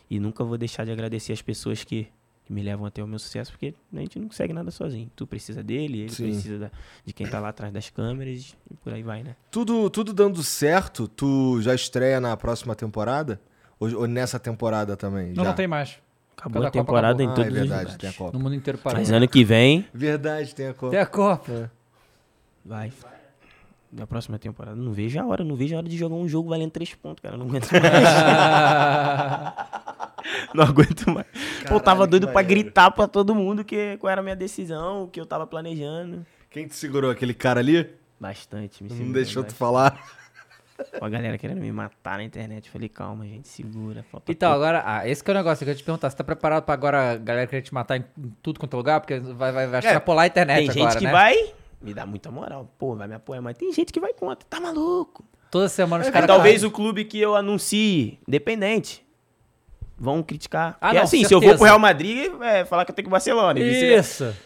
[0.10, 2.08] E nunca vou deixar de agradecer as pessoas que,
[2.46, 5.12] que me levam até o meu sucesso, porque a gente não consegue nada sozinho.
[5.16, 6.24] Tu precisa dele, ele Sim.
[6.32, 6.72] precisa da-
[7.04, 9.36] de quem tá lá atrás das câmeras e por aí vai, né?
[9.50, 13.42] Tudo, tudo dando certo, tu já estreia na próxima temporada?
[13.80, 15.28] Ou, ou nessa temporada também?
[15.34, 15.50] Não, já?
[15.50, 15.98] não tem mais.
[16.38, 17.26] Acabou a temporada acabou.
[17.26, 17.98] em Ah, todos é os verdade, lugares.
[18.00, 18.38] tem a Copa.
[18.38, 19.00] No mundo inteiro parou.
[19.00, 20.92] Mas ano que vem Verdade, tem a Copa.
[20.92, 21.72] Tem a Copa.
[22.64, 22.92] vai.
[23.92, 24.76] Na próxima temporada.
[24.76, 27.22] Não vejo a hora, não vejo a hora de jogar um jogo valendo três pontos,
[27.22, 27.38] cara.
[27.38, 27.84] Não aguento mais.
[30.54, 31.26] não aguento mais.
[31.68, 32.48] Pô, eu tava Caralho, doido maneiro.
[32.50, 36.26] gritar pra todo mundo que, qual era a minha decisão, o que eu tava planejando.
[36.50, 37.10] Quem te segurou?
[37.12, 37.90] Aquele cara ali?
[38.20, 39.58] Bastante, me Não deixou tu bastante.
[39.58, 40.25] falar?
[41.02, 42.66] Ó, a galera querendo me matar na internet.
[42.68, 44.04] Eu falei, calma, gente, segura.
[44.12, 44.64] Falta Então, pouco.
[44.66, 46.10] agora, ah, esse que é o negócio que eu ia te perguntar.
[46.10, 48.04] Você tá preparado pra agora a galera querer te matar em
[48.42, 49.00] tudo quanto é lugar?
[49.00, 51.12] Porque vai, vai, vai extrapolar a internet Tem gente agora, que né?
[51.12, 52.70] vai me dar muita moral.
[52.78, 54.46] Pô, vai me apoiar, mas tem gente que vai contra.
[54.50, 55.24] Tá maluco?
[55.52, 56.28] Toda semana os Aí caras...
[56.28, 59.06] talvez o clube que eu anuncie, independente,
[59.98, 60.78] vão criticar.
[60.82, 61.36] Ah, Porque não, assim, se certeza.
[61.46, 63.54] eu vou pro Real Madrid, é falar que eu tenho que ir pro Barcelona.
[63.54, 64.30] vice-versa.
[64.30, 64.46] Isso.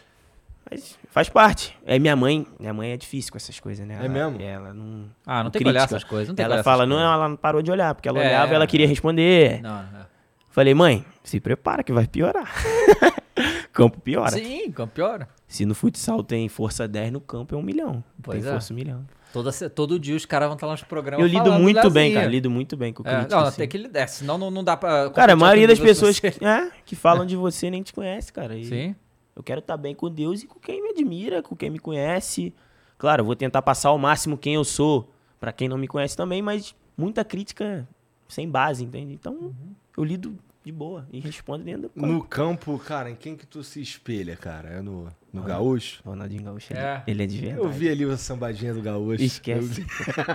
[0.70, 1.78] Mas faz parte.
[1.86, 3.96] É minha mãe, minha mãe é difícil com essas coisas, né?
[3.96, 4.42] É Ela- mesmo?
[4.42, 5.10] Ela não.
[5.26, 5.70] Ah, não tem que critica.
[5.70, 6.28] olhar essas coisas.
[6.30, 7.14] Não tem que ela fala, não, coisas.
[7.14, 9.62] ela não parou de olhar, porque ela É, olhava e ela queria responder.
[9.62, 10.06] Não, não.
[10.50, 12.50] Falei, mãe, se prepara que vai piorar.
[13.74, 14.32] campo piora.
[14.32, 15.20] Sim, campeão.
[15.48, 18.04] Se no futsal tem força 10, no campo é um milhão.
[18.22, 18.54] Pois tem é.
[18.54, 19.06] força um milhão.
[19.32, 22.10] Toda, todo dia os caras vão estar lá nos programas Eu lido falando muito bem,
[22.10, 22.20] Zinha.
[22.22, 22.32] cara.
[22.32, 23.36] Lido muito bem com o É, crítico.
[23.36, 23.58] não, assim.
[23.58, 25.10] tem que lidar, senão não, não dá pra...
[25.12, 28.58] Cara, a maioria das pessoas que, é, que falam de você nem te conhece, cara.
[28.58, 28.96] E Sim.
[29.40, 32.54] Eu quero estar bem com Deus e com quem me admira, com quem me conhece.
[32.98, 35.10] Claro, eu vou tentar passar ao máximo quem eu sou,
[35.40, 37.88] pra quem não me conhece também, mas muita crítica
[38.28, 39.14] sem base, entende?
[39.14, 39.54] Então, Uhum.
[39.98, 43.64] eu lido de boa e respondo dentro do No campo, cara, em quem que tu
[43.64, 44.68] se espelha, cara?
[44.72, 46.02] É no, no Gaúcho?
[46.06, 46.84] Ronaldinho Gaúcho, ele É.
[46.84, 47.64] é, ele é de verdade.
[47.66, 49.24] Eu vi ali o sambadinha do Gaúcho.
[49.24, 49.86] Esquece.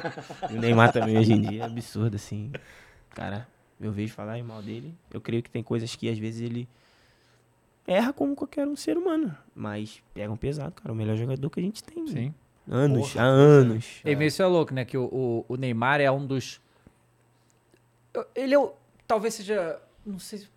[0.51, 2.51] o Neymar também hoje em dia é absurdo, assim.
[3.10, 3.47] Cara,
[3.78, 4.94] eu vejo falar mal dele.
[5.12, 6.66] Eu creio que tem coisas que às vezes ele
[7.86, 9.36] erra como qualquer um ser humano.
[9.55, 10.93] Mas pegam pesado, cara.
[10.93, 12.06] O melhor jogador que a gente tem.
[12.06, 12.35] Sim.
[12.69, 14.01] Anos, há anos.
[14.05, 14.85] E meio isso é louco, né?
[14.85, 16.61] Que o, o, o Neymar é um dos.
[18.35, 18.73] Ele é o.
[19.06, 19.78] Talvez seja.
[20.05, 20.40] Não sei.
[20.40, 20.55] se-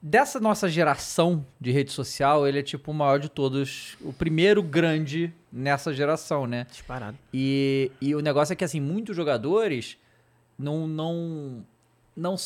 [0.00, 3.96] Dessa nossa geração de rede social, ele é tipo o maior de todos.
[4.02, 6.66] O primeiro grande nessa geração, né?
[6.70, 7.16] Disparado.
[7.32, 9.96] E, e o negócio é que, assim, muitos jogadores
[10.58, 10.86] não.
[10.86, 11.64] não,
[12.16, 12.36] não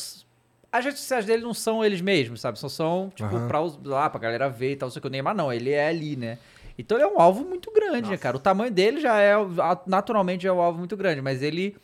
[0.71, 2.59] as redes sociais dele não são eles mesmos, sabe?
[2.59, 3.47] Só são, tipo, Aham.
[3.47, 4.89] pra, lá, pra galera ver e tal.
[4.89, 6.37] Só que o Neymar não, ele é ali, né?
[6.77, 8.37] Então ele é um alvo muito grande, né, cara?
[8.37, 9.33] O tamanho dele já é,
[9.85, 11.75] naturalmente, é um alvo muito grande, mas ele.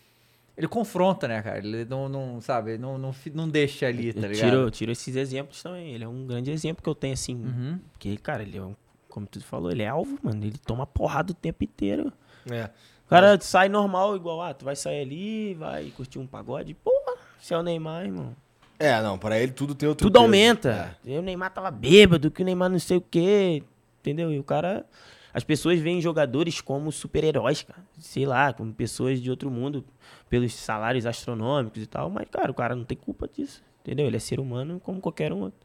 [0.57, 1.57] Ele confronta, né, cara?
[1.57, 4.49] Ele não, não sabe, ele não, não, não deixa ali, tá Eu ligado?
[4.49, 5.93] tiro, tiro esses exemplos também.
[5.93, 7.35] Ele é um grande exemplo que eu tenho, assim.
[7.35, 7.77] Uhum.
[7.91, 8.73] Porque, cara, ele é um.
[9.09, 10.45] Como tu falou, ele é alvo, mano.
[10.45, 12.11] Ele toma porrada o tempo inteiro.
[12.49, 12.69] É.
[13.05, 16.73] O cara sai normal, igual, ah, tu vai sair ali, vai curtir um pagode.
[16.73, 18.33] Porra, você é o Neymar, irmão.
[18.77, 20.23] É, não, pra ele tudo tem outro Tudo peso.
[20.25, 20.97] aumenta.
[21.05, 23.63] E O Neymar tava bêbado, que o Neymar não sei o quê.
[24.01, 24.31] Entendeu?
[24.31, 24.85] E o cara.
[25.33, 27.79] As pessoas veem jogadores como super-heróis, cara.
[27.99, 29.83] Sei lá, como pessoas de outro mundo,
[30.29, 32.09] pelos salários astronômicos e tal.
[32.09, 33.61] Mas, cara, o cara não tem culpa disso.
[33.81, 34.07] Entendeu?
[34.07, 35.59] Ele é ser humano como qualquer um outro.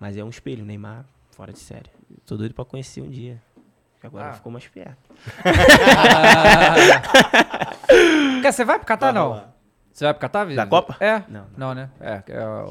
[0.00, 1.90] Mas é um espelho, o Neymar, fora de série.
[2.24, 3.42] Tô doido pra conhecer um dia.
[4.02, 4.32] Agora Ah.
[4.32, 4.96] ficou mais perto.
[8.42, 9.44] Cara, você vai pro Catar, Vai não?
[9.98, 10.46] Você vai pro Catar?
[10.54, 10.96] Da Copa?
[11.00, 11.24] É.
[11.28, 11.90] Não, Não, né?
[12.00, 12.64] É, é,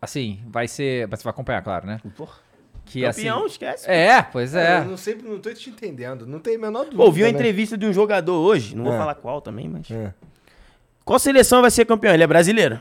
[0.00, 1.08] assim, vai ser...
[1.08, 2.00] Você vai acompanhar, claro, né?
[2.16, 2.34] Porra.
[2.84, 3.90] Que, Campeão, assim, esquece.
[3.90, 4.76] É, pois É.
[4.76, 4.78] é.
[4.78, 6.24] Eu não sei, não tô te entendendo.
[6.28, 7.02] Não tem a menor dúvida.
[7.02, 7.34] Ouvi uma né?
[7.34, 8.98] entrevista de um jogador hoje, não vou É.
[8.98, 9.90] falar qual também, mas.
[9.90, 10.14] É.
[11.04, 12.14] Qual seleção vai ser campeão?
[12.14, 12.80] Ele é brasileiro?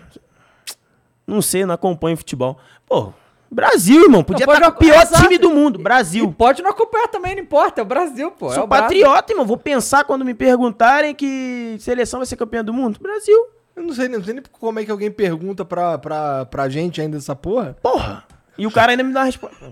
[1.26, 2.60] Não sei, não acompanho futebol.
[2.88, 3.11] Pô,
[3.49, 4.24] Brasil, irmão.
[4.24, 5.24] Podia Não, estar pode com o pior exato.
[5.24, 5.80] time do mundo.
[5.80, 6.32] E Brasil.
[6.32, 7.82] pode não acompanhar também, não importa.
[7.82, 8.52] É o Brasil, pô.
[8.52, 8.86] é Sou o Brasil.
[8.88, 9.48] patriota, irmão.
[9.48, 12.99] Vou pensar quando me perguntarem que seleção vai ser campeã do mundo.
[13.02, 13.48] Brasil.
[13.80, 17.00] Eu não sei, não sei nem como é que alguém pergunta pra, pra, pra gente
[17.00, 17.78] ainda essa porra.
[17.82, 18.26] Porra.
[18.58, 19.72] E o cara ainda me dá uma resposta.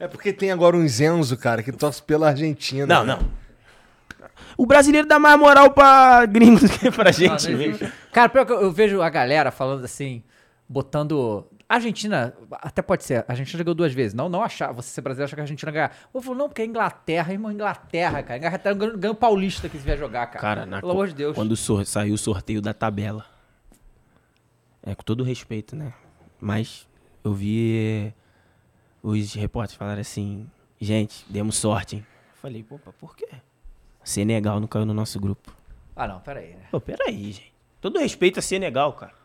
[0.00, 2.86] É porque tem agora um Zenzo, cara, que torce pela Argentina.
[2.86, 3.18] Não, né?
[3.20, 3.44] não.
[4.56, 7.50] O brasileiro dá mais moral pra gringos do que pra gente.
[7.50, 7.92] não- mesmo.
[8.10, 10.22] Cara, pior que eu, eu vejo a galera falando assim,
[10.66, 11.46] botando.
[11.74, 14.14] A Argentina, até pode ser, a Argentina jogou duas vezes.
[14.14, 15.96] Não, não achar, você ser brasileiro achar que a Argentina ganhar.
[16.14, 18.38] Eu falo, não, porque é Inglaterra, irmão, Inglaterra, cara.
[18.38, 20.38] Inglaterra ganha, ganha o paulista que se vier jogar, cara.
[20.40, 21.34] Cara, na Pelo amor de Deus.
[21.34, 23.26] Quando saiu o sorteio da tabela.
[24.84, 25.92] É, com todo respeito, né?
[26.40, 26.86] Mas
[27.24, 28.14] eu vi
[29.02, 30.48] os repórteres falarem assim,
[30.80, 32.06] gente, demos sorte, hein?
[32.36, 33.26] Eu falei, pá, por quê?
[34.04, 35.52] Senegal não caiu no nosso grupo.
[35.96, 36.68] Ah, não, peraí, né?
[36.70, 37.52] Pô, peraí, gente.
[37.80, 39.23] Todo respeito a Senegal, cara.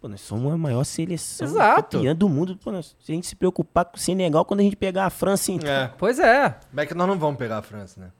[0.00, 1.98] Pô, nós somos a maior seleção Exato.
[1.98, 2.56] campeã do mundo.
[2.56, 5.10] Pô, nós, se a gente se preocupar com o Senegal, quando a gente pegar a
[5.10, 5.68] França, então...
[5.70, 5.92] É.
[5.98, 6.56] Pois é.
[6.72, 8.10] Mas é que nós não vamos pegar a França, né?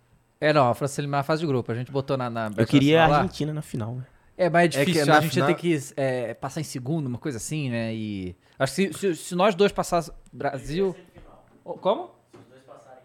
[0.40, 1.70] É, não, a França eliminar a fase de grupo.
[1.72, 2.28] A gente botou na.
[2.30, 4.06] na Eu queria a Argentina na final, né?
[4.36, 5.06] É, mas é que difícil.
[5.06, 7.94] na a gente ia final- ter que é, passar em segundo, uma coisa assim, né?
[7.94, 8.34] E.
[8.58, 10.18] Acho que se, se- se nós dois passássemos.
[10.32, 10.96] Brasil.
[11.62, 12.10] Oh, Como?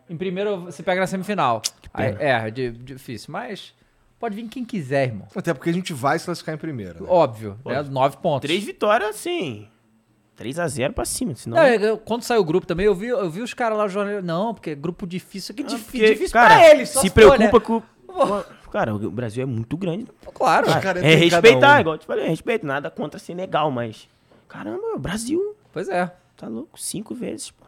[0.09, 1.61] Em primeiro você pega na semifinal.
[1.93, 3.31] Aí, é, di- difícil.
[3.33, 3.73] Mas
[4.19, 5.27] pode vir quem quiser, irmão.
[5.35, 7.03] Até porque a gente vai se classificar em primeiro.
[7.03, 7.09] né?
[7.09, 7.81] Óbvio, né?
[7.83, 8.47] Nove pontos.
[8.47, 9.67] Três vitórias, sim.
[10.37, 11.55] 3x0 pra cima, senão...
[11.57, 14.21] Não, eu- quando saiu o grupo também, eu vi, eu vi os caras lá jogando.
[14.25, 15.55] Não, porque é grupo difícil.
[15.55, 16.89] Que Ah, difí- porque, difícil cara, pra eles.
[16.89, 17.47] só se for, né?
[17.47, 18.69] preocupa com...
[18.71, 20.07] Cara, o Brasil é muito grande.
[20.33, 20.67] Claro.
[20.67, 21.79] Os caras é respeitar, um.
[21.79, 22.65] igual eu te falei, respeito.
[22.65, 24.09] Nada contra Senegal, mas...
[24.49, 26.13] Caramba, o Brasil, Pois é.
[26.35, 27.65] tá louco, cinco vezes, pô.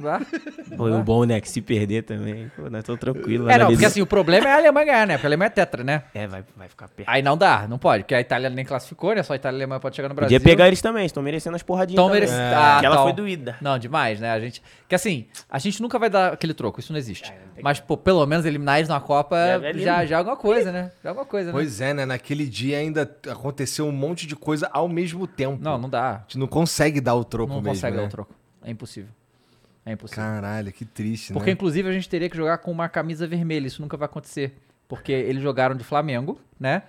[0.00, 0.76] Não.
[0.76, 1.40] Pô, e o bom, né?
[1.40, 3.46] Que se perder também, pô, nós estamos tranquilos.
[3.46, 5.14] É, não, analisa- porque assim, o problema é a Alemanha ganhar, né?
[5.14, 6.02] Porque a Alemanha é tetra, né?
[6.14, 7.08] É, vai, vai ficar perto.
[7.08, 9.22] Aí não dá, não pode, porque a Itália nem classificou, né?
[9.22, 10.38] Só a Itália e a Alemanha pode chegar no Brasil.
[10.38, 12.20] Podia pegar eles também, estão merecendo as porradinhas Então também.
[12.22, 12.38] merece...
[12.38, 12.54] É.
[12.54, 13.04] Ah, tal.
[13.04, 13.56] foi doída.
[13.60, 14.30] Não, demais, né?
[14.32, 14.62] A gente.
[14.88, 17.30] Que assim, a gente nunca vai dar aquele troco, isso não existe.
[17.30, 20.18] É, não Mas, pô, pelo menos eliminar eles na Copa Já já, é já, é
[20.18, 20.90] alguma coisa, né?
[21.02, 21.52] Já é alguma coisa, né?
[21.52, 22.04] Pois é, né?
[22.04, 25.58] Naquele dia ainda aconteceu um monte de coisa ao mesmo tempo.
[25.62, 26.10] Não, não dá.
[26.10, 28.02] A gente não consegue dar o troco Não mesmo, consegue né?
[28.02, 28.34] dar o troco.
[28.64, 29.10] É impossível.
[29.88, 30.22] É impossível.
[30.24, 31.52] Caralho, que triste, Porque, né?
[31.52, 33.66] inclusive, a gente teria que jogar com uma camisa vermelha.
[33.66, 34.54] Isso nunca vai acontecer.
[34.86, 36.82] Porque eles jogaram de Flamengo, né?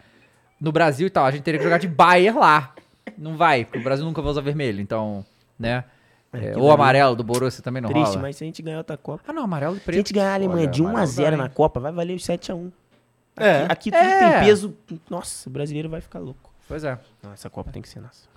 [0.59, 1.25] No Brasil e tal.
[1.25, 2.73] A gente teria que jogar de Bayer lá.
[3.17, 4.81] Não vai, porque o Brasil nunca vai usar vermelho.
[4.81, 5.25] Então,
[5.57, 5.83] né?
[6.31, 8.21] É, que ou daí- amarelo do Borussia também não Triste, rola.
[8.21, 9.23] mas se a gente ganhar outra Copa.
[9.27, 9.95] Ah, não, amarelo e Se preto.
[9.95, 11.51] a gente ganhar a Alemanha Olha, de 1 a amarelo 0 dá, na hein?
[11.55, 12.71] Copa, vai valer os 7 a 1
[13.37, 13.63] É.
[13.63, 14.29] Aqui, aqui tudo É.
[14.39, 14.77] tem peso.
[15.09, 16.48] Nossa, o brasileiro vai ficar louco.
[16.69, 16.97] Pois é.
[17.21, 18.29] Não, essa Copa tem que ser nossa.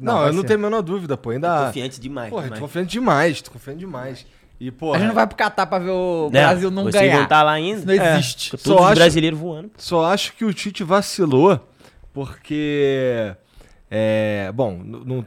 [0.00, 0.46] Não, vai eu não ser.
[0.48, 1.30] tenho a menor dúvida, pô.
[1.30, 1.66] Ainda.
[1.66, 2.30] Confiante demais.
[2.30, 2.60] Porra, eu demais.
[2.60, 4.26] tô confiante demais, tô confiante demais.
[4.60, 6.40] E, porra, A gente não vai pro Catar pra ver o Né?
[6.42, 7.20] Brasil não Vocês ganhar.
[7.20, 7.78] não tá lá ainda?
[7.78, 8.14] Isso não É.
[8.18, 8.50] existe.
[8.50, 9.70] Todos Só os acho- brasileiros voando.
[9.78, 11.58] só acho que o Tite vacilou
[12.12, 13.34] porque.
[13.90, 15.26] É, bom, no- no-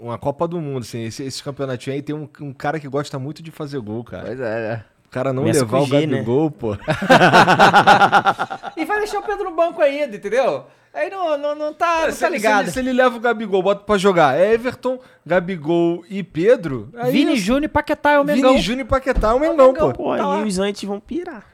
[0.00, 3.18] uma Copa do Mundo, assim, esse, esse campeonatinho aí tem um, um cara que gosta
[3.20, 4.24] muito de fazer gol, cara.
[4.26, 4.84] Pois é, né?
[5.06, 6.24] O cara não Começa levar o G, né?
[6.58, 6.76] Pô.
[8.76, 10.66] E vai deixar o Pedro no banco ainda, entendeu?
[10.92, 12.56] Aí não, não, não tá, não se, tá ligado.
[12.56, 16.88] Se, ele, se ele leva o Gabigol, bota pra jogar Everton, Gabigol e Pedro.
[16.96, 18.50] aí Vini é- Júnior e Paquetá é o Mengão.
[18.50, 19.92] Vini Júnior e Paquetá é o Mengão, pô.
[19.92, 21.44] Pô, Tá aí os antes vão pirar.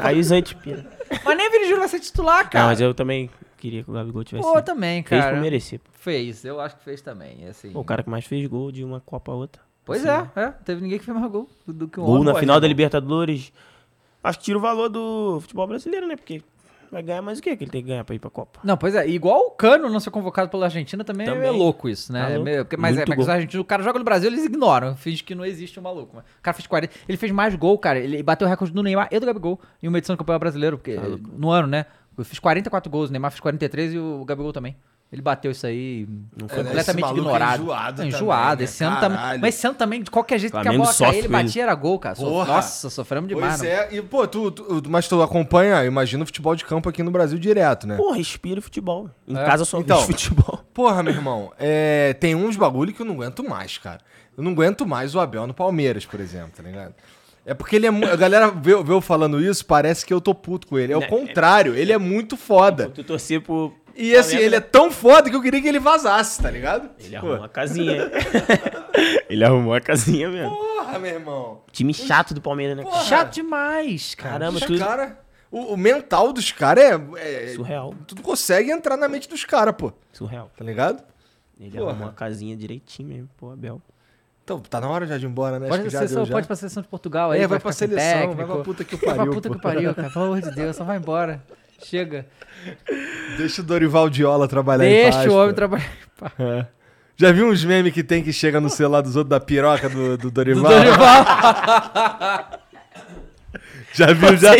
[0.00, 0.84] Aí os antes piram.
[1.24, 2.66] Mas nem Vini Júnior vai ser titular, Não, cara.
[2.66, 4.46] mas eu também queria que o Gabigol tivesse.
[4.46, 5.34] Pô, também, fez cara.
[5.36, 5.80] por merecer.
[5.80, 5.90] pô.
[5.98, 7.72] Fez, eu acho que fez também, assim.
[7.72, 9.60] Pô, o cara que mais fez gol de uma Copa a outra.
[9.84, 12.34] Pois Assim, é, é, teve ninguém que fez mais gol do, que o Gol na
[12.36, 12.66] final da.
[12.68, 13.52] Libertadores.
[14.22, 16.16] Acho que tira o valor do futebol brasileiro, né?
[16.16, 16.42] Porque
[16.94, 18.60] vai ganhar mais o que que ele tem que ganhar pra ir pra Copa?
[18.64, 21.50] Não, pois é, igual o Cano não ser convocado pela Argentina também, é Também.
[21.50, 22.20] louco isso, né?
[22.22, 22.44] Tá É louco.
[22.44, 23.34] meio- mas é, Muito mas os gol.
[23.34, 26.12] argentinos, o cara joga no Brasil, eles ignoram, finge que não existe um maluco.
[26.16, 28.82] Mas O cara fez 40, ele fez mais gol, cara, ele bateu o recorde do
[28.82, 31.02] Neymar e do Gabigol em uma edição do Campeonato Brasileiro, porque Tá
[31.36, 31.86] no ano, né?
[32.16, 34.76] Eu fiz 44 gols, o Neymar fez 43 e o Gabigol também.
[35.14, 37.62] Ele bateu isso aí, Não foi É, completamente Esse maluco é ignorado.
[37.62, 38.58] enjoado É, também, enjoado.
[38.58, 38.64] né?
[38.64, 39.16] Esse ano também.
[39.18, 39.40] Caralho.
[39.40, 41.74] Mas esse ano também, de qualquer jeito que a bola sofre caía, ele batia, era
[41.76, 42.16] gol, cara.
[42.16, 42.54] Porra.
[42.54, 43.58] Nossa, sofremos demais.
[43.58, 43.76] Pois né?
[43.76, 47.12] é, e pô, tu, tu- mas tu acompanha, imagina o futebol de campo aqui no
[47.12, 47.96] Brasil direto, né?
[47.96, 49.08] Pô, respira futebol.
[49.28, 49.44] Em É.
[49.44, 50.00] casa só Então.
[50.02, 50.58] futebol.
[50.74, 54.00] Porra, meu irmão, é, tem uns bagulho que eu não aguento mais, cara.
[54.36, 56.92] Eu não aguento mais o Abel no Palmeiras, por exemplo, tá ligado?
[57.46, 57.90] É porque ele é.
[57.90, 60.92] A galera vê, vê eu falando isso, parece que eu tô puto com ele.
[60.92, 62.88] É o Né, contrário, ele é muito foda.
[62.88, 63.72] Tu torcer pro.
[63.96, 64.66] E assim, ele é né?
[64.70, 66.90] tão foda que eu queria que ele vazasse, tá ligado?
[66.98, 68.10] Ele Pô, arrumou a casinha.
[69.30, 70.50] ele arrumou a casinha mesmo.
[70.56, 71.62] Porra, meu irmão.
[71.70, 72.84] Time chato do Palmeiras, né?
[72.84, 73.04] cara?
[73.04, 74.32] Chato demais, cara.
[74.32, 75.18] Caramba, tudo cara,
[75.50, 77.54] o, o mental dos caras é, é.
[77.54, 77.94] surreal.
[78.06, 79.92] Tu consegue entrar na mente dos caras, pô.
[80.12, 80.50] Surreal.
[80.56, 81.02] Tá ligado?
[81.60, 81.90] Ele Porra.
[81.90, 83.80] arrumou a casinha direitinho mesmo, pô, Abel.
[84.42, 85.68] Então, tá na hora já de ir embora, né?
[85.68, 86.34] Pode, Acho que pra já seleção, deu já.
[86.34, 87.40] pode pra seleção de Portugal aí.
[87.40, 88.36] É, vai pra ficar com seleção, técnico.
[88.36, 89.54] vai pra puta que Vai pra pariu, puta pô.
[89.54, 90.10] que pariu, cara.
[90.12, 91.42] Pelo amor de Deus, só vai embora.
[91.82, 92.26] Chega.
[93.36, 95.90] Deixa o Dorival Diola trabalhar em Deixa paz, o homem trabalhar.
[96.38, 96.66] É.
[97.16, 100.16] Já viu uns memes que tem que chega no celular dos outros da piroca do,
[100.18, 100.64] do Dorival?
[100.64, 101.24] Do Dorival.
[103.92, 104.50] Já viu, já?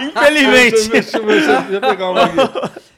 [0.00, 0.88] Infelizmente.
[0.90, 2.36] Deixa, eu- deixa, deixa eu pegar uma aqui.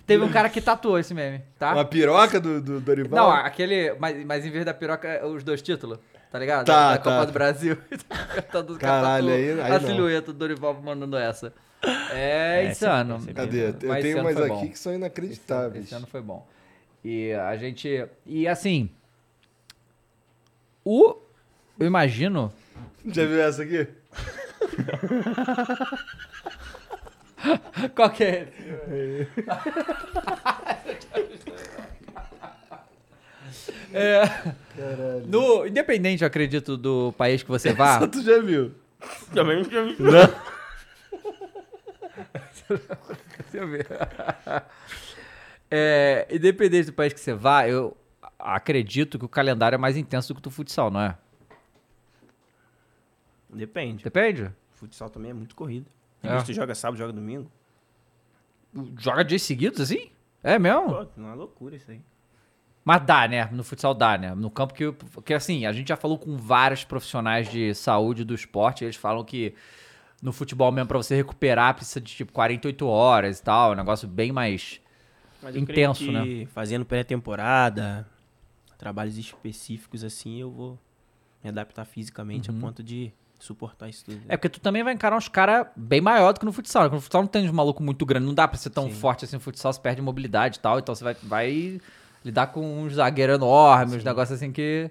[0.06, 1.72] Teve um cara que tatuou esse meme, tá?
[1.72, 3.18] Uma piroca do, do Dorival?
[3.18, 3.94] Não, aquele.
[3.98, 5.98] Mas, mas em vez da piroca, os dois títulos,
[6.30, 6.66] tá ligado?
[6.66, 7.04] Tá, da tá.
[7.10, 7.78] Copa do Brasil.
[8.52, 9.88] Tá do- Caralho, tatuou aí- aí A não.
[9.88, 11.52] silhueta do Dorival mandando essa.
[11.82, 13.16] É, É, insano.
[13.16, 13.68] esse- esse- Cadê?
[13.68, 14.68] Eu Mas tenho esse mais aqui bom.
[14.68, 15.84] que são Esse, inacreditáveis.
[15.86, 16.46] esse ano foi bom.
[17.04, 18.06] E a gente.
[18.26, 18.90] E assim.
[20.84, 21.16] O.
[21.78, 22.52] Eu imagino.
[23.06, 23.86] Já viu essa aqui?
[27.94, 28.48] Qual que é?
[33.92, 34.22] É,
[35.26, 37.96] no, independente, eu acredito, do país que você vá.
[37.96, 38.72] Essa tu já viu?
[39.34, 40.02] Também não tinha visto.
[43.50, 43.86] Deixa eu ver.
[45.70, 47.96] É, independente do país que você vá, eu
[48.38, 51.16] acredito que o calendário é mais intenso do que o do futsal, não é?
[53.48, 54.04] Depende.
[54.04, 54.50] Depende.
[54.72, 55.86] Futsal também é muito corrido.
[56.22, 56.40] É.
[56.42, 57.50] Tu joga sábado, joga domingo.
[58.98, 60.10] Joga dias seguidos assim?
[60.42, 60.88] É mesmo?
[60.88, 62.00] Pô, é uma loucura isso aí.
[62.84, 63.48] Mas dá, né?
[63.52, 64.34] No futsal dá, né?
[64.34, 64.90] No campo que.
[64.90, 69.22] Porque assim, a gente já falou com vários profissionais de saúde do esporte, eles falam
[69.24, 69.54] que
[70.20, 73.70] no futebol mesmo, pra você recuperar, precisa de tipo 48 horas e tal.
[73.70, 74.80] É um negócio bem mais.
[75.54, 78.06] Intenso, que Fazendo pré-temporada,
[78.76, 80.78] trabalhos específicos assim, eu vou
[81.42, 84.20] me adaptar fisicamente a ponto de suportar isso tudo.
[84.28, 86.84] É porque tu também vai encarar uns caras bem maior do que no futsal.
[86.84, 86.90] né?
[86.90, 88.94] No futsal não tem uns maluco muito grande, não dá pra ser tão Sim.
[88.94, 90.78] forte assim no futsal, você perde mobilidade e tal.
[90.78, 91.80] Então você vai, vai
[92.24, 94.90] lidar com uns zagueiros enormes, uns negócios assim que.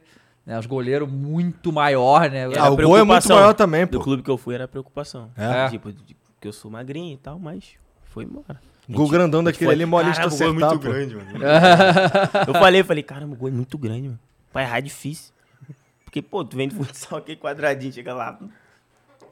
[0.49, 0.57] Né?
[0.57, 2.45] Os goleiros muito maior, né?
[2.57, 4.03] Ah, o gol é muito preocupação maior também, Do pô.
[4.03, 5.29] clube que eu fui era preocupação.
[5.37, 5.69] É?
[5.69, 7.73] Tipo, de- que eu sou magrinho e tal, mas
[8.05, 8.59] foi embora.
[8.89, 10.91] Gol grandão daquele foi- ali, mole de Caramba, o gol é acertar, muito pô.
[10.91, 11.29] grande, mano.
[12.47, 14.19] Eu falei, eu falei, caramba, o gol é muito grande, mano.
[14.51, 15.31] Pra errar é difícil.
[16.03, 18.39] Porque, pô, tu vem de futsal aqui quadradinho, chega lá,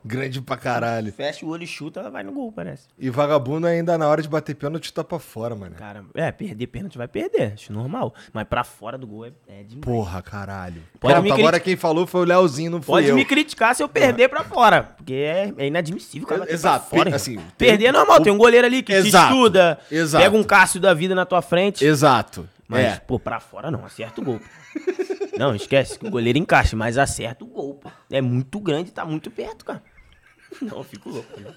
[0.07, 1.11] Grande pra caralho.
[1.11, 2.87] fecha o olho e chuta, ela vai no gol, parece.
[2.97, 5.75] E vagabundo ainda na hora de bater pênalti tá pra fora, mano.
[5.75, 8.13] Cara, é, perder pênalti vai perder, acho normal.
[8.33, 9.83] Mas pra fora do gol é, é demais.
[9.85, 10.81] Porra, caralho.
[10.99, 13.15] Pode Pronto, agora quem falou foi o Leozinho, não fui Pode eu.
[13.15, 14.83] me criticar se eu perder pra fora.
[14.97, 17.15] Porque é, é inadmissível o cara Exato, fora.
[17.15, 20.23] assim, tem- perder é normal, tem um goleiro ali que Exato, estuda, exato.
[20.23, 21.83] pega um Cássio da vida na tua frente.
[21.85, 22.47] Exato.
[22.67, 22.99] Mas, é.
[22.99, 24.41] pô, pra fora não, acerta o gol.
[25.37, 27.89] não, esquece que o goleiro encaixa, mas acerta o gol, pô.
[28.11, 29.81] É muito grande, tá muito perto, cara.
[30.61, 31.39] Não, eu fico louco.
[31.39, 31.47] né?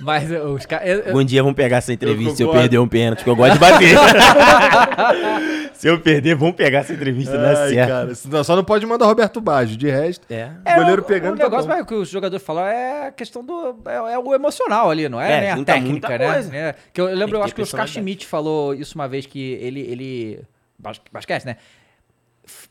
[0.00, 1.06] Mas os caras.
[1.06, 3.58] Algum dia vamos pegar essa entrevista se eu perder um pênalti, que eu gosto de
[3.60, 3.96] bater.
[5.74, 7.32] se eu perder, vamos pegar essa entrevista,
[7.68, 7.88] certo.
[8.30, 10.26] cara, só não pode mandar Roberto Baggio, de resto.
[10.32, 10.50] É.
[10.64, 11.76] É, goleiro o- pegando O tá negócio bom.
[11.76, 13.76] mas, que os jogadores falam é a questão do.
[13.86, 15.32] É, é o emocional ali, não é?
[15.32, 16.32] É, nem a junta técnica, muita né?
[16.32, 16.56] coisa.
[16.56, 17.86] É, que eu lembro, que eu acho que o Oscar.
[17.86, 19.80] Schmidt falou isso uma vez que ele.
[19.80, 20.40] ele
[20.78, 21.56] bas- basquete, né?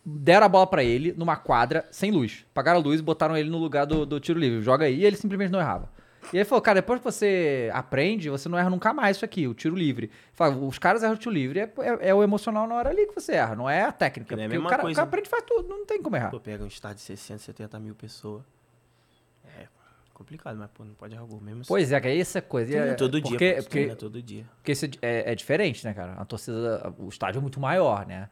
[0.03, 2.45] Deram a bola pra ele numa quadra sem luz.
[2.53, 4.61] Pagaram a luz e botaram ele no lugar do, do tiro livre.
[4.61, 5.90] Joga aí e ele simplesmente não errava.
[6.34, 9.48] E ele falou, cara, depois que você aprende, você não erra nunca mais isso aqui,
[9.48, 10.10] o tiro livre.
[10.34, 13.07] Fala, os caras erram o tiro livre, é, é- é o emocional na hora ali
[13.07, 14.36] que você erra, não é a técnica.
[14.36, 14.95] É a porque o cara, o coisa.
[14.98, 16.30] cara aprende e faz tudo, não tem como errar.
[16.30, 18.44] Pô, pega um estádio de 60, 70 mil pessoas.
[19.57, 19.65] É
[20.14, 21.61] complicado, mas pô, não pode errar o gol mesmo.
[21.61, 21.68] assim.
[21.68, 22.72] Pois é, que é essa coisa.
[22.72, 24.45] Treina é, todo dia, porque, pô, porque, treina todo dia.
[24.57, 26.14] porque isso é, é diferente, né, cara?
[26.14, 28.30] A torcida, o estádio é muito maior, né?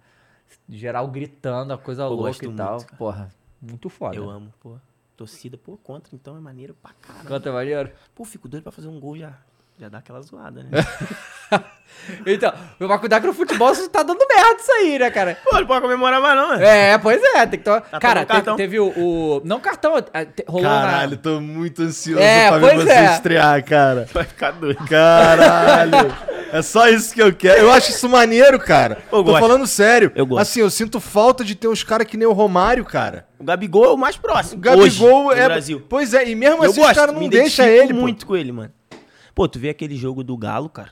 [0.70, 2.72] Geral gritando, a coisa Eu louca gosto e tal.
[2.74, 2.98] muito, cara.
[2.98, 3.30] Porra,
[3.62, 4.16] muito foda.
[4.16, 4.76] Eu amo, pô.
[5.18, 7.26] Torcida, pô, contra, então é maneiro pra caramba.
[7.28, 7.92] Quanto é maneiro?
[8.16, 9.34] Pô, fico doido pra fazer um gol já.
[9.80, 10.70] Já dá aquela zoada, né?
[12.26, 15.38] Então, vai cuidar que no futebol você tá dando merda isso aí, né, cara?
[15.44, 16.92] pô, não pode comemorar mais não, né?
[16.92, 17.82] É, pois é, tem que tomar.
[17.82, 18.88] Tá cara, tomando teve, teve o,
[19.38, 21.18] o- Não cartão, é, te- rolou Caralho, na.
[21.18, 23.14] tô muito ansioso É, pra ver você é.
[23.14, 24.08] estrear, cara.
[24.14, 24.78] Vai ficar doido.
[24.88, 26.16] Caralho.
[26.52, 27.60] É só isso que eu quero.
[27.62, 28.98] Eu acho isso maneiro, cara.
[29.06, 29.40] Eu Tô gosto.
[29.40, 30.12] falando sério.
[30.16, 30.42] Eu gosto.
[30.42, 33.28] Assim, eu sinto falta de ter uns caras que nem o Romário, cara.
[33.40, 34.58] O Gabigol é o mais próximo.
[34.58, 35.44] O Gabigol hoje, é.
[35.44, 35.86] no Brasil.
[35.88, 38.00] Pois é, e mesmo Eu assim os gosto, caras me não deixam ele, pô.
[38.00, 38.72] muito com ele, mano.
[39.36, 40.92] Pô, tu vê aquele jogo do Galo, cara.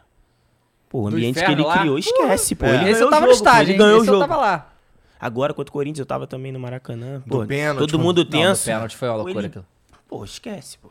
[0.90, 1.80] Pô, o Do ambiente que ele lá?
[1.80, 2.66] criou, esquece, pô.
[2.66, 2.76] É.
[2.76, 4.28] Ele Esse eu o tava jogo, no estádio, pô, ele ganhou o Esse eu jogo.
[4.28, 4.70] tava lá.
[5.20, 7.22] Agora, contra o Corinthians, eu tava também no Maracanã.
[7.28, 8.66] Pô, pênalti, todo mundo Não, tenso.
[8.66, 9.66] pênalti foi uma Pô, loucura ele- aquilo.
[10.08, 10.90] Pô, esquece, pô.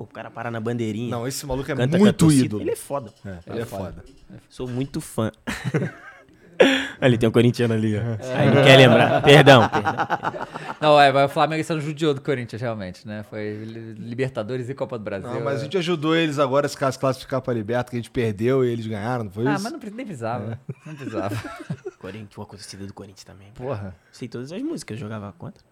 [0.00, 1.10] Pô, o cara para na bandeirinha.
[1.10, 2.46] Não, esse maluco é canta muito torcida.
[2.46, 2.62] ídolo.
[2.62, 3.12] Ele é foda.
[3.22, 4.02] É, ele é foda.
[4.48, 5.30] Sou muito fã.
[6.98, 8.00] ali tem um corintiano ali, ó.
[8.34, 9.20] Aí não quer lembrar.
[9.22, 9.92] Perdão, perdão.
[10.80, 13.24] Não, é, mas o Flamengo sendo judiou do Corinthians, realmente, né?
[13.24, 15.28] Foi li- Libertadores e Copa do Brasil.
[15.28, 15.64] Não, mas a é.
[15.64, 18.86] gente ajudou eles agora a se classificar pra Liberta, que a gente perdeu e eles
[18.86, 19.64] ganharam, não foi Ah, isso?
[19.64, 20.58] mas não, nem precisava.
[20.86, 21.36] Não precisava.
[22.00, 23.48] Corinthians, pô, a torcida do Corinthians também.
[23.52, 23.94] Porra.
[24.10, 25.62] Sei todas as músicas, eu jogava contra.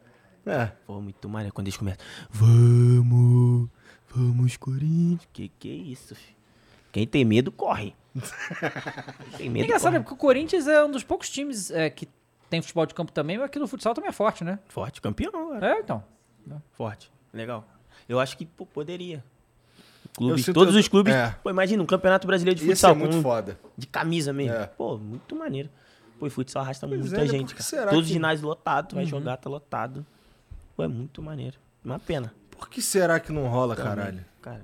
[0.44, 0.66] É.
[0.86, 2.04] Pô, muito maneiro quando eles começam.
[2.30, 3.68] Vamos,
[4.10, 5.28] vamos, Corinthians.
[5.32, 6.36] Que que é isso, filho?
[6.92, 7.94] Quem tem medo, corre.
[8.12, 8.22] Quem
[9.38, 9.98] tem É medo, engraçado, né?
[9.98, 10.04] corre.
[10.04, 12.08] porque o Corinthians é um dos poucos times é, que
[12.50, 14.58] tem futebol de campo também, mas que no futsal também é forte, né?
[14.68, 15.76] Forte, campeão, cara.
[15.76, 16.02] É, então.
[16.72, 17.10] Forte.
[17.32, 17.66] Legal.
[18.08, 19.22] Eu acho que pô, poderia.
[20.16, 21.12] Clubes, todos os clubes.
[21.14, 21.36] é.
[21.42, 22.92] Pô, imagina um campeonato brasileiro de Isso futsal.
[22.92, 23.58] é muito com- foda.
[23.76, 24.54] De camisa mesmo.
[24.56, 24.66] É.
[24.66, 25.68] Pô, muito maneiro.
[26.18, 27.26] Pô, e futsal arrasta Pois muita é, né?
[27.26, 27.62] gente, cara.
[27.62, 28.96] será Todos os que- ginásios lotados, Uhum.
[28.96, 30.04] vai jogar, tá lotado.
[30.74, 31.56] Pô, é muito maneiro.
[31.84, 32.32] Uma pena.
[32.58, 33.94] Por que será que não rola, Também.
[33.94, 34.24] caralho?
[34.42, 34.62] Cara,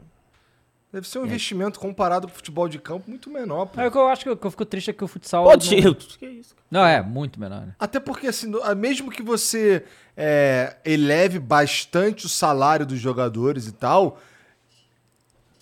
[0.94, 3.80] Deve ser um investimento comparado pro futebol de campo muito menor, pô.
[3.80, 5.42] É o que eu acho que eu, que eu fico triste é que o futsal.
[5.42, 5.58] pô, não...
[5.58, 6.54] que isso?
[6.54, 6.66] cara?
[6.70, 7.74] não, é, muito menor, né?
[7.80, 9.84] Até porque, assim, no- ah, mesmo que você
[10.16, 14.20] é, eleve bastante o salário dos jogadores e tal,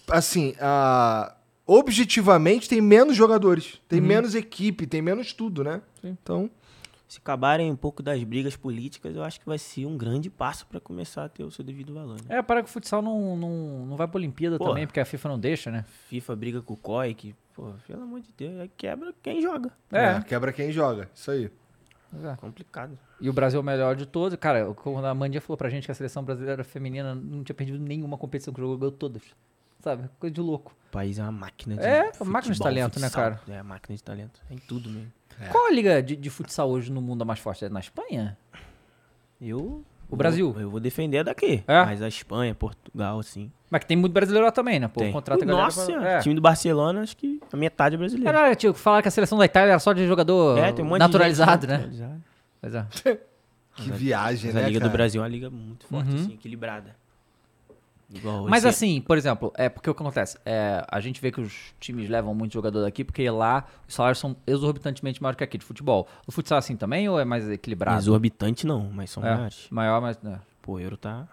[0.07, 1.35] assim, ah,
[1.67, 5.81] objetivamente tem menos jogadores, tem menos equipe, tem menos tudo, né?
[6.05, 6.51] Então,
[7.13, 10.67] Se acabarem um pouco das brigas políticas, eu acho que vai ser um grande passo
[10.67, 12.15] pra começar a ter o seu devido valor.
[12.15, 12.39] Né?
[12.39, 14.71] É, para que o futsal não, não, não vai pra Olimpíada Porra.
[14.71, 15.85] também, porque a FIFA não deixa, né?
[16.09, 19.71] FIFA briga com o COI, que, pô, pelo amor de Deus, aí quebra quem joga.
[19.93, 21.51] é, quebra quem joga, isso aí.
[22.25, 22.35] É.
[22.37, 22.99] Complicado.
[23.21, 24.39] E o Brasil é o melhor de todos.
[24.39, 27.79] Cara, quando a Mandinha falou pra gente que a seleção brasileira feminina não tinha perdido
[27.79, 29.23] nenhuma competição que jogou, ganhou todas.
[29.83, 30.09] Sabe?
[30.19, 30.73] Coisa de louco.
[30.89, 33.23] O país é uma máquina de É, uma máquina de futebol, talento, né, futsal.
[33.23, 33.41] cara?
[33.49, 34.41] É, a máquina de talento.
[34.51, 35.13] É em tudo mesmo.
[35.51, 37.65] Qual a liga de, de futsal hoje no mundo a mais forte?
[37.65, 38.37] É na Espanha?
[39.41, 39.85] Eu...
[40.09, 40.53] O Brasil?
[40.57, 41.65] Eu, eu vou defender a daqui.
[41.67, 41.85] É?
[41.87, 43.51] Mas a Espanha, Portugal, sim.
[43.71, 44.87] Mas que tem muito brasileiro lá também, né?
[44.87, 45.11] Pô, Tem.
[45.11, 46.19] contrata galera Nossa, pra- o é.
[46.21, 48.31] time do Barcelona, acho que a metade é brasileiro.
[48.31, 50.89] Caralho, tio, falaram que a seleção da Itália era só de jogador É, tem um
[50.89, 51.79] monte naturalizado, de né?
[51.79, 52.23] naturalizado.
[52.61, 52.87] Pois é.
[53.75, 54.91] Que viagem, Mas né, a Liga cara?
[54.91, 56.15] do Brasil é uma liga muito forte, Uhum.
[56.17, 56.95] assim, equilibrada.
[58.15, 60.37] Igual Mas esse- assim, por exemplo, é porque o que acontece?
[60.45, 64.19] É, a gente vê que os times levam muito jogador daqui, porque lá os salários
[64.19, 66.07] são exorbitantemente maiores que aqui de futebol.
[66.27, 67.99] O futsal é assim também ou é mais equilibrado?
[67.99, 69.67] Exorbitante não, mas são É, maiores.
[69.71, 70.19] maior, mas.
[70.25, 71.27] É, Pô, o euro tá,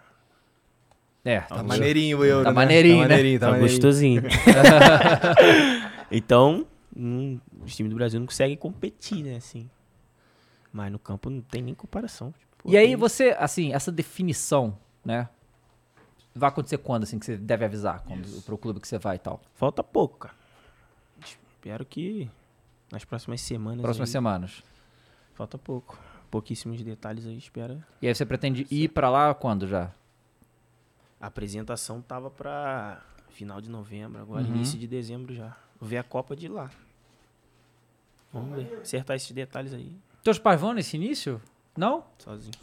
[1.24, 2.54] é Tá maneirinho o euro, Tá né?
[2.56, 3.02] maneirinho, né?
[3.02, 3.78] tá maneirinho, tá tá maneirinho.
[3.78, 4.22] gostosinho.
[6.10, 6.66] então,
[6.96, 9.68] hum, os times do Brasil não conseguem competir, né, assim.
[10.72, 12.32] Mas no campo não tem nem comparação.
[12.32, 15.28] Tipo, E aí tem- você, assim, essa definição, né?
[16.40, 19.18] Vai acontecer quando, assim, que você deve avisar quando, pro clube que você vai e
[19.18, 19.40] tal?
[19.54, 20.34] Falta pouco, cara.
[21.22, 22.30] Espero que
[22.90, 23.82] nas próximas semanas.
[23.82, 24.62] Próximas aí, semanas.
[25.34, 25.98] Falta pouco.
[26.30, 27.86] Pouquíssimos detalhes aí, espera.
[28.00, 29.90] E aí você pretende ir pra lá quando já?
[31.20, 34.54] A apresentação tava pra final de novembro, agora Uhum.
[34.54, 35.54] início de dezembro já.
[35.78, 36.70] Vou ver a Copa de lá.
[38.32, 38.78] Vamos ver.
[38.80, 41.40] Acertar esses detalhes aí, Teus pais vão nesse início?
[41.76, 42.04] Não?
[42.18, 42.54] sozinho.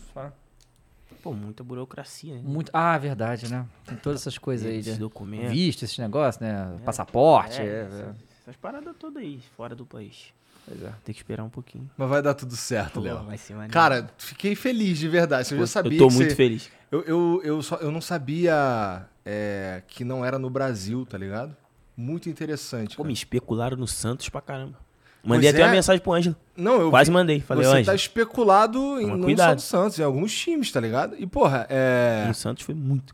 [1.23, 2.41] Pô, muita burocracia, né?
[2.43, 2.69] Muito.
[2.73, 3.65] Ah, verdade, né?
[3.85, 5.51] Tem todas essas coisas aí Esses de documentos.
[5.51, 6.77] visto, esses negócios, né?
[6.85, 7.59] Passaporte.
[7.61, 7.81] É, é, é.
[7.87, 10.33] essas, essas paradas todas aí, fora do país.
[10.65, 10.91] Pois é.
[11.03, 11.89] Tem que esperar um pouquinho.
[11.97, 13.23] Mas vai dar tudo certo, Léo.
[13.23, 13.73] vai ser maneiro.
[13.73, 15.51] Cara, fiquei feliz de verdade.
[15.53, 16.69] Eu já sabia eu tô que muito você- feliz.
[16.91, 21.55] Eu, eu, eu, só, eu não sabia é, que não era no Brasil, tá ligado?
[21.95, 22.95] Muito interessante.
[22.95, 23.07] Pô, cara.
[23.07, 24.77] me especularam no Santos pra caramba.
[25.23, 25.65] Mandei Pois até é.
[25.65, 26.35] uma mensagem pro Ângelo.
[26.55, 27.41] Não, eu Quase mandei.
[27.41, 31.15] Falei, Você tá Ângelo, especulado em, não só do Santos, em alguns times, tá ligado?
[31.19, 32.25] E, porra, é.
[32.27, 33.13] no Santos foi muito.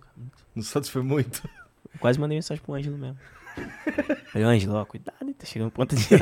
[0.56, 1.48] No Santos foi muito.
[2.00, 3.18] Quase mandei mensagem pro Ângelo mesmo.
[4.32, 6.08] Falei, Ângelo, ó, cuidado, tá chegando ponta de.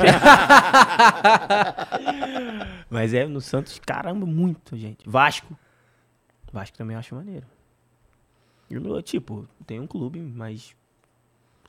[2.90, 5.08] Mas é, no Santos, caramba, muito, gente.
[5.08, 5.56] Vasco.
[6.52, 7.46] Vasco também eu acho maneiro.
[8.70, 10.74] Eu, tipo, tem um clube, mas.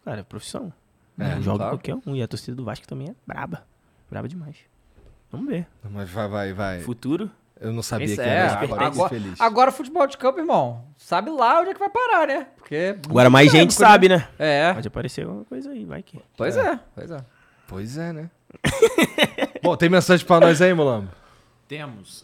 [0.06, 0.72] Cara, é profissão.
[1.18, 1.78] É, Joga claro.
[1.78, 2.16] qualquer um.
[2.16, 3.66] E a torcida do Vasco também é braba.
[4.14, 4.58] Braba demais.
[5.32, 5.66] Vamos ver.
[5.90, 6.80] Mas vai, vai, vai.
[6.82, 7.32] Futuro.
[7.60, 9.42] Eu não sabia Isso que é, era agora, agora, agora, feliz.
[9.42, 10.86] agora futebol de campo, irmão.
[10.98, 12.48] Sabe lá onde é que vai parar, né?
[12.56, 12.76] Porque.
[12.76, 14.28] é Agora mais muito gente sabe, né?
[14.38, 14.72] É.
[14.72, 16.22] Pode aparecer alguma coisa aí, vai que.
[16.38, 17.26] Pois é, pois é.
[17.68, 18.30] Pois é, né?
[19.64, 21.10] Bom, tem mensagem pra nós aí, Mulambo?
[21.68, 22.24] Temos.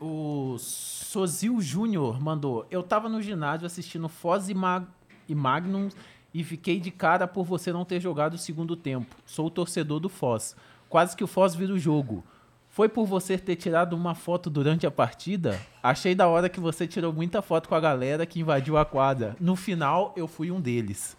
[0.00, 2.66] O Sozil Júnior mandou.
[2.68, 4.88] Eu tava no ginásio assistindo Foz e, Mag
[5.28, 5.88] e Magnum
[6.34, 9.14] e fiquei de cara por você não ter jogado o segundo tempo.
[9.24, 10.56] Sou torcedor do Foz.
[10.88, 12.24] Quase que o Foz vira o jogo.
[12.70, 15.60] Foi por você ter tirado uma foto durante a partida?
[15.82, 19.36] Achei da hora que você tirou muita foto com a galera que invadiu a quadra.
[19.40, 21.16] No final, eu fui um deles.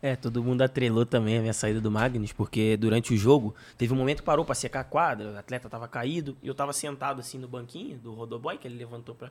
[0.00, 3.92] É, todo mundo atrelou também a minha saída do Magnus, porque durante o jogo teve
[3.92, 6.72] um momento que parou pra secar a quadra, o atleta tava caído, e eu tava
[6.72, 9.30] sentado assim no banquinho do Rodoboy, que ele levantou pra.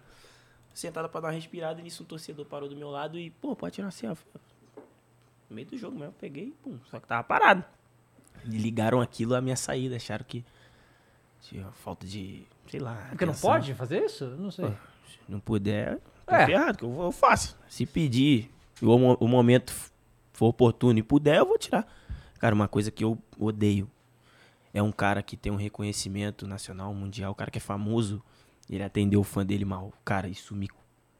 [0.74, 3.56] Sentado pra dar uma respirada, e nisso um torcedor parou do meu lado e, pô,
[3.56, 4.26] pode tirar selfie.
[5.50, 7.64] No meio do jogo mesmo, eu peguei, pum, só que tava parado.
[8.46, 10.44] E ligaram aquilo à minha saída, acharam que
[11.42, 12.96] tinha falta de, sei lá.
[13.10, 13.50] Porque não atenção.
[13.52, 14.26] pode fazer isso?
[14.38, 14.68] Não sei.
[15.08, 16.46] Se não puder, É.
[16.46, 17.58] ferrado, que eu, eu faço.
[17.68, 18.52] Se pedir
[18.82, 18.94] o,
[19.24, 19.74] o momento
[20.34, 21.86] for oportuno e puder, eu vou tirar.
[22.40, 23.90] Cara, uma coisa que eu odeio
[24.74, 28.22] é um cara que tem um reconhecimento nacional, mundial, um cara que é famoso,
[28.70, 29.92] ele atendeu o fã dele mal.
[30.06, 30.70] Cara, isso me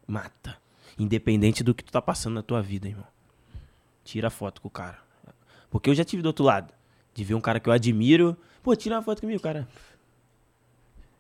[0.06, 0.58] mata.
[1.00, 3.08] Independente do que tu tá passando na tua vida, irmão.
[4.04, 5.00] Tira a foto com o cara.
[5.70, 6.74] Porque eu já tive do outro lado.
[7.18, 8.38] De ver um cara que eu admiro.
[8.62, 9.68] Pô, tira uma foto comigo, cara.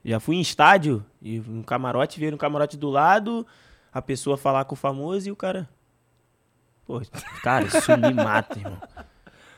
[0.05, 3.45] Já fui em estádio e um camarote, veio um camarote do lado,
[3.91, 5.67] a pessoa falar com o famoso e o cara.
[6.85, 7.01] Pô,
[7.41, 8.77] cara, isso me mata, irmão.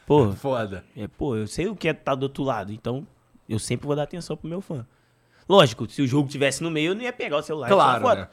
[0.07, 0.85] Pô, Foda.
[0.95, 3.05] é, pô, eu sei o que é estar do outro lado, então
[3.49, 4.87] eu sempre vou dar atenção pro meu fã.
[5.47, 7.83] Lógico, se o jogo tivesse no meio, eu não ia pegar o celular e tirar
[7.83, 8.19] Claro, foto.
[8.19, 8.27] né?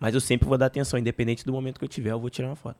[0.00, 2.48] Mas eu sempre vou dar atenção, independente do momento que eu tiver, eu vou tirar
[2.48, 2.76] uma foto.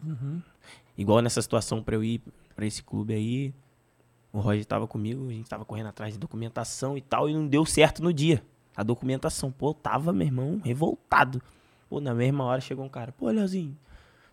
[0.98, 2.20] Igual nessa situação pra eu ir
[2.56, 3.54] pra esse clube aí,
[4.36, 7.46] o Roger tava comigo, a gente tava correndo atrás de documentação e tal, e não
[7.46, 8.42] deu certo no dia.
[8.76, 11.40] A documentação, pô, tava, meu irmão, revoltado.
[11.88, 13.74] Pô, na mesma hora chegou um cara, pô, Leozinho,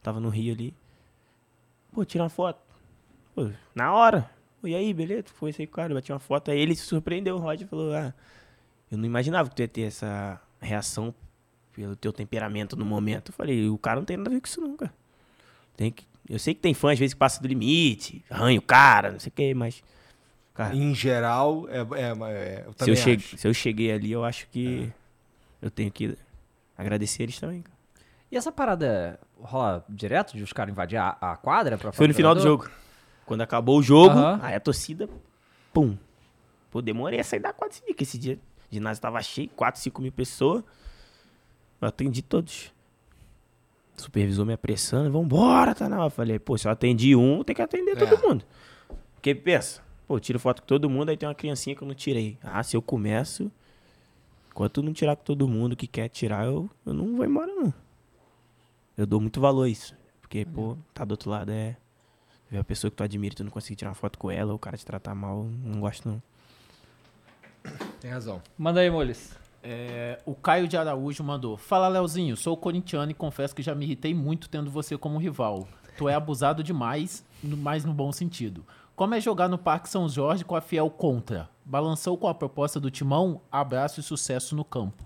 [0.01, 0.73] tava no Rio ali.
[1.93, 2.59] Pô, tira uma foto.
[3.33, 4.29] Pô, na hora.
[4.61, 5.27] Pô, e aí, beleza?
[5.27, 6.51] Foi esse cara, bati uma foto.
[6.51, 8.13] Aí ele se surpreendeu, o Roger falou, ah,
[8.91, 11.15] eu não imaginava que tu ia ter essa reação
[11.71, 13.31] pelo teu temperamento no momento.
[13.31, 14.93] Eu falei, o cara não tem nada a ver com isso nunca.
[15.77, 18.61] Tem que, eu sei que tem fã às vezes que passa do limite, arranha o
[18.61, 19.83] cara, não sei o que, mas
[20.53, 24.23] cara, Em geral, é, é, é, eu se eu, cheguei, se eu cheguei ali, eu
[24.23, 24.91] acho que
[25.61, 26.17] eu tenho que
[26.77, 27.61] agradecer eles também.
[27.61, 27.73] cara.
[28.31, 31.77] E essa parada rola direto de os caras invadir a, a quadra?
[31.77, 32.67] Pra Foi no final do jogo.
[33.25, 34.39] Quando acabou o jogo, Aham.
[34.41, 35.07] aí a torcida,
[35.71, 35.95] pum.
[36.71, 38.39] Pô, demorei a sair da quadra esse dia, que esse dia
[38.71, 40.63] o ginásio tava cheio, 4, 5 mil pessoas.
[41.79, 42.73] Eu atendi todos.
[43.97, 46.07] O supervisor me apressando, vambora, tá na hora.
[46.07, 48.45] Eu Falei, pô, se eu atendi um, tem que atender todo mundo.
[49.15, 51.87] Porque pensa, pô, eu tiro foto com todo mundo, aí tem uma criancinha que eu
[51.87, 52.37] não tirei.
[52.43, 53.51] Ah, se eu começo,
[54.49, 57.47] enquanto eu não tirar com todo mundo que quer tirar, eu, eu não vou embora,
[57.47, 57.73] não.
[58.97, 59.95] Eu dou muito valor a isso.
[60.21, 61.77] Porque Porque, pô, tá do outro lado é.
[62.49, 64.51] Ver a pessoa que tu admira e tu não conseguir tirar uma foto com ela,
[64.51, 66.21] ou o cara te tratar mal, não gosto não.
[68.01, 68.41] Tem razão.
[68.57, 69.35] Manda aí, Moles.
[69.63, 73.85] É, o Caio de Araújo mandou: Fala, Leozinho, sou corintiano e confesso que já me
[73.85, 75.67] irritei muito tendo você como rival.
[75.97, 78.65] Tu é abusado demais, mas no bom sentido.
[78.95, 81.49] Como é jogar no Parque São Jorge com a Fiel contra?
[81.63, 83.41] Balançou com a proposta do Timão?
[83.51, 85.03] Abraço e sucesso no campo.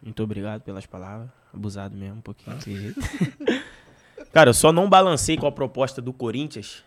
[0.00, 1.28] Muito obrigado pelas palavras.
[1.52, 2.56] Abusado mesmo, um pouquinho.
[4.32, 6.84] Cara, eu só não balancei com a proposta do Corinthians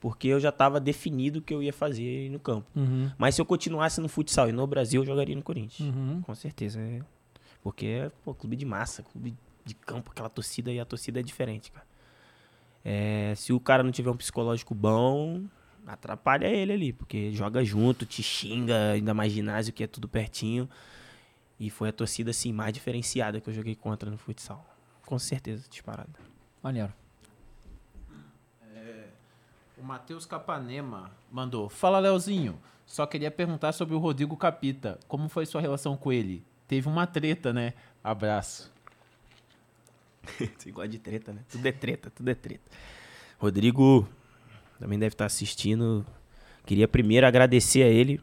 [0.00, 2.66] porque eu já tava definido o que eu ia fazer no campo.
[3.18, 5.92] Mas se eu continuasse no futsal e no Brasil, eu jogaria no Corinthians.
[6.22, 6.80] Com certeza.
[6.80, 7.00] É.
[7.62, 11.22] Porque é pô, clube de massa, clube de campo, aquela torcida e a torcida é
[11.22, 11.86] diferente, cara.
[12.82, 15.44] É, se o cara não tiver um psicológico bom,
[15.86, 20.68] atrapalha ele ali, porque joga junto, te xinga, ainda mais ginásio que é tudo pertinho.
[21.58, 24.66] E foi a torcida, assim, mais diferenciada que eu joguei contra no futsal.
[25.04, 26.08] Com certeza, disparada.
[26.62, 26.90] Maneiro.
[29.80, 32.60] O Matheus Capanema mandou: Fala, Leozinho.
[32.84, 34.98] Só queria perguntar sobre o Rodrigo Capita.
[35.08, 36.44] Como foi sua relação com ele?
[36.68, 37.72] Teve uma treta, né?
[38.04, 38.70] Abraço.
[40.58, 41.40] Você gosta de treta, né?
[41.48, 42.70] Tudo é treta, tudo é treta.
[43.38, 44.06] Rodrigo
[44.78, 46.04] também deve estar assistindo.
[46.66, 48.20] Queria primeiro agradecer a ele,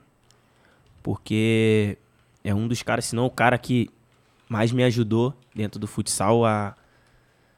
[1.02, 1.98] porque
[2.44, 3.90] é um dos caras, se não o cara que
[4.48, 6.76] mais me ajudou dentro do futsal a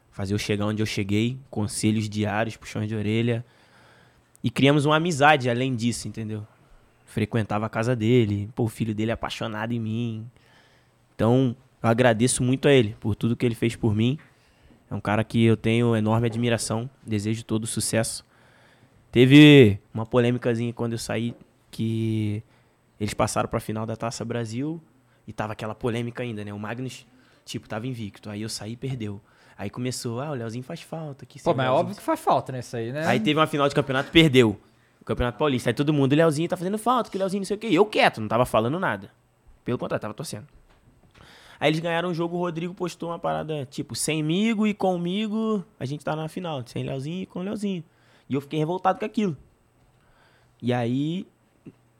[0.09, 1.37] fazer eu chegar onde eu cheguei.
[1.49, 3.45] Conselhos diários, puxões de orelha.
[4.43, 6.45] E criamos uma amizade além disso, entendeu?
[7.05, 10.29] Frequentava a casa dele, pô, o filho dele é apaixonado em mim.
[11.15, 14.17] Então, eu agradeço muito a ele por tudo que ele fez por mim.
[14.89, 18.25] É um cara que eu tenho enorme admiração, desejo todo sucesso.
[19.11, 21.35] Teve uma polêmicazinha quando eu saí
[21.71, 22.43] que
[22.99, 24.81] eles passaram pra final da Taça Brasil
[25.27, 26.53] e tava aquela polêmica ainda, né?
[26.53, 27.05] O Magnus,
[27.45, 28.29] tipo, tava invicto.
[28.29, 29.21] Aí eu saí e perdeu.
[29.59, 31.25] Aí começou, ah, o Leozinho faz falta.
[31.25, 33.05] Que Pô, mas é óbvio que faz falta nesse aí, né?
[33.05, 34.57] Aí teve uma final de campeonato, perdeu.
[35.01, 35.69] O Campeonato Paulista.
[35.69, 37.67] Aí todo mundo, o Leozinho tá fazendo falta, que o Leozinho não sei o quê.
[37.67, 39.11] E eu quieto, não tava falando nada.
[39.65, 40.47] Pelo contrário, tava torcendo.
[41.59, 45.83] Aí eles ganharam o jogo, o Rodrigo postou uma parada, tipo, semigo e comigo, a
[45.83, 46.63] gente tá na final.
[46.65, 47.83] Sem Leozinho e com o Leozinho.
[48.29, 49.35] E eu fiquei revoltado com aquilo.
[50.61, 51.27] E aí,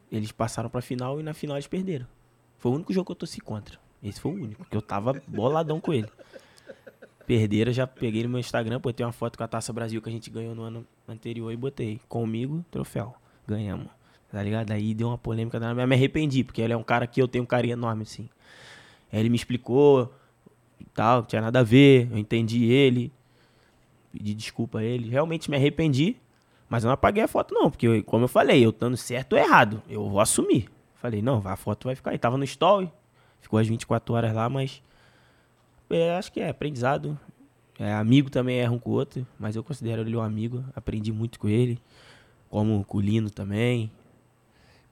[0.09, 2.07] eles passaram pra final e na final eles perderam.
[2.57, 3.77] Foi o único jogo que eu torci contra.
[4.01, 6.07] Esse foi o único, que eu tava boladão com ele.
[7.29, 10.11] Perderam, já peguei no meu Instagram, botei uma foto com a Taça Brasil que a
[10.11, 12.01] gente ganhou no ano anterior e botei.
[12.09, 13.13] Comigo, troféu.
[13.47, 13.85] Ganhamos.
[14.31, 14.71] Tá ligado?
[14.71, 17.43] Aí deu uma polêmica, danada, me arrependi, porque ele é um cara que eu tenho
[17.43, 18.27] um carinho enorme, assim.
[19.13, 20.11] Aí ele me explicou
[20.79, 23.13] e tal, não tinha nada a ver, eu entendi ele,
[24.11, 25.07] pedi desculpa a ele.
[25.07, 26.15] Realmente me arrependi,
[26.67, 29.39] mas eu não apaguei a foto, não, porque, como eu falei, eu estando certo ou
[29.39, 30.67] errado, eu vou assumir.
[30.95, 32.17] Falei, não, a foto vai ficar aí.
[32.17, 32.91] Tava no story,
[33.39, 34.81] ficou as 24 horas lá, mas
[35.89, 37.19] é, acho que é aprendizado.
[37.79, 40.63] É, amigo também erra um com o outro, mas eu considero ele um amigo.
[40.75, 41.79] Aprendi muito com ele,
[42.49, 43.91] como com o Lino também.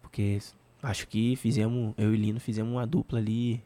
[0.01, 0.39] Porque
[0.81, 3.61] acho que fizemos, eu e o Lino fizemos uma dupla ali.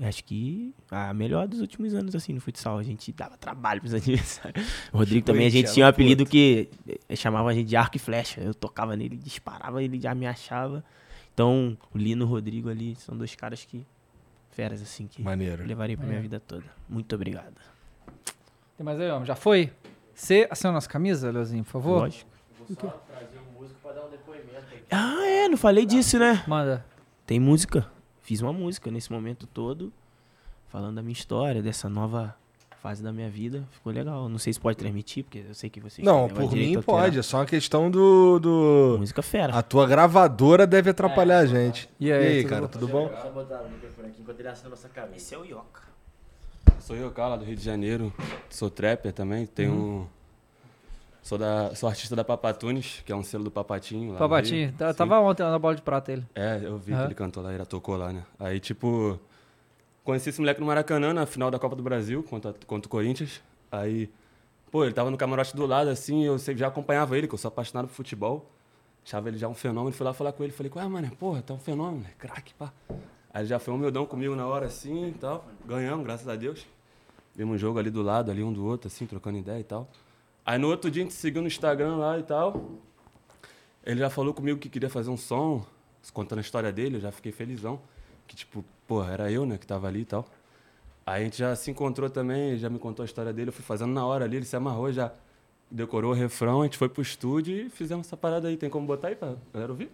[0.00, 2.78] Acho que a melhor dos últimos anos, assim, no futsal.
[2.78, 4.66] A gente dava trabalho pros adversários.
[4.92, 6.68] O Rodrigo também, a gente tinha um apelido que
[7.16, 8.40] chamava a gente de arco e flecha.
[8.42, 10.84] Eu tocava nele, disparava, ele já me achava.
[11.32, 13.86] Então, o Lino e o Rodrigo ali são dois caras que.
[14.52, 15.62] Feras, assim, que Maneiro.
[15.62, 16.64] eu levarei pra minha vida toda.
[16.88, 17.54] Muito obrigado.
[18.76, 19.24] Tem mais aí, homem?
[19.24, 19.72] Já foi?
[20.14, 22.00] Você assina nossa camisa, Leozinho, por favor?
[22.00, 22.30] Lógico.
[24.90, 26.44] Ah, é, não falei disso, né?
[26.46, 26.84] Manda.
[27.26, 27.90] Tem música.
[28.20, 29.90] Fiz uma música nesse momento todo,
[30.68, 32.36] falando da minha história, dessa nova
[32.82, 33.62] fase da minha vida.
[33.70, 34.28] Ficou legal.
[34.28, 37.20] Não sei se pode transmitir, porque eu sei que vocês Não, né, por mim pode.
[37.20, 38.40] É só uma questão do.
[38.40, 38.96] do...
[38.98, 39.56] Música fera.
[39.56, 41.88] A tua gravadora deve atrapalhar a gente.
[42.00, 42.68] E aí, tudo cara, bom?
[42.68, 43.10] tudo bom?
[43.22, 45.16] Só botar o microfone aqui enquanto ele assina nossa camisa.
[45.16, 45.82] Esse é o Ioca.
[46.80, 48.12] Sou eu, lá do Rio de Janeiro.
[48.50, 49.46] Sou trapper também.
[49.46, 49.72] Tenho.
[49.72, 50.06] Uhum.
[51.22, 54.14] Sou, da, sou artista da Papatunes, que é um selo do Papatinho.
[54.14, 56.26] lá Papatinho, tava ontem na bola de prata ele.
[56.34, 57.02] É, eu vi Aham.
[57.02, 58.24] que ele cantou lá, ele tocou lá, né?
[58.40, 59.20] Aí, tipo,
[60.04, 63.40] conheci esse moleque no Maracanã, na final da Copa do Brasil, contra, contra o Corinthians.
[63.70, 64.10] Aí,
[64.70, 67.48] pô, ele tava no camarote do lado, assim, eu já acompanhava ele, que eu sou
[67.48, 68.50] apaixonado por futebol.
[69.04, 71.54] Achava ele já um fenômeno, fui lá falar com ele, falei, ué, mano, porra, tá
[71.54, 72.10] um fenômeno, né?
[72.18, 72.72] craque, pá.
[73.34, 75.44] Aí ele já foi humildão comigo na hora, assim, e tal.
[75.66, 76.66] Ganhamos, graças a Deus.
[77.34, 79.88] Vimos um jogo ali do lado, ali um do outro, assim, trocando ideia e tal.
[80.44, 82.72] Aí no outro dia a gente seguiu no Instagram lá e tal.
[83.84, 85.64] Ele já falou comigo que queria fazer um som,
[86.12, 87.80] contando a história dele, eu já fiquei felizão.
[88.26, 90.24] Que, tipo, porra, era eu, né, que tava ali e tal.
[91.04, 93.64] Aí a gente já se encontrou também, já me contou a história dele, eu fui
[93.64, 95.10] fazendo na hora ali, ele se amarrou, já
[95.70, 98.56] decorou o refrão, a gente foi pro estúdio e fizemos essa parada aí.
[98.56, 99.90] Tem como botar aí pra galera ouvir?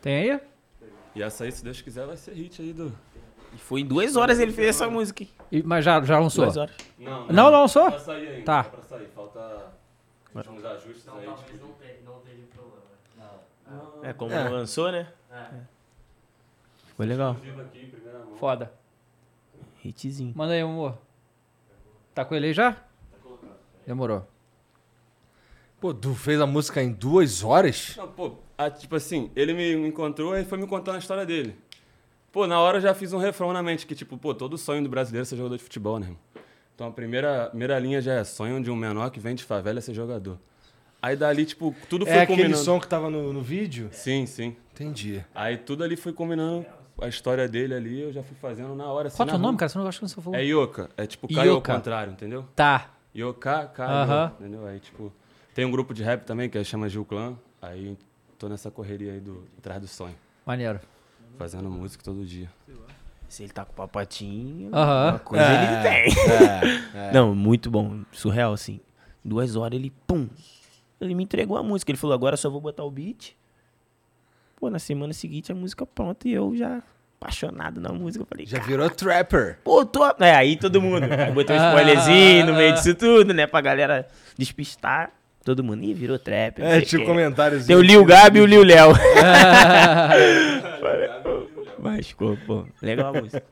[0.00, 0.40] Tem aí?
[1.14, 2.92] E essa aí, se Deus quiser, vai ser hit aí do,
[3.54, 5.22] E foi em duas horas ele fez essa música.
[5.22, 5.28] hein?
[5.50, 6.44] E- mas já, já lançou?
[6.46, 6.74] Duas horas.
[6.98, 7.90] Não, Não, não lançou?
[7.90, 8.64] Pra sair ainda, Tá.
[8.64, 9.72] Pra sair, falta
[10.34, 11.28] uns ajustes aí.
[11.34, 11.72] Tipo,
[14.02, 14.44] É, como É.
[14.44, 15.06] não lançou, né?
[16.96, 17.36] Foi legal.
[18.38, 18.72] Foda.
[19.84, 20.32] Hitzinho.
[20.36, 20.98] Manda aí, amor.
[22.14, 22.76] Tá com ele aí já?
[23.86, 24.26] Demorou.
[25.80, 27.96] Pô, tu fez a música em duas horas?
[27.96, 31.56] Não, pô, ah, tipo assim, ele me encontrou e foi me contando a história dele.
[32.30, 34.82] Pô, na hora eu já fiz um refrão na mente, que tipo, pô, todo sonho
[34.82, 36.20] do brasileiro é ser jogador de futebol, né, irmão?
[36.74, 39.78] Então a primeira, primeira linha já é sonho de um menor que vem de favela
[39.78, 40.38] é ser jogador.
[41.00, 42.64] Aí dali, tipo, tudo foi É aquele combinando.
[42.64, 43.88] som que tava no, no vídeo?
[43.92, 44.56] Sim, sim.
[44.72, 45.22] Entendi.
[45.34, 46.64] Aí tudo ali foi combinando
[47.00, 49.08] a história dele ali, eu já fui fazendo na hora.
[49.08, 49.68] Assim, Qual é o nome, cara?
[49.68, 50.38] Você não acha que você falou?
[50.38, 50.90] É Ioka.
[50.96, 52.44] É tipo Caio ao contrário, entendeu?
[52.54, 52.90] Tá.
[53.14, 54.32] Ioka, Caio, Aham.
[54.40, 54.66] entendeu?
[54.66, 55.12] Aí, tipo,
[55.54, 57.36] tem um grupo de rap também que chama Gil Clan.
[57.60, 57.96] Aí
[58.38, 60.14] tô nessa correria aí do atrás do sonho.
[60.46, 60.80] Maneiro.
[61.38, 62.50] Fazendo música todo dia.
[63.28, 65.10] Se ele tá com o papatinho, Aham.
[65.10, 67.12] uma coisa É, ele tem.
[67.14, 68.00] Não, muito bom.
[68.12, 68.80] Surreal, assim.
[69.24, 70.28] Duas horas ele, pum.
[71.00, 71.90] Ele me entregou a música.
[71.90, 73.34] Ele falou, agora só vou botar o beat.
[74.62, 76.80] Pô, na semana seguinte a música pronta e eu já
[77.20, 78.22] apaixonado na música.
[78.22, 79.58] eu Falei, Já "Cara, virou trapper.
[79.64, 80.06] Pô, tô...
[80.20, 81.02] É, aí todo mundo.
[81.02, 83.44] Aí botei um spoilerzinho no meio disso tudo, né?
[83.48, 84.06] Pra galera
[84.38, 85.10] despistar.
[85.44, 86.60] Todo mundo, ih, virou trap.
[86.60, 86.98] não É, o quê.
[87.00, 87.66] comentários.
[87.66, 88.92] Tem o Lil Gabi e o Lil Léo.
[91.80, 93.42] Mas ficou, pô, legal a música.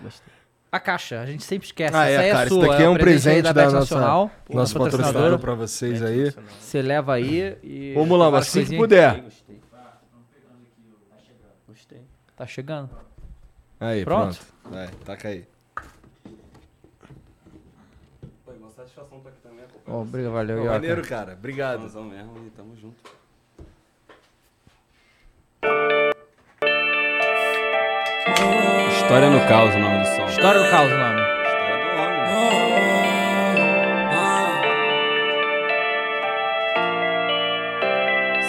[0.00, 0.32] Gostei.
[0.72, 1.94] A caixa, a gente sempre esquece.
[1.94, 2.46] Ah, Essa aí é, é cara.
[2.46, 4.30] Isso daqui é um presente da, Bet nossa, Nacional.
[4.48, 6.32] nosso nossa patrocinador pra vocês aí.
[6.58, 7.92] Você leva aí e.
[7.94, 9.20] Vamos lá, assim que puder.
[9.20, 9.65] Gostei.
[12.36, 12.90] Tá chegando.
[13.80, 14.36] Aí, Pronto?
[14.36, 14.74] pronto.
[14.74, 15.46] Vai, taca aí.
[18.44, 20.58] Pô, uma satisfação tá aqui também, Ó, obrigado, valeu.
[20.62, 21.32] Pô, maneiro, cara.
[21.32, 21.80] Obrigado.
[21.80, 23.10] Fãzão mesmo e tamo junto.
[28.92, 30.26] História no caos, o nome do som.
[30.26, 31.20] História do caos, o nome.
[31.20, 32.26] História do homem.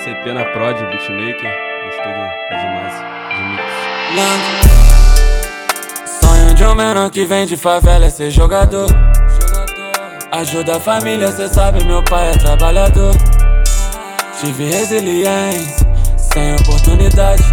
[0.04, 1.54] CP na Prod, beatmaker,
[1.84, 2.96] no estúdio demais,
[3.58, 3.67] de
[6.22, 8.88] Sonho de um menor que vem de favela é ser jogador.
[10.32, 13.14] Ajuda a família, cê sabe, meu pai é trabalhador.
[14.40, 15.86] Tive resiliência,
[16.16, 17.44] sem oportunidade.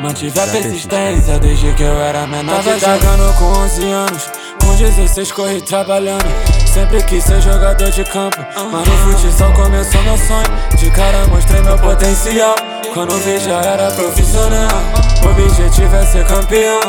[0.00, 2.56] Mantive a persistência desde que eu era menor.
[2.56, 6.26] Tava jogando com 11 anos, com 16 corri trabalhando.
[6.66, 8.38] Sempre quis ser jogador de campo,
[8.72, 10.76] mas no futsal começou meu sonho.
[10.76, 12.56] De cara mostrei meu potencial,
[12.92, 15.05] quando vi já era profissional.
[15.24, 16.80] O objetivo é ser campeão,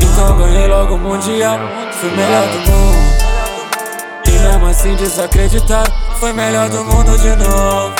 [0.00, 1.58] então ganhei logo o mundial.
[1.92, 3.12] Fui melhor do mundo.
[4.26, 7.94] E mesmo assim desacreditaram Foi melhor do mundo de novo.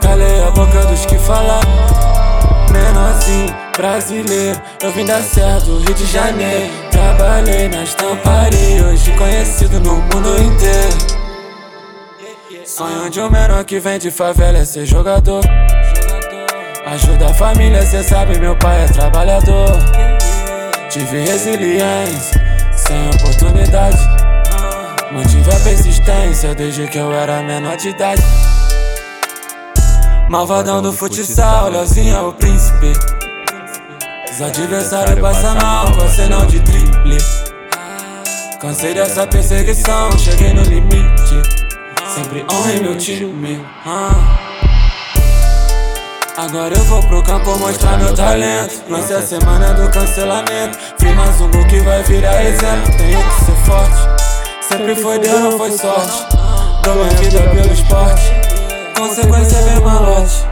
[0.00, 1.68] Calei a boca dos que falaram.
[2.72, 3.46] Menor assim,
[3.76, 6.72] brasileiro Eu vim dar certo, Rio de Janeiro.
[6.90, 11.24] Trabalhei na estamparia Hoje conhecido no mundo inteiro.
[12.64, 15.42] Sonho de um menor que vem de favela é ser jogador
[16.86, 19.78] Ajuda a família, cê sabe, meu pai é trabalhador
[20.90, 22.40] Tive resiliência,
[22.72, 23.98] sem oportunidade
[25.14, 28.20] Mantive a persistência desde que eu era menor de idade.
[30.28, 32.92] Malvadão do futsal, Leozinho é o príncipe.
[34.28, 37.16] Os adversários passam mal, você não de triple.
[38.60, 41.42] Cansei dessa perseguição, cheguei no limite.
[42.12, 43.64] Sempre honrei meu time.
[43.86, 44.53] ah.
[46.36, 48.82] Agora eu vou pro campo mostrar meu talento.
[48.88, 50.76] Lancei a semana do cancelamento.
[50.98, 52.92] Fiz mais um gol que vai virar exemplo.
[52.96, 54.66] Tenho que ser forte.
[54.68, 56.26] Sempre foi Deus, não foi sorte.
[56.82, 58.32] Dou minha vida pelo esporte.
[58.98, 60.44] Consequência vem malote.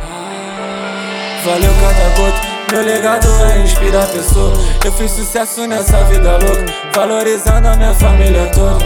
[1.45, 2.53] Valeu cada gota.
[2.71, 4.59] Meu legado é inspirar pessoas.
[4.85, 6.65] Eu fiz sucesso nessa vida louca.
[6.95, 8.85] Valorizando a minha família toda.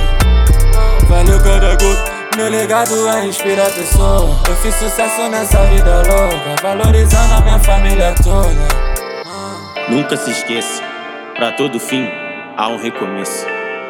[1.07, 2.16] Valeu cada gota.
[2.37, 4.47] Meu legado é inspirar pessoas.
[4.47, 6.63] Eu fiz sucesso nessa vida louca.
[6.63, 8.87] Valorizando a minha família toda.
[9.89, 10.83] Nunca se esqueça,
[11.35, 12.07] pra todo fim
[12.59, 13.47] há um recomeço.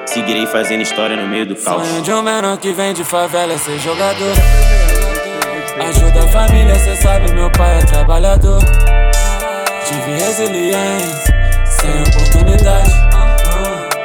[0.06, 1.88] Seguirei fazendo história no meio do caos.
[1.88, 4.34] Sonho de um menor que vem de favela é ser jogador.
[5.88, 8.62] Ajuda a família, cê sabe, meu pai é trabalhador.
[9.86, 12.92] Tive resiliência, sem oportunidade.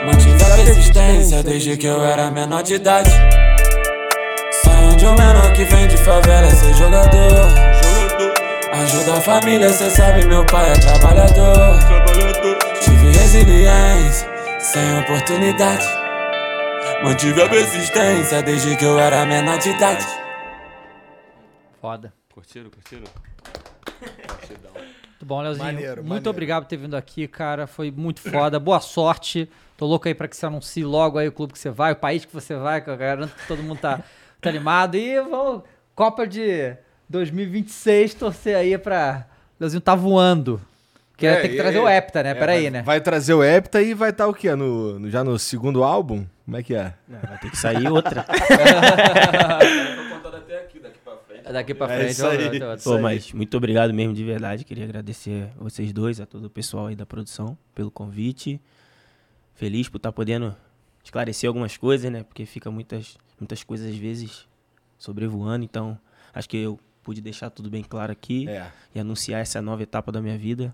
[0.04, 3.12] Mantive a persistência desde que eu era menor de idade.
[5.02, 7.48] Sonho de um menor que vem de favela é ser jogador.
[8.72, 11.80] Ajuda a família, cê sabe, meu pai é trabalhador.
[12.84, 14.30] Tive resiliência,
[14.60, 15.86] sem oportunidade.
[17.04, 20.06] Mantive a persistência desde que eu era menor de idade.
[21.82, 22.14] Foda.
[22.32, 23.04] Curtiram, curtiram?
[24.02, 25.66] Muito bom, Leozinho.
[25.66, 26.30] Maneiro, muito maneiro.
[26.30, 27.66] obrigado por ter vindo aqui, cara.
[27.66, 28.60] Foi muito foda.
[28.60, 29.50] Boa sorte.
[29.78, 31.96] Tô louco aí pra que você anuncie logo aí o clube que você vai, o
[31.96, 34.00] país que você vai, que eu garanto que todo mundo tá,
[34.42, 34.96] tá animado.
[34.96, 35.64] E vamos,
[35.96, 36.76] Copa de
[37.10, 39.26] 2026, torcer aí pra.
[39.60, 40.60] Leozinho tá voando.
[41.12, 42.32] Porque É, tem que trazer o Hepta, né?
[42.32, 42.82] É, Peraí, né?
[42.82, 44.56] Vai trazer o Hepta e vai estar o quê?
[44.56, 46.26] No, no- já no segundo álbum?
[46.46, 46.94] Como é que é?
[47.08, 48.26] Vai ter que sair outra.
[51.52, 52.12] Daqui pra É frente.
[52.12, 52.50] isso vamos aí.
[52.50, 52.90] ver, vamos ver.
[52.90, 54.64] Pô, mas muito obrigado mesmo, de verdade.
[54.64, 58.60] Queria agradecer a vocês dois, a todo o pessoal aí da produção, pelo convite.
[59.56, 60.56] Feliz por estar podendo
[61.04, 62.24] esclarecer algumas coisas, né?
[62.24, 64.48] Porque fica muitas, muitas coisas, às vezes,
[64.98, 65.66] sobrevoando.
[65.66, 65.98] Então,
[66.34, 68.72] acho que eu pude deixar tudo bem claro aqui É.
[68.96, 70.74] e anunciar essa nova etapa da minha vida.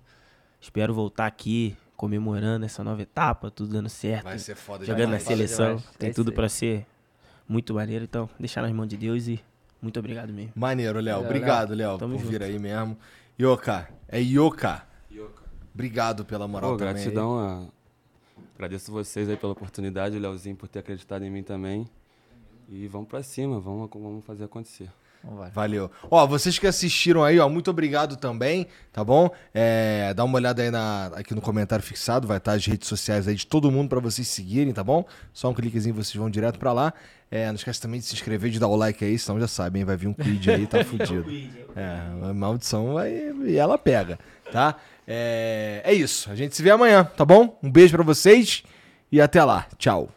[0.60, 4.26] Espero voltar aqui comemorando essa nova etapa, tudo dando certo.
[4.26, 5.24] Vai ser foda Jogando na demais.
[5.24, 5.78] seleção.
[5.78, 5.96] demais.
[5.98, 6.86] Tem tudo pra ser
[7.48, 8.04] muito maneiro.
[8.04, 9.40] Então, deixar nas mãos de Deus e
[9.82, 10.52] muito obrigado mesmo.
[10.56, 11.20] Maneiro, Léo.
[11.22, 12.44] Obrigado, Léo, por vir junto.
[12.44, 12.98] aí mesmo.
[13.40, 14.86] Yoka, é Yoka.
[15.74, 16.96] Obrigado pela moral Pô, também.
[16.96, 17.38] gratidão.
[17.40, 17.66] A...
[18.56, 21.88] Agradeço vocês aí pela oportunidade, o Leozinho por ter acreditado em mim também.
[22.70, 24.90] E vamos pra cima, vamos, vamos fazer acontecer.
[25.54, 25.92] Valeu.
[26.10, 29.30] Ó, vocês que assistiram aí, ó, muito obrigado também, tá bom?
[29.54, 33.28] É, dá uma olhada aí na, aqui no comentário fixado, vai estar as redes sociais
[33.28, 35.06] aí de todo mundo pra vocês seguirem, tá bom?
[35.34, 36.94] Só um cliquezinho vocês vão direto pra lá.
[37.30, 39.84] É, não esquece também de se inscrever, de dar o like aí, senão já sabem,
[39.84, 41.26] vai vir um quid aí, tá fudido.
[41.76, 43.12] É, a maldição vai
[43.46, 44.18] e ela pega,
[44.52, 44.76] tá?
[45.06, 47.58] É, é isso, a gente se vê amanhã, tá bom?
[47.62, 48.64] Um beijo pra vocês
[49.12, 49.68] e até lá.
[49.78, 50.17] Tchau.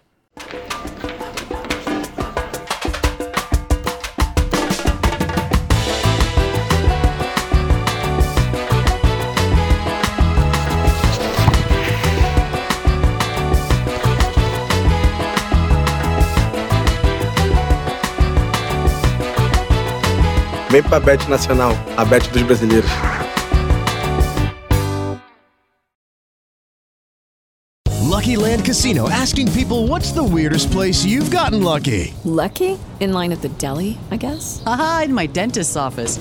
[20.70, 22.90] Vem pra Bet Nacional, a Bet dos brasileiros.
[28.02, 32.14] Lucky Land Casino asking people what's the weirdest place you've gotten lucky?
[32.24, 32.78] Lucky?
[33.00, 34.62] In line at the deli, I guess?
[34.64, 36.20] Aha, in my dentist's office.